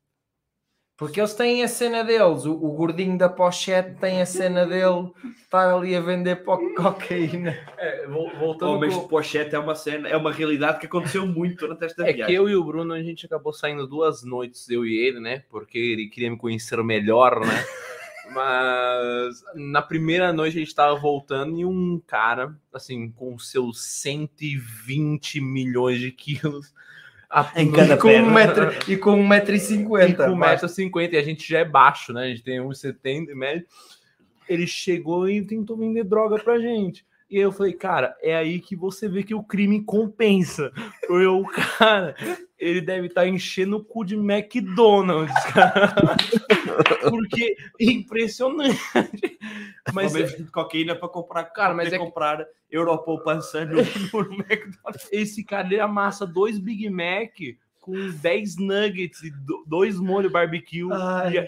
Porque 0.97 1.19
eles 1.19 1.33
têm 1.33 1.63
a 1.63 1.67
cena 1.67 2.03
deles, 2.03 2.45
o, 2.45 2.53
o 2.53 2.73
gordinho 2.73 3.17
da 3.17 3.27
pochete 3.27 3.95
tem 3.99 4.21
a 4.21 4.25
cena 4.25 4.67
dele 4.67 5.11
estar 5.41 5.73
ali 5.73 5.95
a 5.95 6.01
vender 6.01 6.43
po- 6.43 6.59
cocaína. 6.75 7.57
É, 7.77 8.05
vol- 8.05 8.29
voltando 8.37 8.73
Homens 8.73 8.93
pro- 8.93 9.03
de 9.03 9.09
pochete 9.09 9.55
é 9.55 9.59
uma 9.59 9.73
cena, 9.73 10.07
é 10.07 10.15
uma 10.15 10.31
realidade 10.31 10.79
que 10.79 10.85
aconteceu 10.85 11.25
muito 11.25 11.61
durante 11.61 11.85
esta 11.85 12.03
É 12.03 12.13
viagem. 12.13 12.25
que 12.27 12.33
eu 12.33 12.47
e 12.47 12.55
o 12.55 12.63
Bruno, 12.63 12.93
a 12.93 13.01
gente 13.01 13.25
acabou 13.25 13.51
saindo 13.51 13.87
duas 13.87 14.23
noites, 14.23 14.69
eu 14.69 14.85
e 14.85 14.95
ele, 14.95 15.19
né? 15.19 15.43
Porque 15.49 15.75
ele 15.79 16.07
queria 16.07 16.29
me 16.29 16.37
conhecer 16.37 16.77
melhor, 16.83 17.39
né? 17.39 17.47
Mas 18.31 19.43
na 19.55 19.81
primeira 19.81 20.31
noite 20.31 20.55
a 20.57 20.59
gente 20.59 20.75
tava 20.75 20.95
voltando 20.99 21.59
e 21.59 21.65
um 21.65 21.99
cara, 22.05 22.55
assim, 22.71 23.09
com 23.11 23.37
seus 23.39 23.81
120 23.83 25.41
milhões 25.41 25.99
de 25.99 26.11
quilos 26.11 26.71
a- 27.31 27.51
Em 27.55 27.71
cada 27.71 27.95
E 27.95 27.97
com, 27.97 28.07
um 28.09 28.11
perna. 28.11 28.31
metro, 28.31 28.91
e 28.91 28.97
com 28.97 29.11
um 29.13 29.27
metro 29.27 29.55
e 29.55 29.59
cinquenta. 29.59 30.25
com 30.25 30.35
1,50m, 30.35 31.13
e 31.13 31.17
a 31.17 31.23
gente 31.23 31.47
já 31.49 31.59
é 31.59 31.65
baixo, 31.65 32.11
né? 32.13 32.23
A 32.23 32.27
gente 32.27 32.43
tem 32.43 32.59
1,70m 32.59 33.33
médio. 33.33 33.65
Ele 34.49 34.67
chegou 34.67 35.29
e 35.29 35.41
tentou 35.45 35.77
vender 35.77 36.03
droga 36.03 36.37
pra 36.43 36.59
gente. 36.59 37.05
E 37.31 37.37
aí 37.37 37.43
eu 37.43 37.51
falei, 37.51 37.71
cara, 37.73 38.13
é 38.21 38.35
aí 38.35 38.59
que 38.59 38.75
você 38.75 39.07
vê 39.07 39.23
que 39.23 39.33
o 39.33 39.41
crime 39.43 39.81
compensa. 39.85 40.69
Porque 41.07 41.25
o 41.25 41.43
cara, 41.77 42.13
ele 42.59 42.81
deve 42.81 43.07
estar 43.07 43.25
enchendo 43.25 43.77
o 43.77 43.83
cu 43.83 44.03
de 44.03 44.15
McDonald's, 44.15 45.33
cara. 45.45 45.95
Porque 47.09 47.55
é 47.79 47.83
impressionante. 47.85 48.77
Mas 49.93 50.13
é- 50.15 50.23
de 50.23 50.43
cocaína 50.51 50.95
para 50.95 51.07
comprar, 51.09 51.45
Cara, 51.45 51.73
mas 51.73 51.87
é 51.87 51.91
que- 51.91 52.03
comprar 52.03 52.45
Europoupança 52.69 53.65
no, 53.65 53.75
no 54.13 54.33
McDonald's. 54.35 55.07
esse 55.11 55.43
cara 55.43 55.67
ele 55.67 55.79
amassa 55.79 56.25
dois 56.27 56.59
Big 56.59 56.89
Mac 56.89 57.33
com 57.81 58.11
10 58.11 58.57
nuggets 58.57 59.23
e 59.23 59.31
do- 59.31 59.63
dois 59.65 59.99
molhos 59.99 60.31
barbecue 60.31 60.83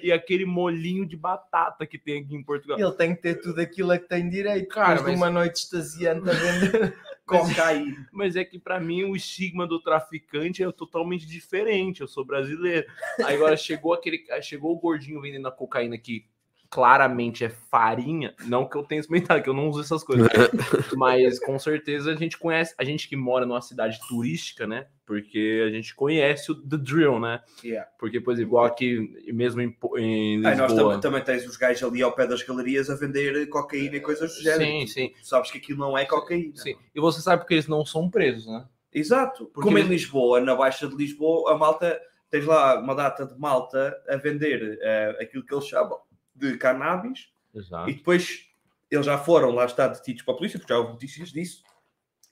e, 0.02 0.08
e 0.08 0.12
aquele 0.12 0.46
molinho 0.46 1.06
de 1.06 1.16
batata 1.16 1.86
que 1.86 1.98
tem 2.00 2.24
aqui 2.24 2.36
em 2.36 2.44
Portugal. 2.44 2.80
Ele 2.80 2.92
tem 2.94 3.16
que 3.16 3.22
ter 3.22 3.36
tudo 3.36 3.62
aquilo 3.62 3.92
a 3.92 4.00
que 4.00 4.10
tem 4.10 4.28
direito. 4.28 4.68
Cara, 4.70 4.88
Cara, 4.88 4.98
de 5.00 5.04
mas- 5.06 5.16
uma 5.16 5.30
noite 5.30 5.58
extasiante 5.58 6.28
a 6.28 6.34
vender 6.34 6.98
cocaína. 7.26 8.08
Mas 8.12 8.36
é 8.36 8.44
que 8.44 8.58
pra 8.60 8.80
mim 8.80 9.04
o 9.04 9.16
estigma 9.16 9.68
do 9.68 9.80
traficante 9.80 10.64
é 10.64 10.72
totalmente 10.72 11.26
diferente. 11.28 12.02
Eu 12.02 12.08
sou 12.08 12.26
brasileiro. 12.26 12.88
Aí 13.24 13.36
agora 13.36 13.56
chegou 13.56 13.94
aquele, 13.94 14.24
chegou 14.42 14.72
o 14.74 14.80
gordinho 14.80 15.22
vendendo 15.22 15.48
a 15.48 15.52
cocaína 15.52 15.98
que 16.00 16.26
claramente 16.70 17.46
é 17.46 17.50
farinha. 17.50 18.34
Não 18.46 18.68
que 18.68 18.76
eu 18.76 18.84
tenha 18.84 19.00
experimentado, 19.00 19.44
que 19.44 19.48
eu 19.50 19.54
não 19.54 19.70
uso 19.70 19.82
essas 19.82 20.04
coisas. 20.04 20.28
Mas 20.98 21.40
com 21.40 21.58
certeza 21.60 22.12
a 22.12 22.16
gente 22.16 22.38
conhece, 22.40 22.74
a 22.80 22.84
gente 22.84 23.08
que 23.08 23.16
mora 23.16 23.46
numa 23.46 23.62
cidade 23.62 24.00
turística, 24.08 24.66
né? 24.66 24.88
Porque 25.06 25.64
a 25.68 25.70
gente 25.70 25.94
conhece 25.94 26.52
o 26.52 26.56
The 26.56 26.78
Drill, 26.78 27.20
né? 27.20 27.42
Yeah. 27.64 27.90
Porque, 28.00 28.22
por 28.22 28.32
exemplo, 28.34 28.50
igual 28.52 28.66
aqui 28.66 29.14
mesmo 29.34 29.62
em, 29.62 29.76
em 29.98 30.46
Aí 30.46 30.56
nós 30.56 30.72
Lisboa. 30.72 31.00
também, 31.02 31.22
tens 31.22 31.46
os 31.46 31.58
gajos 31.58 31.84
ali 31.84 32.02
ao 32.02 32.14
pé 32.14 32.26
das 32.26 32.42
galerias 32.42 32.90
a 32.90 32.96
vender 32.96 33.48
cocaína 33.50 33.98
e 33.98 34.00
coisas 34.00 34.34
do 34.34 34.42
género. 34.42 34.64
Sim, 34.64 34.88
sim, 34.88 35.10
Tu 35.20 35.28
sabes 35.28 35.52
que 35.52 35.58
aquilo 35.58 35.80
não 35.80 35.98
é 35.98 36.06
cocaína. 36.06 36.56
sim. 36.56 36.76
E 36.96 37.02
você 37.02 37.20
sabe 37.22 37.42
porque 37.42 37.54
eles 37.56 37.68
não 37.68 37.86
são 37.86 38.10
presos, 38.10 38.48
né? 38.48 38.66
Exato. 38.94 39.46
Porque 39.48 39.64
Como 39.68 39.78
em 39.78 39.82
eles- 39.82 39.92
Lisboa, 39.92 40.40
na 40.40 40.56
Baixa 40.56 40.88
de 40.88 40.96
Lisboa, 40.96 41.52
a 41.52 41.58
malta, 41.58 42.00
tens 42.30 42.46
lá 42.46 42.80
uma 42.80 42.96
data 42.96 43.26
de 43.26 43.38
malta 43.38 43.94
a 44.08 44.16
vender 44.16 44.80
eh, 44.82 45.18
aquilo 45.20 45.44
que 45.46 45.54
eles 45.54 45.68
chamam 45.68 46.00
de 46.34 46.56
cannabis 46.58 47.28
Exato. 47.54 47.90
e 47.90 47.94
depois 47.96 48.46
eles 48.90 49.06
já 49.06 49.18
foram, 49.18 49.50
lá 49.52 49.66
está, 49.66 49.88
detidos 49.88 50.22
para 50.22 50.34
a 50.34 50.38
polícia, 50.38 50.60
porque 50.60 50.72
já 50.72 50.80
houve 50.80 50.94
notícias 50.94 51.30
disso. 51.30 51.62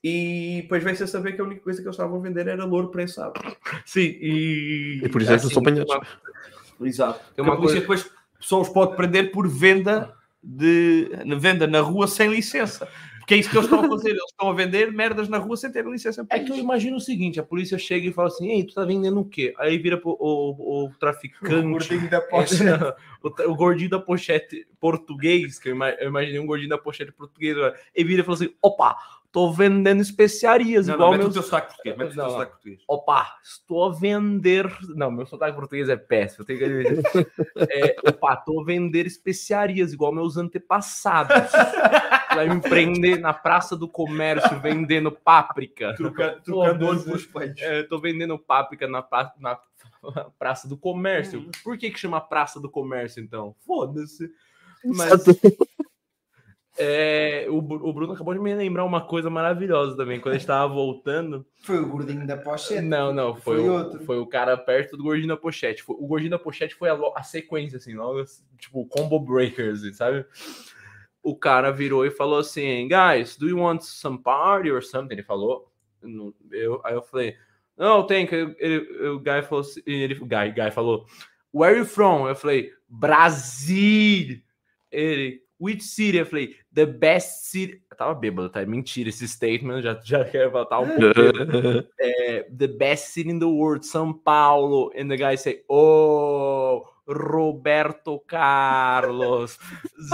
E 0.03 0.61
depois 0.63 0.83
veio-se 0.83 1.03
a 1.03 1.07
saber 1.07 1.33
que 1.33 1.41
a 1.41 1.43
única 1.43 1.61
coisa 1.61 1.79
que 1.81 1.87
eles 1.87 1.95
estavam 1.95 2.17
a 2.17 2.21
vender 2.21 2.47
era 2.47 2.65
louro 2.65 2.89
prensado. 2.89 3.33
Sim, 3.85 4.17
e. 4.19 5.01
E 5.03 5.09
por 5.09 5.21
isso 5.21 5.31
é 5.31 5.37
que 5.37 5.43
não 5.43 5.49
são 5.51 5.61
apanhados. 5.61 5.93
uma- 5.93 6.87
Exato. 6.87 7.19
Tem 7.35 7.43
uma 7.45 7.53
a 7.53 7.57
polícia 7.57 7.79
depois 7.79 8.09
só 8.39 8.59
os 8.61 8.69
pode 8.69 8.95
prender 8.95 9.31
por 9.31 9.47
venda 9.47 10.11
de 10.43 11.09
na 11.25 11.35
venda 11.35 11.67
na 11.67 11.79
rua 11.81 12.07
sem 12.07 12.27
licença. 12.31 12.87
Porque 13.19 13.35
é 13.35 13.37
isso 13.37 13.51
que 13.51 13.55
eles 13.55 13.65
estão 13.69 13.85
a 13.85 13.87
fazer. 13.87 14.09
Eles 14.09 14.23
estão 14.31 14.49
a 14.49 14.53
vender 14.53 14.91
merdas 14.91 15.29
na 15.29 15.37
rua 15.37 15.55
sem 15.55 15.71
ter 15.71 15.85
licença. 15.85 16.25
É 16.31 16.39
que 16.39 16.51
eu 16.51 16.55
imagino 16.55 16.97
o 16.97 16.99
seguinte: 16.99 17.39
a 17.39 17.43
polícia 17.43 17.77
chega 17.77 18.07
e 18.07 18.11
fala 18.11 18.29
assim, 18.29 18.49
ei, 18.49 18.63
tu 18.65 18.73
tá 18.73 18.83
vendendo 18.83 19.19
o 19.19 19.25
quê? 19.25 19.53
Aí 19.59 19.77
vira 19.77 19.95
pro, 19.95 20.17
o, 20.19 20.85
o 20.87 20.91
traficante. 20.99 21.61
gordinho 21.67 22.09
da 22.09 22.19
pochete. 22.19 22.63
o, 23.21 23.51
o 23.51 23.55
gordinho 23.55 23.89
da 23.91 23.99
pochete 23.99 24.65
português, 24.79 25.59
que 25.59 25.69
eu, 25.69 25.75
ima- 25.75 25.91
eu 25.91 26.07
imaginei 26.09 26.39
um 26.39 26.47
gordinho 26.47 26.69
da 26.71 26.79
pochete 26.79 27.11
português, 27.11 27.55
agora, 27.55 27.79
ele 27.93 28.07
vira 28.07 28.21
e 28.23 28.25
fala 28.25 28.35
assim: 28.37 28.53
opa, 28.59 28.97
tô 29.31 29.51
vendendo 29.51 30.01
especiarias, 30.01 30.87
Não, 30.87 30.95
igual 30.95 31.11
não, 31.11 31.17
mete 31.17 31.23
meus. 31.25 31.35
o 31.37 31.39
teu 31.39 31.43
sotaque 31.43 31.67
português. 31.69 31.97
Mete 31.97 32.07
o 32.11 32.13
teu 32.13 32.17
Não, 32.17 32.23
não. 32.25 32.31
sotaque 32.33 32.51
português. 32.51 32.79
Opa, 32.87 33.35
estou 33.43 33.85
a 33.85 33.91
vender. 33.93 34.77
Não, 34.95 35.09
meu 35.11 35.25
sotaque 35.25 35.55
português 35.55 35.87
é 35.89 35.95
péssimo. 35.95 36.41
Eu 36.41 36.45
tenho 36.45 36.59
que. 36.59 37.01
É, 37.71 37.95
opa, 38.09 38.33
estou 38.33 38.61
a 38.61 38.65
vender 38.65 39.05
especiarias, 39.05 39.93
igual 39.93 40.11
meus 40.11 40.35
antepassados. 40.37 41.51
Vai 42.33 42.49
me 42.49 42.61
prender 42.61 43.19
na 43.19 43.33
Praça 43.33 43.75
do 43.75 43.87
Comércio 43.87 44.59
vendendo 44.59 45.11
páprica. 45.11 45.93
Pelos 45.95 47.25
peitos. 47.25 47.61
É, 47.61 47.79
eu 47.79 47.87
tô 47.87 47.99
vendendo 47.99 48.37
páprica 48.39 48.87
na, 48.87 49.01
pra- 49.01 49.33
na 49.39 49.57
Praça 50.39 50.67
do 50.67 50.77
Comércio. 50.77 51.49
Por 51.63 51.77
que 51.77 51.89
que 51.91 51.99
chama 51.99 52.19
Praça 52.21 52.59
do 52.59 52.69
Comércio, 52.69 53.21
então? 53.23 53.55
Foda-se. 53.65 54.29
Mas 54.83 55.23
é, 56.77 57.45
o, 57.49 57.57
o 57.57 57.93
Bruno 57.93 58.13
acabou 58.13 58.33
de 58.33 58.39
me 58.39 58.53
lembrar 58.55 58.85
uma 58.85 59.01
coisa 59.01 59.29
maravilhosa 59.29 59.95
também. 59.97 60.19
Quando 60.19 60.35
a 60.35 60.37
gente 60.37 60.47
tava 60.47 60.73
voltando. 60.73 61.45
Foi 61.63 61.77
o 61.77 61.87
gordinho 61.87 62.25
da 62.25 62.37
pochete. 62.37 62.81
Não, 62.81 63.13
não, 63.13 63.35
foi, 63.35 63.57
Foi 63.57 63.69
o, 63.69 63.73
outro. 63.73 64.05
foi 64.05 64.17
o 64.19 64.25
cara 64.25 64.55
perto 64.57 64.95
do 64.95 65.03
Gordinho 65.03 65.27
da 65.27 65.37
Pochete. 65.37 65.83
Foi- 65.83 65.95
o 65.99 66.07
Gordinho 66.07 66.31
da 66.31 66.39
Pochete 66.39 66.73
foi 66.75 66.89
a, 66.89 66.97
a 67.15 67.23
sequência, 67.23 67.77
assim, 67.77 67.93
logo, 67.93 68.23
tipo, 68.57 68.85
combo 68.87 69.19
breakers, 69.19 69.83
assim, 69.83 69.93
sabe? 69.93 70.25
O 71.21 71.35
cara 71.35 71.71
virou 71.71 72.05
e 72.05 72.09
falou 72.09 72.39
assim, 72.39 72.87
guys, 72.87 73.37
do 73.37 73.47
you 73.47 73.59
want 73.59 73.81
some 73.81 74.17
party 74.17 74.71
or 74.71 74.81
something? 74.81 75.13
Ele 75.13 75.23
falou. 75.23 75.71
Eu, 76.51 76.81
aí 76.83 76.95
eu 76.95 77.01
falei, 77.03 77.35
não, 77.77 78.07
tem 78.07 78.25
que. 78.25 78.33
Ele, 78.33 78.55
ele- 78.59 79.07
o 79.09 79.19
guy 79.19 79.41
falou 79.43 79.59
assim, 79.61 79.81
ele, 79.85 80.15
o 80.15 80.25
guy, 80.25 80.51
guy 80.51 80.71
falou, 80.71 81.05
where 81.53 81.77
you 81.77 81.85
from? 81.85 82.27
Eu 82.27 82.35
falei, 82.35 82.71
Brasil. 82.89 84.41
Ele, 84.91 85.41
which 85.61 85.83
city? 85.83 86.17
Eu 86.17 86.25
falei, 86.25 86.55
the 86.73 86.85
best 86.85 87.45
city. 87.45 87.83
Eu 87.89 87.97
tava 87.97 88.15
bêbado, 88.15 88.49
tá? 88.49 88.65
Mentira 88.65 89.09
esse 89.09 89.27
statement, 89.27 89.83
já, 89.83 89.99
já 90.03 90.25
quer 90.25 90.49
voltar 90.49 90.79
um 90.79 90.87
pouco 90.87 91.87
é, 91.99 92.43
the 92.43 92.67
best 92.67 93.09
city 93.09 93.29
in 93.29 93.39
the 93.39 93.45
world, 93.45 93.85
São 93.85 94.11
Paulo. 94.11 94.91
And 94.97 95.07
the 95.07 95.17
guy 95.17 95.37
say, 95.37 95.63
oh, 95.69 96.83
Roberto 97.07 98.19
Carlos 98.27 99.59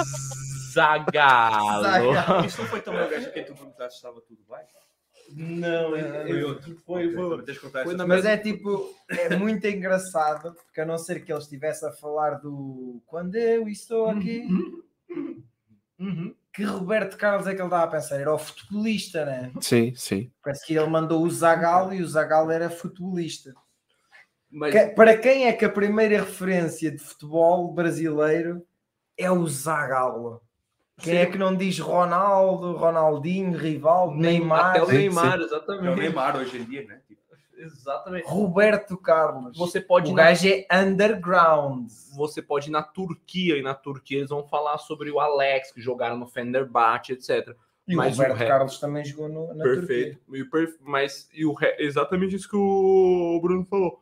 Zagallo. 0.73 1.83
Zagallo. 1.83 2.45
Isso 2.45 2.61
não 2.61 2.67
foi 2.67 2.81
também 2.81 3.05
o 3.05 3.09
gajo 3.09 3.27
a 3.27 3.31
quem 3.31 3.45
tu 3.45 3.53
perguntaste 3.53 3.99
se 3.99 4.05
estava 4.05 4.21
tudo 4.21 4.41
bem? 4.49 4.59
Não, 5.29 5.91
Foi 5.91 6.43
outro. 6.43 6.77
Foi, 7.83 7.95
na 7.95 8.07
Mas 8.07 8.23
é 8.23 8.37
tipo, 8.37 8.93
é 9.09 9.35
muito 9.35 9.67
engraçado, 9.67 10.53
porque 10.53 10.79
a 10.79 10.85
não 10.85 10.97
ser 10.97 11.25
que 11.25 11.31
ele 11.31 11.39
estivesse 11.39 11.85
a 11.85 11.91
falar 11.91 12.35
do 12.35 13.01
quando 13.05 13.35
eu 13.35 13.67
estou 13.67 14.07
aqui, 14.07 14.47
Uhum. 15.99 16.35
que 16.53 16.63
Roberto 16.63 17.17
Carlos 17.17 17.47
é 17.47 17.51
que 17.55 17.61
ele 17.61 17.67
estava 17.67 17.83
a 17.83 17.87
pensar, 17.87 18.19
era 18.19 18.33
o 18.33 18.37
futebolista, 18.37 19.25
né? 19.25 19.51
Sim, 19.61 19.93
sim. 19.95 20.31
Parece 20.43 20.65
que 20.65 20.75
ele 20.75 20.87
mandou 20.87 21.23
o 21.23 21.29
Zagallo 21.29 21.93
e 21.93 22.01
o 22.01 22.07
Zagallo 22.07 22.51
era 22.51 22.69
futebolista. 22.69 23.53
Mas 24.49 24.71
Que- 24.73 24.87
para 24.89 25.17
quem 25.17 25.45
é 25.45 25.53
que 25.53 25.65
a 25.65 25.69
primeira 25.69 26.19
referência 26.19 26.91
de 26.91 26.97
futebol 26.99 27.71
brasileiro 27.73 28.63
é 29.17 29.29
o 29.31 29.45
Zagallo? 29.47 30.41
Quem 30.99 31.13
Sim. 31.13 31.19
é 31.19 31.25
que 31.27 31.37
não 31.37 31.55
diz 31.55 31.77
Ronaldo, 31.79 32.75
Ronaldinho, 32.75 33.55
Rivaldo, 33.57 34.15
Neymar, 34.15 34.71
até 34.71 34.81
o 34.81 34.85
Sim, 34.87 34.93
Neymar, 34.97 35.33
É 35.35 35.37
o 35.37 35.45
exatamente. 35.45 35.99
Neymar 35.99 36.37
hoje 36.37 36.57
em 36.57 36.63
dia, 36.63 36.85
né? 36.87 37.01
Exatamente. 37.57 38.27
Roberto 38.27 38.95
Carlos? 38.97 39.57
Você 39.57 39.81
pode, 39.81 40.11
o 40.11 40.15
na, 40.15 40.25
gajo 40.25 40.47
é 40.47 40.67
underground. 40.71 41.89
você 42.15 42.41
pode 42.41 42.69
ir 42.69 42.71
na 42.71 42.83
Turquia, 42.83 43.57
e 43.57 43.61
na 43.63 43.73
Turquia 43.73 44.19
eles 44.19 44.29
vão 44.29 44.47
falar 44.47 44.77
sobre 44.77 45.09
o 45.09 45.19
Alex, 45.19 45.71
que 45.71 45.81
jogaram 45.81 46.17
no 46.17 46.27
Fenerbahçe, 46.27 47.13
etc. 47.13 47.55
E 47.87 47.95
Mas 47.95 48.17
o 48.17 48.21
o 48.21 48.23
Roberto 48.23 48.39
re- 48.39 48.47
Carlos 48.47 48.79
também 48.79 49.03
jogou 49.05 49.27
no, 49.29 49.53
na 49.53 49.63
Turquia. 49.63 49.79
Perfeito. 49.87 50.19
E 50.33 50.41
o 50.41 50.49
perf- 50.49 50.77
Mas 50.81 51.29
e 51.33 51.45
o 51.45 51.53
re- 51.53 51.75
exatamente 51.79 52.35
isso 52.35 52.47
que 52.49 52.55
o 52.55 53.39
Bruno 53.41 53.65
falou. 53.65 54.01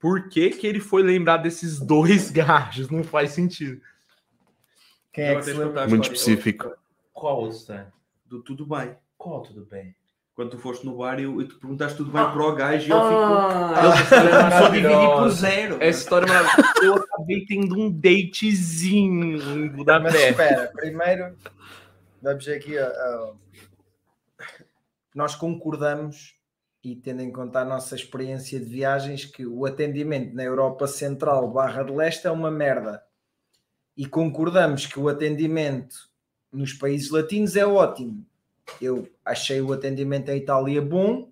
Por 0.00 0.28
que, 0.28 0.50
que 0.50 0.66
ele 0.66 0.80
foi 0.80 1.02
lembrar 1.02 1.38
desses 1.38 1.78
dois 1.80 2.30
gajos? 2.32 2.88
Não 2.90 3.02
faz 3.04 3.32
sentido. 3.32 3.80
Quem 5.12 5.24
eu 5.26 5.32
é 5.32 5.36
que 5.36 5.42
se 5.44 5.54
Muito 5.88 6.04
específico. 6.04 6.72
Qual 7.12 7.40
outra? 7.42 7.92
Do 8.24 8.42
tudo 8.42 8.64
bem. 8.66 8.96
Qual 9.16 9.42
tudo 9.42 9.64
bem? 9.66 9.94
Quando 10.38 10.50
tu 10.50 10.58
foste 10.58 10.86
no 10.86 10.96
bar 10.96 11.18
e, 11.18 11.24
eu- 11.24 11.40
e 11.42 11.48
tu 11.48 11.58
perguntaste 11.58 11.96
tudo 11.96 12.12
bem 12.12 12.22
para 12.22 12.40
o 12.40 12.54
gajo 12.54 12.88
e 12.88 12.92
ele 12.92 13.00
ficou. 13.00 13.36
Ah, 13.36 13.74
Ele 14.12 14.28
é 14.28 14.30
começou 14.38 14.66
a 14.66 14.70
dividir 14.70 15.08
por 15.16 15.28
zero. 15.30 15.76
Essa 15.82 15.98
história 15.98 16.26
é 16.26 16.28
maravilhosa. 16.32 16.84
Eu 16.84 16.94
acabei 16.94 17.44
tendo 17.44 17.76
um 17.76 17.90
datezinho 17.90 19.36
em 19.36 19.64
Mas 19.66 19.72
Budapeste. 19.76 20.28
espera, 20.30 20.70
primeiro 20.72 21.36
vamos 22.22 22.46
aqui 22.46 22.78
a- 22.78 23.32
nós 25.12 25.34
concordamos 25.34 26.36
e 26.84 26.94
tendo 26.94 27.20
em 27.22 27.32
conta 27.32 27.58
a 27.60 27.64
nossa 27.64 27.96
experiência 27.96 28.60
de 28.60 28.64
viagens 28.66 29.24
que 29.24 29.44
o 29.44 29.66
atendimento 29.66 30.36
na 30.36 30.44
Europa 30.44 30.86
Central 30.86 31.50
barra 31.50 31.82
de 31.82 31.92
Leste 31.92 32.28
é 32.28 32.30
uma 32.30 32.48
merda 32.50 33.02
e 33.96 34.06
concordamos 34.06 34.86
que 34.86 35.00
o 35.00 35.08
atendimento 35.08 35.96
nos 36.52 36.72
países 36.72 37.10
latinos 37.10 37.56
é 37.56 37.66
ótimo 37.66 38.24
eu 38.80 39.08
achei 39.24 39.60
o 39.60 39.72
atendimento 39.72 40.28
em 40.30 40.36
Itália 40.38 40.80
bom 40.82 41.30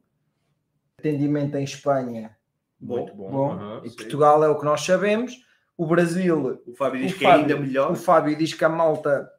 atendimento 0.99 1.57
em 1.57 1.65
Espanha 1.65 2.37
Muito 2.81 3.15
bom. 3.15 3.31
bom 3.31 3.53
aham, 3.53 3.81
e 3.85 3.91
sim. 3.91 3.97
Portugal 3.97 4.43
é 4.45 4.49
o 4.49 4.59
que 4.59 4.65
nós 4.65 4.81
sabemos 4.85 5.33
o 5.77 5.87
Brasil 5.87 6.63
O 6.67 6.75
Fábio 6.75 7.01
diz 7.03 7.13
o 7.13 7.19
que 7.19 7.25
é 7.27 7.29
Fábio- 7.29 7.43
ainda 7.43 7.57
melhor. 7.59 7.93
o 7.93 7.97
Fábio 7.97 8.37
diz 8.37 8.55
que 8.55 8.65
a 8.65 8.69
malta 8.69 9.31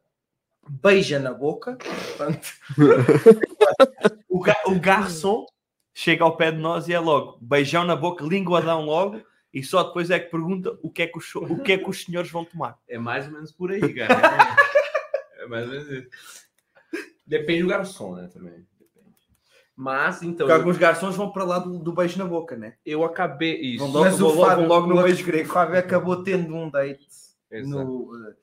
beija 0.70 1.18
na 1.18 1.32
boca. 1.32 1.76
Portanto, 2.16 2.48
O, 4.28 4.40
ga- 4.40 4.62
o 4.66 4.78
garçom 4.78 5.46
chega 5.94 6.22
ao 6.22 6.36
pé 6.36 6.52
de 6.52 6.58
nós 6.58 6.86
e 6.88 6.92
é 6.94 7.00
logo 7.00 7.38
beijão 7.40 7.84
na 7.84 7.96
boca, 7.96 8.24
linguadão 8.24 8.82
logo, 8.84 9.20
e 9.52 9.62
só 9.64 9.82
depois 9.82 10.10
é 10.10 10.20
que 10.20 10.30
pergunta 10.30 10.78
o 10.82 10.90
que 10.90 11.02
é 11.02 11.06
que 11.08 11.18
os, 11.18 11.34
o 11.34 11.58
que 11.62 11.72
é 11.72 11.78
que 11.78 11.88
os 11.90 12.04
senhores 12.04 12.30
vão 12.30 12.44
tomar. 12.44 12.78
É 12.88 12.98
mais 12.98 13.26
ou 13.26 13.32
menos 13.32 13.50
por 13.50 13.72
aí, 13.72 13.80
cara. 13.94 14.14
é 15.38 15.46
mais 15.46 15.64
ou 15.66 15.72
menos 15.72 15.88
isso. 15.90 16.08
Depende 17.28 17.62
do 17.62 17.68
garçom, 17.68 18.14
né? 18.16 18.28
Também. 18.32 18.52
Depende. 18.78 19.14
Mas, 19.76 20.22
então, 20.22 20.46
Porque 20.46 20.52
alguns 20.52 20.76
garçons 20.78 21.14
vão 21.14 21.30
para 21.30 21.44
lá 21.44 21.58
do, 21.58 21.78
do 21.78 21.92
beijo 21.92 22.18
na 22.18 22.24
boca, 22.24 22.56
né? 22.56 22.74
eu 22.84 23.04
acabei. 23.04 23.60
Isso. 23.60 23.78
Vão 23.84 23.88
logo, 23.92 24.04
mas 24.06 24.18
vão 24.18 24.28
o 24.30 24.34
logo- 24.34 24.46
Fábio, 24.48 24.66
logo 24.66 24.86
no 24.88 24.98
o- 24.98 25.02
beijo 25.02 25.22
o 25.22 25.26
grego. 25.26 25.48
Fábio 25.48 25.78
acabou 25.78 26.22
tendo 26.24 26.54
um 26.54 26.68
date 26.70 27.06
no, 27.64 28.10
eh, 28.28 28.34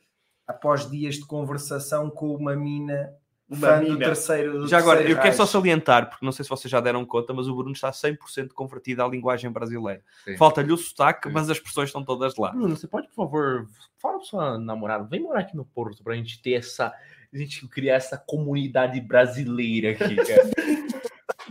após 0.47 0.89
dias 0.89 1.15
de 1.15 1.25
conversação 1.25 2.09
com 2.09 2.33
uma 2.35 2.55
mina, 2.55 3.11
Uma 3.49 3.59
fã 3.67 3.83
do 3.83 3.97
terceiro. 3.97 4.59
do 4.61 4.67
Já 4.67 4.77
agora, 4.77 5.01
eu 5.07 5.19
quero 5.19 5.35
só 5.35 5.45
salientar, 5.45 6.09
porque 6.09 6.25
não 6.25 6.31
sei 6.31 6.43
se 6.43 6.49
vocês 6.49 6.71
já 6.71 6.79
deram 6.79 7.05
conta, 7.05 7.33
mas 7.33 7.47
o 7.47 7.55
Bruno 7.55 7.73
está 7.73 7.91
100% 7.91 8.53
convertido 8.53 9.03
à 9.03 9.07
linguagem 9.07 9.51
brasileira. 9.51 10.01
Falta-lhe 10.37 10.71
o 10.71 10.77
sotaque, 10.77 11.27
Sim. 11.27 11.33
mas 11.33 11.49
as 11.49 11.57
expressões 11.57 11.89
estão 11.89 12.03
todas 12.03 12.35
lá. 12.37 12.51
Bruno, 12.51 12.75
você 12.77 12.87
pode, 12.87 13.07
por 13.09 13.15
favor, 13.15 13.67
fala 13.99 14.15
pra 14.17 14.25
sua 14.25 14.57
namorada, 14.57 15.03
vem 15.03 15.21
morar 15.21 15.41
aqui 15.41 15.55
no 15.55 15.65
Porto 15.65 16.01
pra 16.03 16.15
gente 16.15 16.41
ter 16.41 16.53
essa. 16.53 16.93
A 17.35 17.37
gente 17.37 17.67
criar 17.67 17.95
essa 17.95 18.17
comunidade 18.17 19.01
brasileira 19.01 19.91
aqui, 19.91 20.15
cara. 20.23 20.49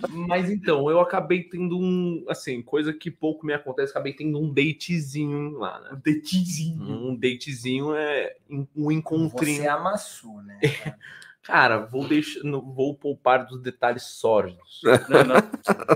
Mas 0.08 0.50
então, 0.50 0.90
eu 0.90 0.98
acabei 0.98 1.42
tendo 1.42 1.78
um. 1.78 2.24
Assim, 2.28 2.62
coisa 2.62 2.90
que 2.92 3.10
pouco 3.10 3.44
me 3.44 3.52
acontece, 3.52 3.90
acabei 3.90 4.14
tendo 4.14 4.38
um 4.40 4.48
datezinho 4.52 5.58
lá, 5.58 5.78
né? 5.80 5.90
Datezinho. 6.04 6.82
Um 6.82 7.14
datezinho 7.14 7.94
é 7.94 8.34
um 8.74 8.90
encontrinho. 8.90 9.62
Você 9.62 9.68
amassou, 9.68 10.42
né? 10.42 10.58
Cara, 11.42 11.80
vou 11.80 12.08
deixar, 12.08 12.42
não- 12.42 12.62
vou 12.62 12.94
poupar 12.94 13.44
dos 13.46 13.60
detalhes 13.60 14.04
sórdidos. 14.04 14.80
Não, 15.10 15.24
não. 15.24 15.34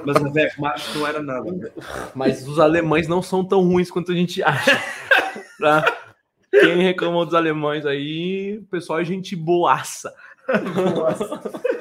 Mas 0.05 0.17
a 0.17 0.29
Beck 0.29 0.61
Marques 0.61 0.95
não 0.95 1.07
era 1.07 1.23
nada. 1.23 1.73
Mas 2.15 2.47
os 2.47 2.59
alemães 2.59 3.09
não 3.09 3.23
são 3.23 3.43
tão 3.43 3.63
ruins 3.67 3.91
quanto 3.91 4.13
a 4.13 4.15
gente 4.15 4.43
acha. 4.43 4.79
tá? 5.59 6.08
Quem 6.51 6.83
reclamou 6.83 7.25
dos 7.25 7.35
alemães 7.35 7.87
aí, 7.87 8.59
o 8.59 8.65
pessoal 8.65 9.01
é 9.01 9.05
gente 9.05 9.37
boaça. 9.37 10.13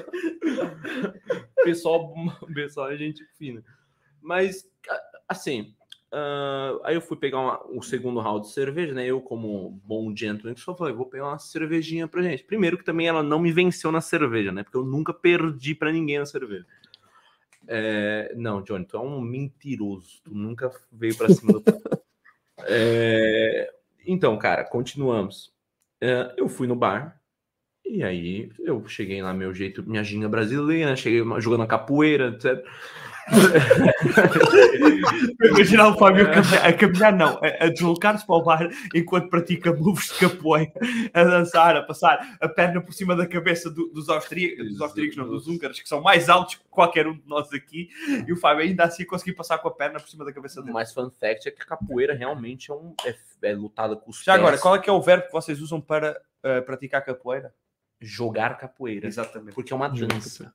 pessoal, 1.63 2.13
pessoal 2.53 2.91
é 2.91 2.97
gente 2.97 3.23
fina. 3.37 3.63
Mas, 4.21 4.69
a- 4.89 5.01
assim, 5.29 5.73
ah, 6.11 6.79
aí 6.83 6.95
eu 6.95 7.01
fui 7.01 7.17
pegar 7.17 7.39
uma- 7.39 7.65
o 7.67 7.81
segundo 7.81 8.19
round 8.19 8.47
de 8.47 8.53
cerveja, 8.53 8.93
né? 8.93 9.05
Eu, 9.05 9.21
como 9.21 9.79
bom 9.85 10.15
gentleman, 10.15 10.53
que 10.53 10.61
só 10.61 10.75
falei, 10.75 10.93
vou 10.93 11.05
pegar 11.05 11.27
uma 11.27 11.39
cervejinha 11.39 12.07
pra 12.07 12.21
gente. 12.21 12.43
Primeiro 12.43 12.77
que 12.77 12.85
também 12.85 13.07
ela 13.07 13.23
não 13.23 13.39
me 13.39 13.51
venceu 13.51 13.91
na 13.91 14.01
cerveja, 14.01 14.51
né? 14.51 14.63
Porque 14.63 14.77
eu 14.77 14.85
nunca 14.85 15.13
perdi 15.13 15.75
pra 15.75 15.91
ninguém 15.91 16.19
na 16.19 16.25
cerveja. 16.25 16.65
É, 17.67 18.33
não, 18.35 18.61
Johnny, 18.61 18.85
tu 18.85 18.95
é 18.95 18.99
um 18.99 19.19
mentiroso. 19.19 20.21
Tu 20.23 20.33
nunca 20.33 20.71
veio 20.91 21.15
pra 21.17 21.29
cima 21.29 21.53
do 21.53 21.63
É, 22.69 23.71
Então, 24.07 24.37
cara, 24.37 24.63
continuamos. 24.63 25.53
É, 26.01 26.33
eu 26.37 26.47
fui 26.47 26.65
no 26.65 26.75
bar. 26.75 27.19
E 27.85 28.03
aí, 28.03 28.49
eu 28.59 28.85
cheguei 28.87 29.21
lá, 29.21 29.33
meu 29.33 29.53
jeito, 29.53 29.83
minha 29.87 30.03
ginga 30.03 30.27
brasileira, 30.29 30.95
cheguei 30.95 31.21
jogando 31.39 31.67
capoeira, 31.67 32.29
etc. 32.29 32.65
Imaginar 35.41 35.89
o 35.89 35.97
Fábio 35.97 36.27
a 36.27 36.31
caminhar, 36.33 36.65
a 36.65 36.73
caminhar 36.73 37.13
não, 37.13 37.39
a, 37.43 37.65
a 37.65 37.69
deslocar-se 37.69 38.25
para 38.25 38.35
o 38.35 38.43
bar 38.43 38.69
enquanto 38.93 39.29
pratica 39.29 39.73
moves 39.73 40.09
de 40.13 40.19
capoeira, 40.27 40.71
a 41.13 41.23
dançar, 41.23 41.75
a 41.75 41.83
passar 41.83 42.37
a 42.39 42.47
perna 42.47 42.81
por 42.81 42.93
cima 42.93 43.15
da 43.15 43.25
cabeça 43.27 43.69
do- 43.69 43.89
dos 43.89 44.09
austríacos, 44.09 44.67
dos 44.69 44.81
austríacos 44.81 45.17
não, 45.17 45.27
dos 45.27 45.47
húngaros, 45.47 45.79
que 45.79 45.87
são 45.89 46.01
mais 46.01 46.29
altos 46.29 46.55
que 46.55 46.61
qualquer 46.69 47.07
um 47.07 47.13
de 47.13 47.27
nós 47.27 47.51
aqui, 47.53 47.89
e 48.27 48.31
o 48.31 48.37
Fábio 48.37 48.63
ainda 48.63 48.83
assim 48.85 49.05
conseguiu 49.05 49.35
passar 49.35 49.57
com 49.59 49.67
a 49.67 49.71
perna 49.71 49.99
por 49.99 50.09
cima 50.09 50.25
da 50.25 50.33
cabeça 50.33 50.61
dele. 50.61 50.73
Mas 50.73 50.93
fun 50.93 51.09
fact 51.19 51.47
é 51.47 51.51
que 51.51 51.65
capoeira 51.65 52.13
realmente 52.13 52.71
é, 52.71 52.73
um, 52.73 52.93
é, 53.05 53.15
é 53.43 53.53
lutada 53.53 53.95
com 53.95 54.09
os 54.11 54.23
Já 54.23 54.33
agora, 54.35 54.51
pés. 54.51 54.61
qual 54.61 54.75
é 54.75 54.79
que 54.79 54.89
é 54.89 54.93
o 54.93 55.01
verbo 55.01 55.25
que 55.27 55.31
vocês 55.31 55.61
usam 55.61 55.79
para 55.81 56.19
uh, 56.43 56.61
praticar 56.65 57.03
capoeira? 57.03 57.53
Jogar 57.99 58.57
capoeira. 58.57 59.07
Exatamente. 59.07 59.55
Porque 59.55 59.73
é 59.73 59.75
uma 59.75 59.89
dança. 59.89 60.53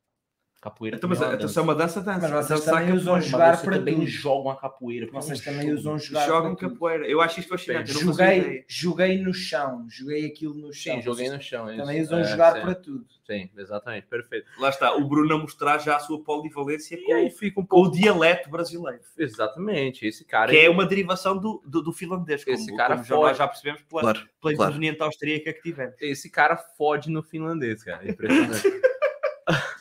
Capoeira 0.62 0.96
Então, 0.96 1.10
mas 1.10 1.20
é 1.20 1.24
uma 1.24 1.34
então, 1.34 1.40
dança. 1.46 1.58
é 1.58 1.62
uma 1.64 1.74
dança, 1.74 2.00
dança. 2.00 2.20
Mas 2.20 2.30
vocês 2.46 2.60
Dançar 2.60 2.74
também 2.82 2.94
usam 2.94 3.20
jogar 3.20 3.60
para 3.60 3.76
também 3.78 3.94
tudo. 3.96 4.06
jogam 4.06 4.50
a 4.52 4.56
capoeira. 4.56 5.06
porque 5.06 5.18
é 5.18 5.20
Vocês 5.20 5.40
também 5.40 5.62
jogo. 5.66 5.74
usam 5.80 5.98
jogar. 5.98 6.26
Jogam 6.26 6.54
para 6.54 6.60
tudo. 6.68 6.72
capoeira. 6.74 7.06
Eu 7.08 7.20
acho 7.20 7.40
isto 7.40 7.48
fascinante. 7.48 7.92
Joguei, 7.92 8.64
joguei 8.68 9.18
no 9.20 9.34
chão, 9.34 9.84
joguei 9.90 10.24
aquilo 10.24 10.54
no 10.54 10.72
chão. 10.72 10.94
Sim, 10.94 11.02
joguei 11.02 11.28
no 11.28 11.42
chão. 11.42 11.66
Também 11.66 11.96
isso. 11.98 12.06
usam 12.14 12.20
É, 12.20 12.24
jogar 12.24 12.54
sim. 12.54 12.60
para 12.60 12.74
tudo. 12.76 13.04
Sim, 13.26 13.50
exatamente, 13.58 14.06
perfeito. 14.06 14.46
Lá 14.56 14.68
está, 14.68 14.94
o 14.94 15.04
Bruno 15.04 15.34
a 15.34 15.38
mostrar 15.38 15.78
já 15.78 15.96
a 15.96 15.98
sua 15.98 16.22
polivalência 16.22 16.94
E 16.94 17.02
com, 17.06 17.12
aí 17.14 17.28
fica 17.30 17.60
um 17.60 17.66
com 17.66 17.78
o 17.80 17.82
pouco. 17.82 17.96
dialeto 17.96 18.48
brasileiro. 18.48 19.00
Exatamente, 19.18 20.06
esse 20.06 20.24
cara. 20.24 20.52
Que 20.52 20.58
é 20.58 20.60
ele- 20.60 20.68
uma 20.68 20.86
derivação 20.86 21.36
do, 21.38 21.60
do, 21.66 21.82
do 21.82 21.92
finlandês, 21.92 22.44
como, 22.44 22.56
Esse 22.56 22.72
cara 22.76 22.94
como 22.94 23.04
já, 23.04 23.14
nós 23.16 23.24
foge. 23.30 23.38
já 23.38 23.48
percebemos 23.48 23.82
pela, 23.82 24.00
Claro, 24.02 24.18
pela 24.20 24.54
claro. 24.54 24.54
interveniente 24.70 25.02
austríaca 25.02 25.52
que 25.52 25.60
tivemos. 25.62 25.94
Esse 26.00 26.30
cara 26.30 26.56
fode 26.56 27.10
no 27.10 27.20
finlandês, 27.20 27.82
cara. 27.82 28.08
Impressionante. 28.08 28.62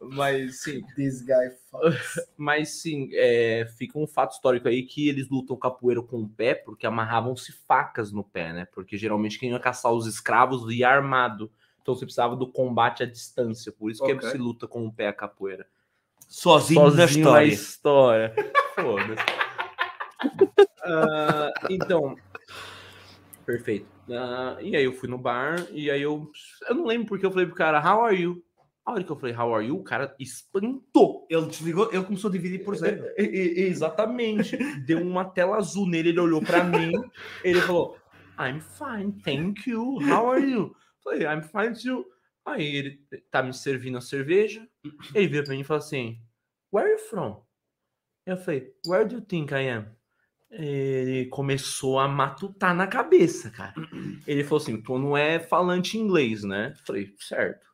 Mas 0.00 0.62
sim, 0.62 0.82
This 0.94 1.22
guy 1.22 1.50
fucks. 1.70 2.20
mas 2.36 2.80
sim, 2.80 3.08
é, 3.12 3.66
fica 3.76 3.98
um 3.98 4.06
fato 4.06 4.32
histórico 4.32 4.68
aí 4.68 4.82
que 4.82 5.08
eles 5.08 5.28
lutam 5.28 5.56
capoeira 5.56 6.02
com 6.02 6.22
o 6.22 6.28
pé 6.28 6.54
porque 6.54 6.86
amarravam-se 6.86 7.52
facas 7.52 8.12
no 8.12 8.22
pé, 8.22 8.52
né? 8.52 8.68
Porque 8.72 8.96
geralmente 8.96 9.38
quem 9.38 9.50
ia 9.50 9.58
caçar 9.58 9.92
os 9.92 10.06
escravos 10.06 10.72
ia 10.72 10.88
armado. 10.88 11.50
Então 11.80 11.94
você 11.94 12.04
precisava 12.04 12.34
do 12.36 12.50
combate 12.50 13.02
à 13.02 13.06
distância. 13.06 13.72
Por 13.72 13.90
isso 13.90 14.02
Ok. 14.02 14.16
que 14.16 14.30
se 14.30 14.38
luta 14.38 14.66
com 14.66 14.86
o 14.86 14.92
pé 14.92 15.08
a 15.08 15.12
capoeira. 15.12 15.66
Sozinho, 16.28 16.90
na 16.94 17.04
história. 17.04 17.46
história. 17.46 18.34
Foda-se. 18.74 19.22
Ah, 20.82 21.52
então, 21.70 22.16
perfeito. 23.46 23.86
Ah, 24.10 24.56
e 24.60 24.74
aí 24.76 24.84
eu 24.84 24.92
fui 24.92 25.08
no 25.08 25.18
bar 25.18 25.66
e 25.70 25.90
aí 25.90 26.02
eu. 26.02 26.30
Eu 26.68 26.74
não 26.74 26.86
lembro 26.86 27.08
porque 27.08 27.24
eu 27.24 27.30
falei 27.30 27.46
pro 27.46 27.54
cara, 27.54 27.78
how 27.80 28.04
are 28.04 28.20
you? 28.20 28.42
A 28.86 28.92
hora 28.92 29.02
que 29.04 29.10
eu 29.10 29.16
falei, 29.16 29.34
how 29.34 29.54
are 29.54 29.66
you? 29.66 29.76
O 29.78 29.82
cara 29.84 30.14
espantou. 30.18 31.26
Ele 31.30 31.46
desligou, 31.46 31.88
ele 31.92 32.04
começou 32.04 32.28
a 32.28 32.32
dividir 32.32 32.62
por 32.64 32.76
zero. 32.76 33.04
E- 33.16 33.22
e- 33.22 33.60
Exatamente. 33.62 34.56
Deu 34.84 35.00
uma 35.00 35.24
tela 35.24 35.56
azul 35.56 35.88
nele, 35.88 36.10
ele 36.10 36.20
olhou 36.20 36.42
pra 36.42 36.62
mim, 36.64 36.92
ele 37.42 37.60
falou, 37.62 37.96
I'm 38.38 38.60
fine, 38.60 39.12
thank 39.22 39.68
you, 39.70 39.98
how 40.12 40.30
are 40.30 40.44
you? 40.44 40.74
Falei, 41.02 41.22
I'm 41.22 41.42
fine 41.42 41.74
too. 41.80 42.04
Aí 42.44 42.76
ele 42.76 43.00
tá 43.30 43.42
me 43.42 43.54
servindo 43.54 43.96
a 43.96 44.02
cerveja, 44.02 44.68
ele 45.14 45.28
vira 45.28 45.44
pra 45.44 45.54
mim 45.54 45.60
e 45.60 45.64
fala 45.64 45.78
assim, 45.78 46.18
where 46.70 46.90
are 46.92 47.00
you 47.00 47.08
from? 47.08 47.42
Eu 48.26 48.36
falei, 48.36 48.70
where 48.86 49.06
do 49.08 49.14
you 49.16 49.20
think 49.22 49.52
I 49.54 49.66
am? 49.70 49.86
Ele 50.50 51.26
começou 51.30 51.98
a 51.98 52.06
matutar 52.06 52.74
na 52.74 52.86
cabeça, 52.86 53.50
cara. 53.50 53.74
Ele 54.26 54.44
falou 54.44 54.62
assim, 54.62 54.80
tu 54.80 54.98
não 54.98 55.16
é 55.16 55.40
falante 55.40 55.96
inglês, 55.98 56.44
né? 56.44 56.74
Eu 56.78 56.84
falei, 56.86 57.14
certo. 57.18 57.66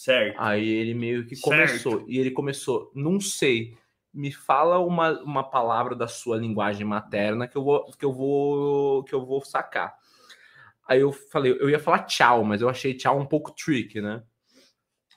Certo. 0.00 0.36
Aí 0.38 0.66
ele 0.66 0.94
meio 0.94 1.26
que 1.26 1.36
Certo. 1.36 1.50
começou. 1.50 2.04
E 2.08 2.18
ele 2.18 2.30
começou, 2.30 2.90
não 2.94 3.20
sei, 3.20 3.76
me 4.14 4.32
fala 4.32 4.78
uma, 4.78 5.20
uma 5.20 5.44
palavra 5.44 5.94
da 5.94 6.08
sua 6.08 6.38
linguagem 6.38 6.86
materna 6.86 7.46
que 7.46 7.54
eu 7.54 7.62
vou 7.62 7.84
que 7.92 8.04
eu 8.06 8.10
vou 8.10 9.04
que 9.04 9.14
eu 9.14 9.26
vou 9.26 9.44
sacar. 9.44 9.94
Aí 10.88 11.00
eu 11.00 11.12
falei, 11.12 11.52
eu 11.60 11.68
ia 11.68 11.78
falar 11.78 12.04
tchau, 12.04 12.42
mas 12.42 12.62
eu 12.62 12.68
achei 12.70 12.94
tchau 12.94 13.20
um 13.20 13.26
pouco 13.26 13.52
tricky, 13.52 14.00
né? 14.00 14.22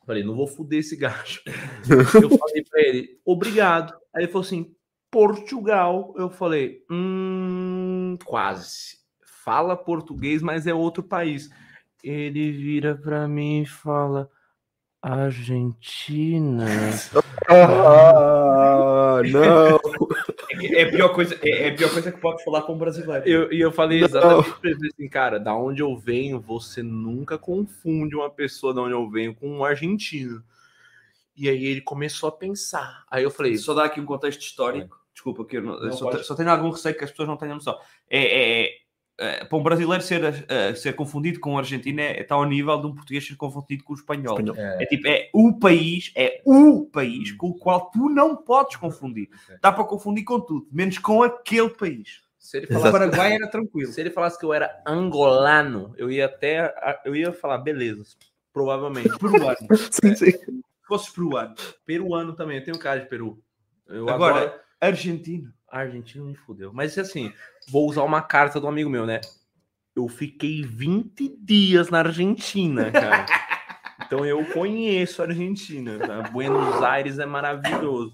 Falei, 0.06 0.22
não 0.22 0.36
vou 0.36 0.48
fuder 0.48 0.80
esse 0.80 0.98
gajo. 0.98 1.42
eu 2.22 2.38
falei 2.38 2.62
pra 2.70 2.82
ele, 2.82 3.22
obrigado. 3.24 3.94
Aí 4.14 4.24
ele 4.24 4.32
falou 4.34 4.46
assim, 4.46 4.76
Portugal. 5.10 6.14
Eu 6.18 6.30
falei, 6.30 6.84
hum, 6.92 8.18
quase. 8.26 8.98
Fala 9.46 9.78
português, 9.78 10.42
mas 10.42 10.68
é 10.68 10.74
outro 10.74 11.04
país. 11.04 11.50
Ele 12.04 12.52
vira 12.52 12.98
pra 12.98 13.30
mim 13.30 13.62
e 13.62 13.66
fala, 13.66 14.30
Argentina. 15.04 16.66
Ah, 17.50 19.22
não. 19.26 19.80
É, 20.62 20.82
é 20.82 20.84
a 20.84 20.90
pior 20.92 21.10
coisa, 21.10 21.38
é, 21.42 21.68
é 21.68 21.70
a 21.72 21.76
pior 21.76 21.92
coisa 21.92 22.12
que 22.12 22.20
pode 22.20 22.44
falar 22.44 22.62
para 22.62 22.74
um 22.74 22.78
brasileiro. 22.78 23.28
Eu, 23.28 23.52
e 23.52 23.60
eu 23.60 23.72
falei 23.72 24.04
exatamente 24.04 24.52
pra 24.60 24.70
ele 24.70 24.88
assim, 24.94 25.10
cara, 25.10 25.38
da 25.40 25.54
onde 25.56 25.82
eu 25.82 25.96
venho, 25.98 26.40
você 26.40 26.82
nunca 26.82 27.38
confunde 27.38 28.16
uma 28.16 28.30
pessoa 28.30 28.74
da 28.74 28.82
onde 28.82 28.94
eu 28.94 29.10
venho 29.10 29.36
com 29.36 29.50
um 29.50 29.66
argentino. 29.66 30.42
E 31.36 31.50
aí 31.50 31.66
ele 31.66 31.82
começou 31.82 32.30
a 32.30 32.32
pensar. 32.32 33.04
Aí 33.12 33.24
eu 33.24 33.32
falei, 33.32 33.58
Só 33.58 33.74
dar 33.74 33.86
aqui 33.86 34.00
um 34.00 34.06
contexto 34.06 34.42
histórico. 34.42 34.98
Desculpa, 35.14 35.44
que 35.46 35.58
eu, 35.58 35.62
não- 35.64 35.80
Não, 35.80 35.92
só, 35.92 36.10
pode. 36.10 36.24
só 36.24 36.34
tenho 36.34 36.50
algum 36.50 36.70
receio 36.70 36.96
que 36.98 37.04
as 37.04 37.12
pessoas 37.12 37.28
não 37.28 37.38
tenham 37.38 37.56
noção. 37.56 37.78
É- 38.10 38.20
é- 38.20 38.62
é, 38.66 38.70
para 39.50 39.58
um 39.58 39.64
brasileiro 39.64 40.04
ser, 40.04 40.46
eh, 40.48 40.76
ser 40.76 40.94
confundido 40.94 41.40
com 41.40 41.54
um 41.54 41.58
argentino 41.58 42.00
é, 42.02 42.22
está 42.22 42.36
ao 42.36 42.46
nível 42.46 42.80
de 42.80 42.88
um 42.88 42.94
português 42.96 43.26
ser 43.26 43.36
confundido 43.36 43.84
com 43.84 43.94
o 43.94 43.96
espanhol. 43.96 44.38
Espanhol. 44.40 44.56
É 44.58 44.86
tipo, 44.86 45.08
é 45.08 45.30
o 45.34 45.58
país, 45.60 46.12
é 46.16 46.42
o 46.46 46.86
país 46.86 47.32
com 47.32 47.50
o 47.50 47.54
qual 47.58 47.90
tu 47.92 48.10
não 48.10 48.36
podes 48.36 48.76
confundir. 48.78 49.30
Dá 49.62 49.72
para 49.72 49.84
confundir 49.84 50.24
com 50.24 50.40
tudo, 50.40 50.68
menos 50.72 50.98
com 50.98 51.22
aquele 51.24 51.70
país. 51.70 52.22
se 52.40 52.58
ele 52.58 52.66
O 52.66 52.74
falasse, 52.74 52.92
Paraguai 52.92 53.34
era 53.36 53.48
tranquilo. 53.50 53.92
se 53.92 54.02
ele 54.02 54.10
falasse 54.12 54.38
que 54.40 54.46
eu 54.46 54.54
era 54.54 54.82
angolano, 54.86 55.94
eu 55.98 56.12
ia 56.12 56.26
até. 56.26 56.74
Eu 57.06 57.16
ia 57.16 57.32
falar, 57.32 57.60
beleza, 57.60 58.04
provavelmente. 58.52 59.18
Peruano. 59.18 59.58
Sim, 59.92 60.16
sim. 60.16 60.32
Se 60.32 60.88
fosses 60.88 61.10
peruano. 61.10 61.56
Peruano 61.86 62.36
também, 62.36 62.58
eu 62.58 62.64
tenho 62.64 62.78
cara 62.78 63.00
de 63.00 63.08
Peru. 63.08 63.42
Eu 63.88 64.10
Agora, 64.10 64.36
agora 64.36 64.62
argentino. 64.82 65.54
Argentino 65.80 66.26
me 66.26 66.36
fudeu. 66.36 66.72
Mas 66.74 66.98
assim, 66.98 67.34
vou 67.70 67.90
usar 67.90 68.04
uma 68.04 68.22
carta 68.22 68.60
do 68.60 68.68
amigo 68.68 68.90
meu, 68.90 69.06
né? 69.06 69.20
Eu 69.96 70.08
fiquei 70.08 70.64
20 70.64 71.38
dias 71.40 71.90
na 71.90 72.00
Argentina, 72.00 72.92
cara. 72.92 73.26
então 74.06 74.26
eu 74.26 74.44
conheço 74.46 75.22
a 75.22 75.26
Argentina. 75.26 76.00
Tá? 76.00 76.22
Buenos 76.30 76.82
Aires 76.82 77.20
é 77.20 77.26
maravilhoso. 77.26 78.14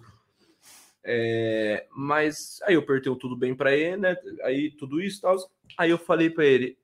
É, 1.03 1.88
mas 1.95 2.60
aí 2.66 2.76
eu 2.76 2.86
perguntei 2.86 3.16
tudo 3.16 3.36
bem 3.36 3.55
pra 3.55 3.74
ele, 3.74 3.97
né? 3.97 4.16
Aí 4.43 4.72
tudo 4.72 5.01
isso 5.01 5.20
e 5.20 5.22
tal. 5.22 5.38
Aí 5.78 5.89
eu 5.89 5.97
falei 5.97 6.30
pra 6.30 6.45
ele: 6.45 6.78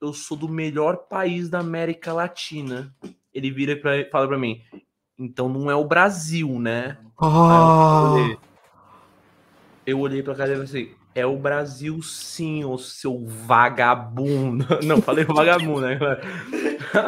eu 0.00 0.12
sou 0.12 0.36
do 0.36 0.48
melhor 0.48 1.08
país 1.08 1.48
da 1.48 1.58
América 1.58 2.12
Latina. 2.12 2.94
Ele 3.34 3.50
vira 3.50 3.72
e 3.72 4.10
fala 4.10 4.28
pra 4.28 4.38
mim: 4.38 4.62
então 5.18 5.48
não 5.48 5.70
é 5.70 5.74
o 5.74 5.84
Brasil, 5.84 6.58
né? 6.60 6.96
Aí 7.20 8.38
eu 9.90 9.98
olhei- 10.00 10.20
Eu 10.20 10.24
pra 10.24 10.34
cara 10.34 10.50
e 10.50 10.54
falei 10.54 10.64
assim: 10.64 10.90
é 11.14 11.26
o 11.26 11.36
Brasil 11.36 12.00
sim, 12.02 12.64
ô 12.64 12.76
seu 12.78 13.24
vagabundo. 13.24 14.64
Não, 14.84 15.00
falei 15.02 15.24
vagabundo, 15.24 15.80
né? 15.80 15.98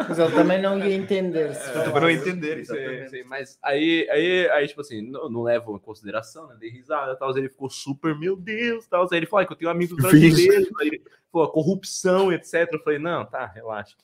Mas 0.07 0.19
ele 0.19 0.31
também 0.31 0.61
não 0.61 0.77
ia 0.77 0.93
entender. 0.93 1.53
Se 1.55 1.69
Eu 1.75 1.83
também 1.85 2.01
não 2.01 2.09
entender, 2.09 2.53
Sim, 2.55 2.61
exatamente. 2.61 3.09
sim, 3.09 3.23
mas 3.25 3.57
aí, 3.63 4.07
aí, 4.11 4.49
aí, 4.51 4.67
tipo 4.67 4.81
assim, 4.81 5.01
não, 5.01 5.29
não 5.29 5.41
levo 5.43 5.75
em 5.75 5.79
consideração, 5.79 6.47
né? 6.47 6.55
Dei 6.59 6.69
risada 6.69 7.15
tal. 7.15 7.35
Ele 7.37 7.49
ficou 7.49 7.69
super, 7.69 8.17
meu 8.17 8.35
Deus, 8.35 8.85
tal. 8.87 9.07
Aí 9.11 9.17
ele 9.17 9.25
falou 9.25 9.43
"Ah, 9.43 9.45
que 9.47 9.53
eu 9.53 9.57
tenho 9.57 9.71
amigos 9.71 9.95
brasileiros. 9.97 10.69
Aí 10.79 10.87
ele 10.87 11.01
falou, 11.31 11.47
corrupção, 11.49 12.31
etc. 12.31 12.67
Eu 12.73 12.79
falei, 12.83 12.99
não, 12.99 13.25
tá, 13.25 13.45
relaxa. 13.45 13.95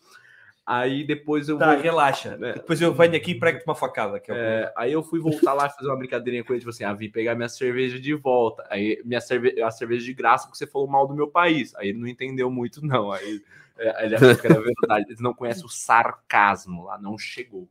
Aí 0.69 1.05
depois 1.07 1.47
eu 1.47 1.57
Tá, 1.57 1.71
vou- 1.73 1.81
relaxa. 1.81 2.37
É. 2.41 2.53
Depois 2.55 2.81
eu 2.81 2.93
venho 2.93 3.15
aqui 3.15 3.31
e 3.31 3.39
prego-te 3.39 3.63
uma 3.65 3.73
facada. 3.73 4.19
Que 4.19 4.29
é 4.33 4.35
É, 4.35 4.73
aí 4.75 4.91
eu 4.91 5.01
fui 5.01 5.17
voltar 5.17 5.53
lá 5.53 5.69
fazer 5.69 5.87
uma 5.87 5.95
brincadeirinha 5.95 6.43
com 6.43 6.51
ele, 6.51 6.59
tipo 6.59 6.71
assim, 6.71 6.83
ah, 6.83 6.93
vim 6.93 7.09
pegar 7.09 7.35
minha 7.35 7.47
cerveja 7.47 7.97
de 7.97 8.13
volta. 8.13 8.67
Aí 8.69 9.01
minha 9.05 9.21
cerve 9.21 9.61
a 9.61 9.71
cerveja 9.71 10.03
de 10.03 10.13
graça 10.13 10.45
porque 10.45 10.57
você 10.57 10.67
falou 10.67 10.85
mal 10.85 11.07
do 11.07 11.15
meu 11.15 11.29
país. 11.29 11.73
Aí 11.75 11.87
ele 11.89 11.99
não 11.99 12.07
entendeu 12.07 12.51
muito, 12.51 12.85
não. 12.85 13.13
Aí 13.13 13.41
é, 13.77 14.05
ele 14.05 14.15
achou 14.17 14.35
que 14.35 14.45
era 14.45 14.59
verdade. 14.59 15.05
Eles 15.07 15.21
não 15.21 15.33
conhecem 15.33 15.65
o 15.65 15.69
sarcasmo 15.69 16.83
lá, 16.83 16.97
não 16.97 17.17
chegou. 17.17 17.65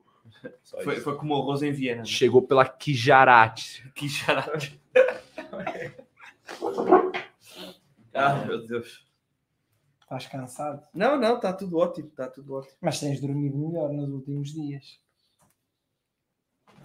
Foi, 0.83 0.97
foi 0.97 1.17
como 1.17 1.35
o 1.37 1.43
arroz 1.43 1.63
em 1.63 1.73
Viena. 1.73 2.05
Chegou 2.05 2.41
pela 2.41 2.65
Kijarate. 2.65 3.85
Que 3.95 4.09
charate. 4.09 4.81
ah, 8.15 8.35
meu 8.47 8.67
Deus. 8.67 9.06
Estás 10.07 10.27
cansado? 10.29 10.87
Não, 10.95 11.19
não, 11.19 11.35
está 11.35 11.53
tudo 11.53 11.79
ótimo. 11.79 12.07
Está 12.09 12.29
tudo 12.29 12.55
ótimo. 12.55 12.77
Mas 12.81 13.01
tens 13.01 13.21
dormido 13.21 13.59
melhor 13.59 13.93
nos 13.93 14.09
últimos 14.09 14.53
dias. 14.53 15.01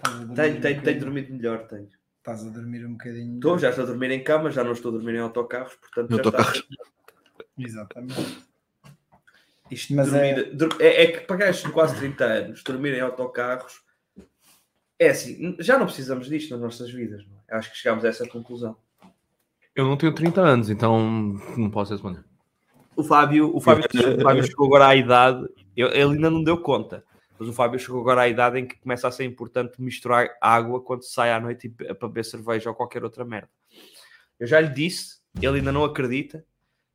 Tenho, 0.03 0.31
um 0.31 0.33
tenho, 0.61 0.81
tenho 0.81 0.99
dormido 0.99 1.31
melhor, 1.33 1.67
tenho. 1.67 1.87
Estás 2.17 2.43
a 2.45 2.49
dormir 2.49 2.83
um 2.85 2.93
bocadinho. 2.93 3.35
Estou, 3.35 3.59
já 3.59 3.69
estou 3.69 3.83
a 3.83 3.87
dormir 3.87 4.09
em 4.11 4.23
cama, 4.23 4.49
já 4.49 4.63
não 4.63 4.71
estou 4.71 4.89
a 4.89 4.95
dormir 4.97 5.15
em 5.15 5.19
autocarros, 5.19 5.75
portanto 5.75 6.09
No 6.09 6.17
já 6.17 6.23
autocarro. 6.23 6.55
está. 6.55 6.83
Exatamente. 7.57 8.43
Isto 9.69 9.93
Mas 9.93 10.09
dormir, 10.11 10.39
é- 10.39 10.43
dur- 10.45 10.77
é... 10.81 11.03
É, 11.03 11.11
que 11.11 11.19
para 11.21 11.35
gajos 11.37 11.61
de 11.63 11.71
quase 11.71 11.95
30 11.97 12.25
anos, 12.25 12.63
dormir 12.63 12.93
em 12.95 13.01
autocarros, 13.01 13.81
é 14.99 15.09
assim, 15.09 15.55
já 15.59 15.77
não 15.77 15.85
precisamos 15.85 16.27
disto 16.27 16.49
nas 16.51 16.59
nossas 16.61 16.91
vidas. 16.91 17.23
Não 17.27 17.37
é? 17.47 17.55
Acho 17.55 17.71
que 17.71 17.77
chegámos 17.77 18.03
a 18.03 18.07
essa 18.09 18.27
conclusão. 18.27 18.75
Eu 19.75 19.85
não 19.85 19.95
tenho 19.95 20.13
30 20.13 20.41
anos, 20.41 20.69
então 20.71 20.99
não 21.55 21.69
posso 21.69 21.91
responder. 21.93 22.23
O 23.01 23.03
Fábio, 23.03 23.55
o 23.55 23.59
Fábio, 23.59 23.85
o 23.85 24.21
Fábio 24.21 24.43
chegou 24.43 24.67
agora 24.67 24.87
à 24.87 24.95
idade, 24.95 25.47
eu- 25.75 25.89
ele 25.89 26.15
ainda 26.15 26.29
não 26.29 26.43
deu 26.43 26.57
conta, 26.57 27.03
mas 27.39 27.49
o 27.49 27.53
Fábio 27.53 27.79
chegou 27.79 27.99
agora 28.01 28.21
à 28.21 28.27
idade 28.29 28.59
em 28.59 28.65
que 28.65 28.79
começa 28.79 29.07
a 29.07 29.11
ser 29.11 29.25
importante 29.25 29.81
misturar 29.81 30.29
água 30.39 30.79
quando 30.81 31.03
sai 31.03 31.31
à 31.31 31.39
noite 31.39 31.67
para 31.69 32.07
beber 32.07 32.23
cerveja 32.25 32.69
ou 32.69 32.75
qualquer 32.75 33.03
outra 33.03 33.25
merda. 33.25 33.49
Eu 34.39 34.47
já 34.47 34.59
lhe 34.59 34.69
disse, 34.69 35.17
ele 35.41 35.57
ainda 35.57 35.71
não 35.71 35.83
acredita, 35.83 36.43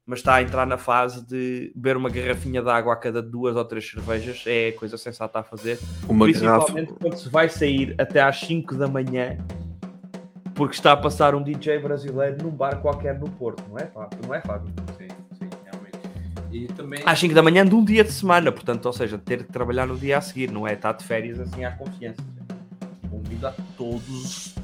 mas 0.04 0.20
está 0.20 0.36
a 0.36 0.42
entrar 0.42 0.66
na 0.66 0.78
fase 0.78 1.26
de 1.26 1.72
beber 1.74 1.96
uma 1.96 2.08
garrafinha 2.08 2.62
de 2.62 2.68
água 2.70 2.92
a 2.92 2.96
cada 2.96 3.20
duas 3.20 3.56
ou 3.56 3.64
três 3.64 3.90
cervejas, 3.90 4.44
é 4.46 4.70
coisa 4.72 4.96
sensata 4.96 5.40
a 5.40 5.42
fazer. 5.42 5.78
uma 6.08 6.26
garrafa. 6.30 6.66
Principalmente 6.72 6.92
quando 7.00 7.16
se 7.16 7.28
vai 7.28 7.48
sair 7.48 7.94
até 7.98 8.20
às 8.22 8.38
5 8.38 8.76
da 8.76 8.86
manhã, 8.86 9.36
porque 10.54 10.74
está 10.76 10.92
a 10.92 10.96
passar 10.96 11.34
um 11.34 11.42
DJ 11.42 11.80
brasileiro 11.80 12.42
num 12.42 12.50
bar 12.50 12.80
qualquer 12.80 13.18
no 13.18 13.28
Porto, 13.30 13.62
não 13.68 13.78
é, 13.78 13.86
Fábio? 13.86 14.18
Não 14.26 14.34
é, 14.34 14.40
Fábio? 14.40 14.72
Sim. 14.96 15.08
E 16.64 16.66
também. 16.68 17.02
Às 17.04 17.18
5 17.18 17.34
da 17.34 17.42
manhã 17.42 17.64
de 17.66 17.74
um 17.74 17.84
dia 17.84 18.02
de 18.04 18.12
semana, 18.12 18.50
portanto, 18.52 18.86
ou 18.86 18.92
seja, 18.92 19.18
ter 19.18 19.44
que 19.44 19.52
trabalhar 19.52 19.86
no 19.86 19.96
dia 19.96 20.18
a 20.18 20.20
seguir, 20.20 20.50
não 20.50 20.66
é 20.66 20.72
estar 20.74 20.92
de 20.92 21.04
férias 21.04 21.38
assim 21.40 21.64
à 21.64 21.72
confiança. 21.72 22.22
Convido 23.10 23.46
a 23.48 23.54
todos 23.76 24.54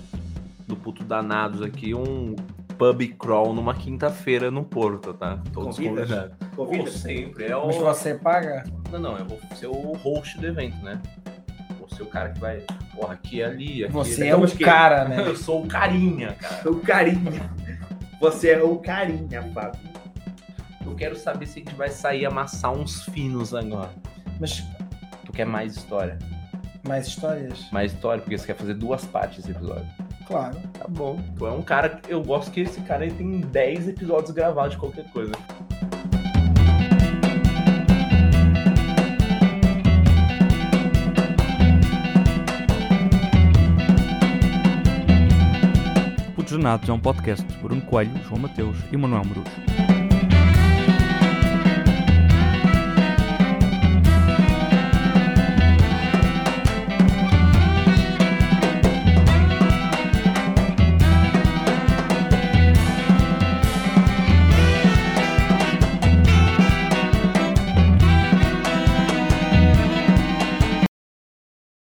do 0.66 0.76
puto 0.76 1.04
danados 1.04 1.60
aqui 1.62 1.92
um 1.94 2.34
pub 2.78 3.02
crawl 3.18 3.52
numa 3.52 3.74
quinta-feira 3.74 4.50
no 4.50 4.64
Porto, 4.64 5.12
tá? 5.14 5.38
Todos 5.52 5.76
Convidas? 5.76 6.08
convidados. 6.08 6.36
Convida. 6.56 6.90
Sempre. 6.90 7.44
É 7.46 7.56
o... 7.56 7.66
Mas 7.66 7.76
você 7.76 8.14
paga? 8.14 8.64
Não, 8.90 8.98
não, 8.98 9.16
eu 9.18 9.24
vou 9.26 9.38
ser 9.56 9.66
o 9.66 9.92
host 9.96 10.38
do 10.38 10.46
evento, 10.46 10.76
né? 10.82 11.00
Vou 11.78 11.88
ser 11.88 12.02
o 12.02 12.06
cara 12.06 12.30
que 12.30 12.40
vai. 12.40 12.62
Porra, 12.94 13.14
aqui 13.14 13.36
e 13.36 13.42
ali. 13.42 13.84
Aqui, 13.84 13.92
Você 13.92 14.22
ali. 14.22 14.30
é 14.30 14.36
o 14.36 14.40
mas 14.40 14.52
que- 14.52 14.64
cara, 14.64 15.04
né? 15.06 15.20
Eu 15.26 15.36
sou 15.36 15.62
o 15.64 15.66
carinha, 15.68 16.32
cara. 16.34 16.70
O 16.70 16.80
carinha. 16.80 17.50
Você 18.20 18.50
é 18.50 18.62
o 18.62 18.76
carinha, 18.78 19.42
Fábio. 19.52 19.80
Eu 20.84 20.94
quero 20.94 21.16
saber 21.16 21.46
se 21.46 21.60
a 21.60 21.62
gente 21.64 21.74
vai 21.74 21.88
sair 21.88 22.26
amassar 22.26 22.72
uns 22.72 23.04
finos 23.04 23.54
agora. 23.54 23.90
Mas 24.40 24.64
Tu 25.24 25.32
quer 25.32 25.46
mais 25.46 25.76
história? 25.76 26.18
mais 26.86 27.06
histórias? 27.06 27.70
Mais 27.70 27.92
história, 27.92 28.20
porque 28.20 28.36
você 28.36 28.46
quer 28.46 28.56
fazer 28.56 28.74
duas 28.74 29.04
partes 29.04 29.36
desse 29.38 29.52
episódio. 29.52 29.86
Claro. 30.26 30.58
Tá 30.72 30.84
bom. 30.88 31.20
Tu 31.38 31.46
é 31.46 31.52
um 31.52 31.62
cara 31.62 31.88
que 31.90 32.12
eu 32.12 32.22
gosto 32.22 32.50
que 32.50 32.60
esse 32.60 32.80
cara 32.82 33.08
tem 33.08 33.40
10 33.40 33.88
episódios 33.88 34.32
gravados 34.32 34.72
de 34.72 34.78
qualquer 34.78 35.04
coisa. 35.12 35.32
Putos 46.34 46.52
Danados 46.56 46.88
é 46.88 46.92
um 46.92 46.98
podcast 46.98 47.44
de 47.46 47.56
Bruno 47.58 47.80
Coelho, 47.82 48.10
João 48.28 48.40
Mateus 48.40 48.76
e 48.90 48.96
Manuel 48.96 49.24
Morujo. 49.24 49.81